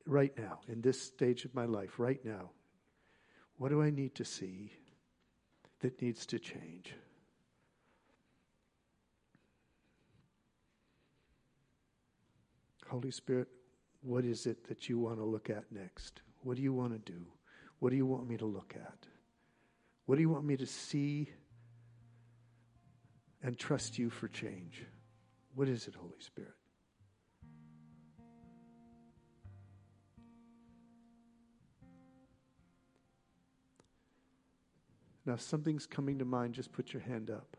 right 0.05 0.31
now, 0.37 0.59
in 0.67 0.81
this 0.81 1.01
stage 1.01 1.43
of 1.43 1.55
my 1.55 1.65
life, 1.65 1.97
right 1.97 2.23
now? 2.23 2.51
What 3.57 3.69
do 3.69 3.81
I 3.81 3.89
need 3.89 4.13
to 4.13 4.23
see 4.23 4.73
that 5.79 5.99
needs 6.03 6.27
to 6.27 6.37
change? 6.37 6.93
Holy 12.87 13.09
Spirit, 13.09 13.47
what 14.01 14.23
is 14.23 14.45
it 14.45 14.67
that 14.67 14.87
you 14.87 14.99
want 14.99 15.17
to 15.17 15.25
look 15.25 15.49
at 15.49 15.63
next? 15.71 16.21
What 16.43 16.57
do 16.57 16.61
you 16.61 16.73
want 16.73 16.93
to 16.93 17.11
do? 17.11 17.25
What 17.79 17.89
do 17.89 17.95
you 17.95 18.05
want 18.05 18.29
me 18.29 18.37
to 18.37 18.45
look 18.45 18.75
at? 18.75 19.07
What 20.05 20.17
do 20.17 20.21
you 20.21 20.29
want 20.29 20.45
me 20.45 20.57
to 20.57 20.67
see 20.67 21.31
and 23.43 23.57
trust 23.57 23.97
you 23.97 24.09
for 24.09 24.27
change. 24.27 24.85
What 25.55 25.67
is 25.67 25.87
it, 25.87 25.95
Holy 25.95 26.19
Spirit? 26.19 26.53
Now, 35.25 35.33
if 35.33 35.41
something's 35.41 35.85
coming 35.85 36.19
to 36.19 36.25
mind, 36.25 36.53
just 36.53 36.71
put 36.71 36.93
your 36.93 37.01
hand 37.01 37.29
up. 37.29 37.57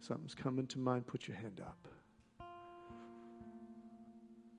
Something's 0.00 0.34
coming 0.34 0.66
to 0.68 0.78
mind, 0.78 1.06
put 1.06 1.28
your 1.28 1.36
hand 1.36 1.60
up. 1.60 1.86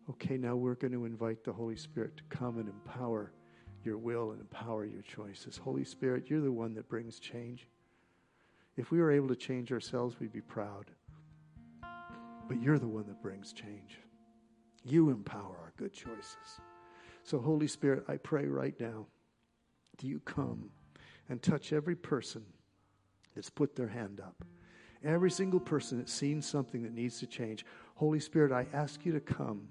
Okay, 0.10 0.38
now 0.38 0.56
we're 0.56 0.76
going 0.76 0.94
to 0.94 1.06
invite 1.06 1.44
the 1.44 1.52
Holy 1.52 1.76
Spirit 1.76 2.16
to 2.18 2.24
come 2.30 2.58
and 2.58 2.70
empower 2.70 3.34
your 3.84 3.98
will 3.98 4.32
and 4.32 4.40
empower 4.40 4.86
your 4.86 5.02
choices. 5.02 5.58
Holy 5.58 5.84
Spirit, 5.84 6.30
you're 6.30 6.42
the 6.42 6.52
one 6.52 6.74
that 6.76 6.88
brings 6.88 7.20
change. 7.20 7.68
If 8.78 8.92
we 8.92 9.00
were 9.00 9.12
able 9.12 9.28
to 9.28 9.36
change 9.36 9.72
ourselves, 9.72 10.20
we'd 10.20 10.32
be 10.32 10.42
proud. 10.42 10.92
But 12.48 12.62
you're 12.62 12.80
the 12.80 12.88
one 12.88 13.06
that 13.08 13.22
brings 13.22 13.54
change. 13.54 14.00
You 14.84 15.10
empower 15.10 15.58
our 15.62 15.74
good 15.78 15.94
choices. 15.94 16.62
So, 17.24 17.40
Holy 17.40 17.68
Spirit, 17.68 18.04
I 18.08 18.18
pray 18.18 18.48
right 18.48 18.78
now 18.80 19.06
do 19.98 20.08
you 20.08 20.20
come 20.22 20.70
and 21.30 21.42
touch 21.42 21.72
every 21.72 21.96
person 21.96 22.44
that's 23.36 23.50
put 23.50 23.76
their 23.76 23.88
hand 23.88 24.20
up. 24.20 24.44
Every 25.04 25.32
single 25.32 25.60
person 25.60 25.98
that's 25.98 26.14
seen 26.14 26.42
something 26.42 26.84
that 26.84 26.94
needs 26.94 27.20
to 27.20 27.28
change. 27.28 27.66
Holy 27.96 28.20
Spirit, 28.20 28.52
I 28.52 28.68
ask 28.74 29.06
you 29.06 29.12
to 29.14 29.20
come 29.20 29.68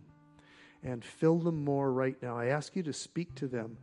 and 0.83 1.05
fill 1.05 1.39
them 1.39 1.65
more 1.65 1.93
right 1.93 2.17
now. 2.23 2.37
I 2.39 2.47
ask 2.47 2.75
you 2.75 2.83
to 2.85 2.93
speak 2.93 3.35
to 3.37 3.47
them, 3.47 3.77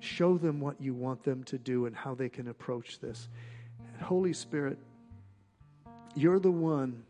show 0.00 0.36
them 0.36 0.60
what 0.60 0.80
you 0.80 0.94
want 0.94 1.22
them 1.24 1.42
to 1.44 1.58
do 1.58 1.86
and 1.86 1.96
how 1.96 2.14
they 2.14 2.28
can 2.28 2.48
approach 2.48 3.00
this. 3.00 3.28
Holy 4.00 4.32
Spirit, 4.32 4.78
you're 6.14 6.38
the 6.38 6.50
one 6.50 7.02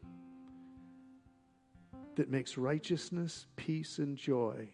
that 2.16 2.30
makes 2.30 2.56
righteousness, 2.56 3.46
peace, 3.56 3.98
and 3.98 4.16
joy 4.16 4.68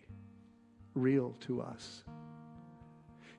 real 0.95 1.35
to 1.41 1.63
us. 1.63 2.05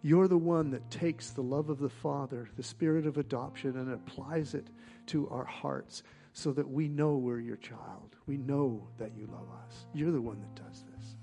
You're 0.01 0.27
the 0.27 0.37
one 0.37 0.71
that 0.71 0.89
takes 0.89 1.29
the 1.29 1.43
love 1.43 1.69
of 1.69 1.79
the 1.79 1.89
Father, 1.89 2.49
the 2.57 2.63
spirit 2.63 3.05
of 3.05 3.17
adoption, 3.17 3.77
and 3.77 3.93
applies 3.93 4.55
it 4.55 4.67
to 5.07 5.29
our 5.29 5.45
hearts 5.45 6.01
so 6.33 6.51
that 6.53 6.69
we 6.69 6.87
know 6.87 7.17
we're 7.17 7.39
your 7.39 7.57
child. 7.57 8.15
We 8.25 8.37
know 8.37 8.87
that 8.97 9.11
you 9.15 9.27
love 9.27 9.47
us. 9.65 9.85
You're 9.93 10.11
the 10.11 10.21
one 10.21 10.39
that 10.39 10.63
does 10.63 10.83
this. 10.95 11.15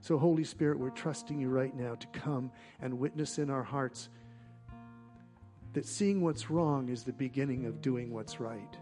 So, 0.00 0.18
Holy 0.18 0.44
Spirit, 0.44 0.78
we're 0.78 0.90
trusting 0.90 1.40
you 1.40 1.48
right 1.48 1.74
now 1.74 1.94
to 1.94 2.06
come 2.08 2.50
and 2.82 2.98
witness 2.98 3.38
in 3.38 3.48
our 3.48 3.62
hearts 3.62 4.10
that 5.74 5.86
seeing 5.86 6.22
what's 6.22 6.50
wrong 6.50 6.88
is 6.88 7.02
the 7.02 7.12
beginning 7.12 7.66
of 7.66 7.82
doing 7.82 8.12
what's 8.12 8.40
right. 8.40 8.76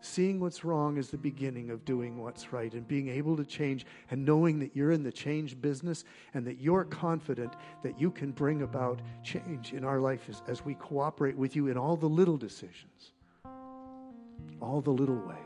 Seeing 0.00 0.40
what's 0.40 0.64
wrong 0.64 0.96
is 0.96 1.10
the 1.10 1.16
beginning 1.16 1.70
of 1.70 1.84
doing 1.84 2.20
what's 2.20 2.52
right 2.52 2.72
and 2.74 2.86
being 2.86 3.08
able 3.08 3.36
to 3.36 3.44
change 3.44 3.86
and 4.10 4.24
knowing 4.24 4.58
that 4.58 4.74
you're 4.74 4.90
in 4.90 5.04
the 5.04 5.12
change 5.12 5.60
business 5.60 6.04
and 6.34 6.44
that 6.44 6.60
you're 6.60 6.84
confident 6.84 7.54
that 7.84 8.00
you 8.00 8.10
can 8.10 8.32
bring 8.32 8.62
about 8.62 9.00
change 9.22 9.72
in 9.72 9.84
our 9.84 10.00
life 10.00 10.28
as, 10.28 10.42
as 10.48 10.64
we 10.64 10.74
cooperate 10.74 11.36
with 11.36 11.54
you 11.54 11.68
in 11.68 11.78
all 11.78 11.96
the 11.96 12.08
little 12.08 12.36
decisions, 12.36 13.12
all 14.60 14.80
the 14.80 14.90
little 14.90 15.20
ways. 15.20 15.38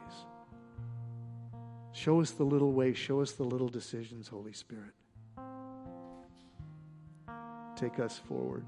Show 1.93 2.23
us 2.23 2.31
the 2.31 2.45
little 2.45 2.73
ways, 2.73 2.97
show 2.97 3.21
us 3.21 3.33
the 3.33 3.45
little 3.45 3.69
decisions, 3.69 4.29
Holy 4.29 4.55
Spirit. 4.55 4.95
Take 7.77 7.99
us 7.99 8.19
forward. 8.27 8.64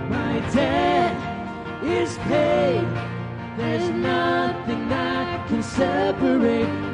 My 0.09 0.39
debt 0.53 1.83
is 1.83 2.17
paid. 2.19 2.87
There's 3.57 3.89
nothing 3.89 4.87
that 4.87 5.49
can 5.49 5.61
separate 5.61 6.88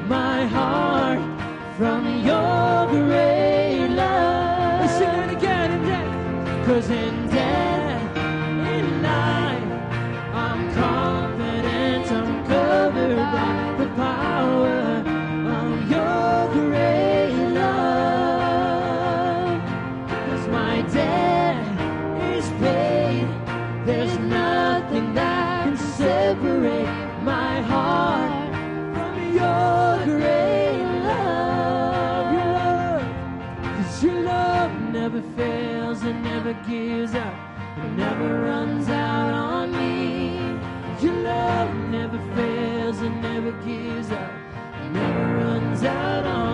down 45.86 46.26
on 46.26 46.45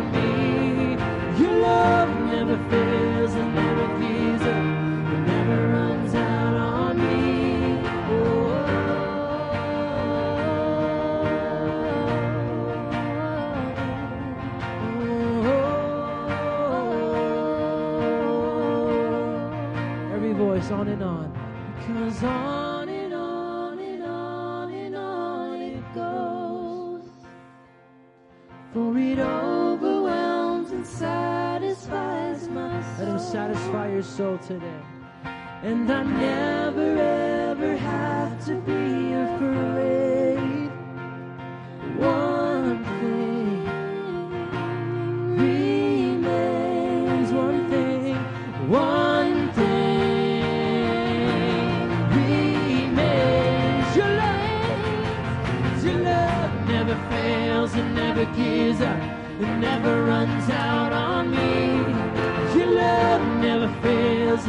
your 34.02 34.10
soul 34.10 34.38
today. 34.40 34.82
And 35.62 35.92
I 35.92 36.02
never 36.02 36.98
ever 36.98 37.78
have 37.78 38.44
to 38.46 38.56
be 38.62 39.14
afraid. 39.14 40.72
One 42.00 42.84
thing 42.84 43.64
remains, 45.38 47.32
one 47.32 47.70
thing, 47.70 48.16
one 48.68 49.52
thing 49.54 50.42
remains. 52.18 53.96
Your 53.96 54.12
love, 54.24 55.84
your 55.86 56.00
love 56.10 56.68
never 56.68 56.96
fails 57.12 57.74
and 57.76 57.94
never 57.94 58.26
gives 58.34 58.82
up 58.82 59.00
and 59.42 59.62
never 59.62 60.06
runs. 60.06 60.31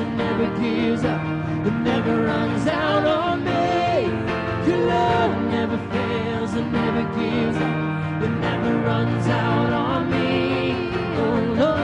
and 0.03 0.17
never 0.19 0.47
gives 0.61 1.05
up, 1.05 1.21
it 1.67 1.73
never 1.91 2.25
runs 2.25 2.67
out 2.67 3.07
on 3.07 3.45
me. 3.45 4.09
Your 4.69 4.79
love 4.87 5.33
never 5.51 5.79
fails, 5.93 6.55
it 6.55 6.65
never 6.65 7.03
gives 7.19 7.57
up, 7.57 8.23
it 8.25 8.31
never 8.49 8.79
runs 8.81 9.27
out 9.29 9.73
on 9.73 10.11
me. 10.11 10.91
Oh 11.23 11.39
Lord, 11.61 11.81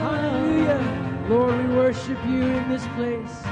Hallelujah. 0.05 0.83
Lord, 1.31 1.57
we 1.59 1.67
worship 1.75 2.19
you 2.27 2.43
in 2.43 2.69
this 2.69 2.87
place. 2.97 3.43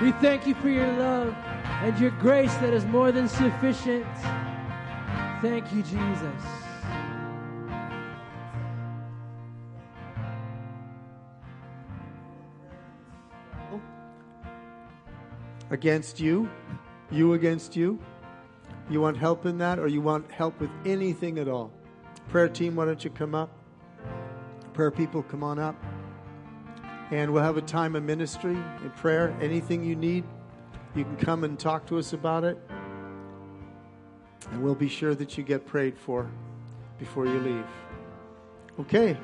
We 0.00 0.12
thank 0.12 0.46
you 0.46 0.54
for 0.54 0.68
your 0.70 0.90
love 0.92 1.34
and 1.82 1.98
your 1.98 2.10
grace 2.10 2.54
that 2.56 2.74
is 2.74 2.84
more 2.84 3.10
than 3.10 3.26
sufficient. 3.26 4.06
Thank 5.40 5.72
you, 5.72 5.82
Jesus. 5.82 6.42
Against 15.70 16.20
you, 16.20 16.50
you 17.10 17.32
against 17.32 17.76
you. 17.76 17.98
You 18.90 19.00
want 19.00 19.16
help 19.16 19.46
in 19.46 19.56
that, 19.58 19.78
or 19.78 19.86
you 19.86 20.00
want 20.00 20.30
help 20.30 20.60
with 20.60 20.70
anything 20.84 21.38
at 21.38 21.48
all? 21.48 21.72
Prayer 22.28 22.48
team, 22.48 22.76
why 22.76 22.84
don't 22.84 23.02
you 23.02 23.10
come 23.10 23.34
up? 23.34 23.50
Prayer 24.74 24.90
people, 24.90 25.22
come 25.22 25.42
on 25.42 25.58
up. 25.58 25.76
And 27.10 27.32
we'll 27.32 27.42
have 27.42 27.56
a 27.56 27.62
time 27.62 27.96
of 27.96 28.02
ministry 28.02 28.56
and 28.56 28.94
prayer. 28.96 29.34
Anything 29.40 29.84
you 29.84 29.96
need, 29.96 30.24
you 30.94 31.04
can 31.04 31.16
come 31.16 31.44
and 31.44 31.58
talk 31.58 31.86
to 31.86 31.98
us 31.98 32.12
about 32.12 32.44
it. 32.44 32.58
And 34.50 34.62
we'll 34.62 34.74
be 34.74 34.88
sure 34.88 35.14
that 35.14 35.38
you 35.38 35.44
get 35.44 35.66
prayed 35.66 35.96
for 35.96 36.28
before 36.98 37.26
you 37.26 37.38
leave. 37.40 37.66
Okay. 38.80 39.16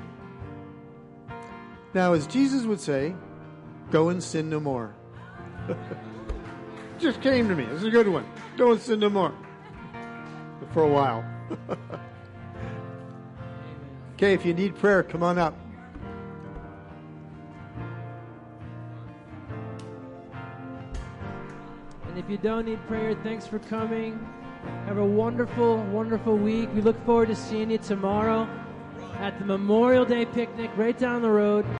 Now, 1.95 2.13
as 2.13 2.27
Jesus 2.27 2.65
would 2.65 2.81
say, 2.81 3.15
go 3.91 4.11
and 4.11 4.23
sin 4.23 4.51
no 4.51 4.61
more. 4.61 4.95
Just 6.99 7.21
came 7.21 7.49
to 7.49 7.55
me. 7.55 7.65
This 7.65 7.79
is 7.79 7.85
a 7.85 7.91
good 7.91 8.09
one. 8.09 8.27
Go 8.57 8.73
and 8.73 8.81
sin 8.81 9.01
no 9.01 9.11
more. 9.11 9.35
For 10.73 10.83
a 10.83 10.89
while. 10.89 11.25
okay, 14.15 14.33
if 14.33 14.45
you 14.45 14.55
need 14.55 14.77
prayer, 14.77 15.03
come 15.03 15.23
on 15.23 15.39
up. 15.39 15.55
And 22.17 22.25
if 22.25 22.31
you 22.31 22.39
don't 22.39 22.65
need 22.65 22.79
prayer, 22.87 23.15
thanks 23.23 23.47
for 23.47 23.59
coming. 23.59 24.19
Have 24.87 24.97
a 24.97 25.05
wonderful, 25.05 25.83
wonderful 25.93 26.35
week. 26.35 26.71
We 26.73 26.81
look 26.81 26.97
forward 27.05 27.29
to 27.29 27.37
seeing 27.37 27.71
you 27.71 27.77
tomorrow 27.77 28.49
at 29.19 29.39
the 29.39 29.45
Memorial 29.45 30.07
Day 30.07 30.25
picnic 30.25 30.71
right 30.77 30.97
down 30.97 31.21
the 31.21 31.29
road. 31.29 31.67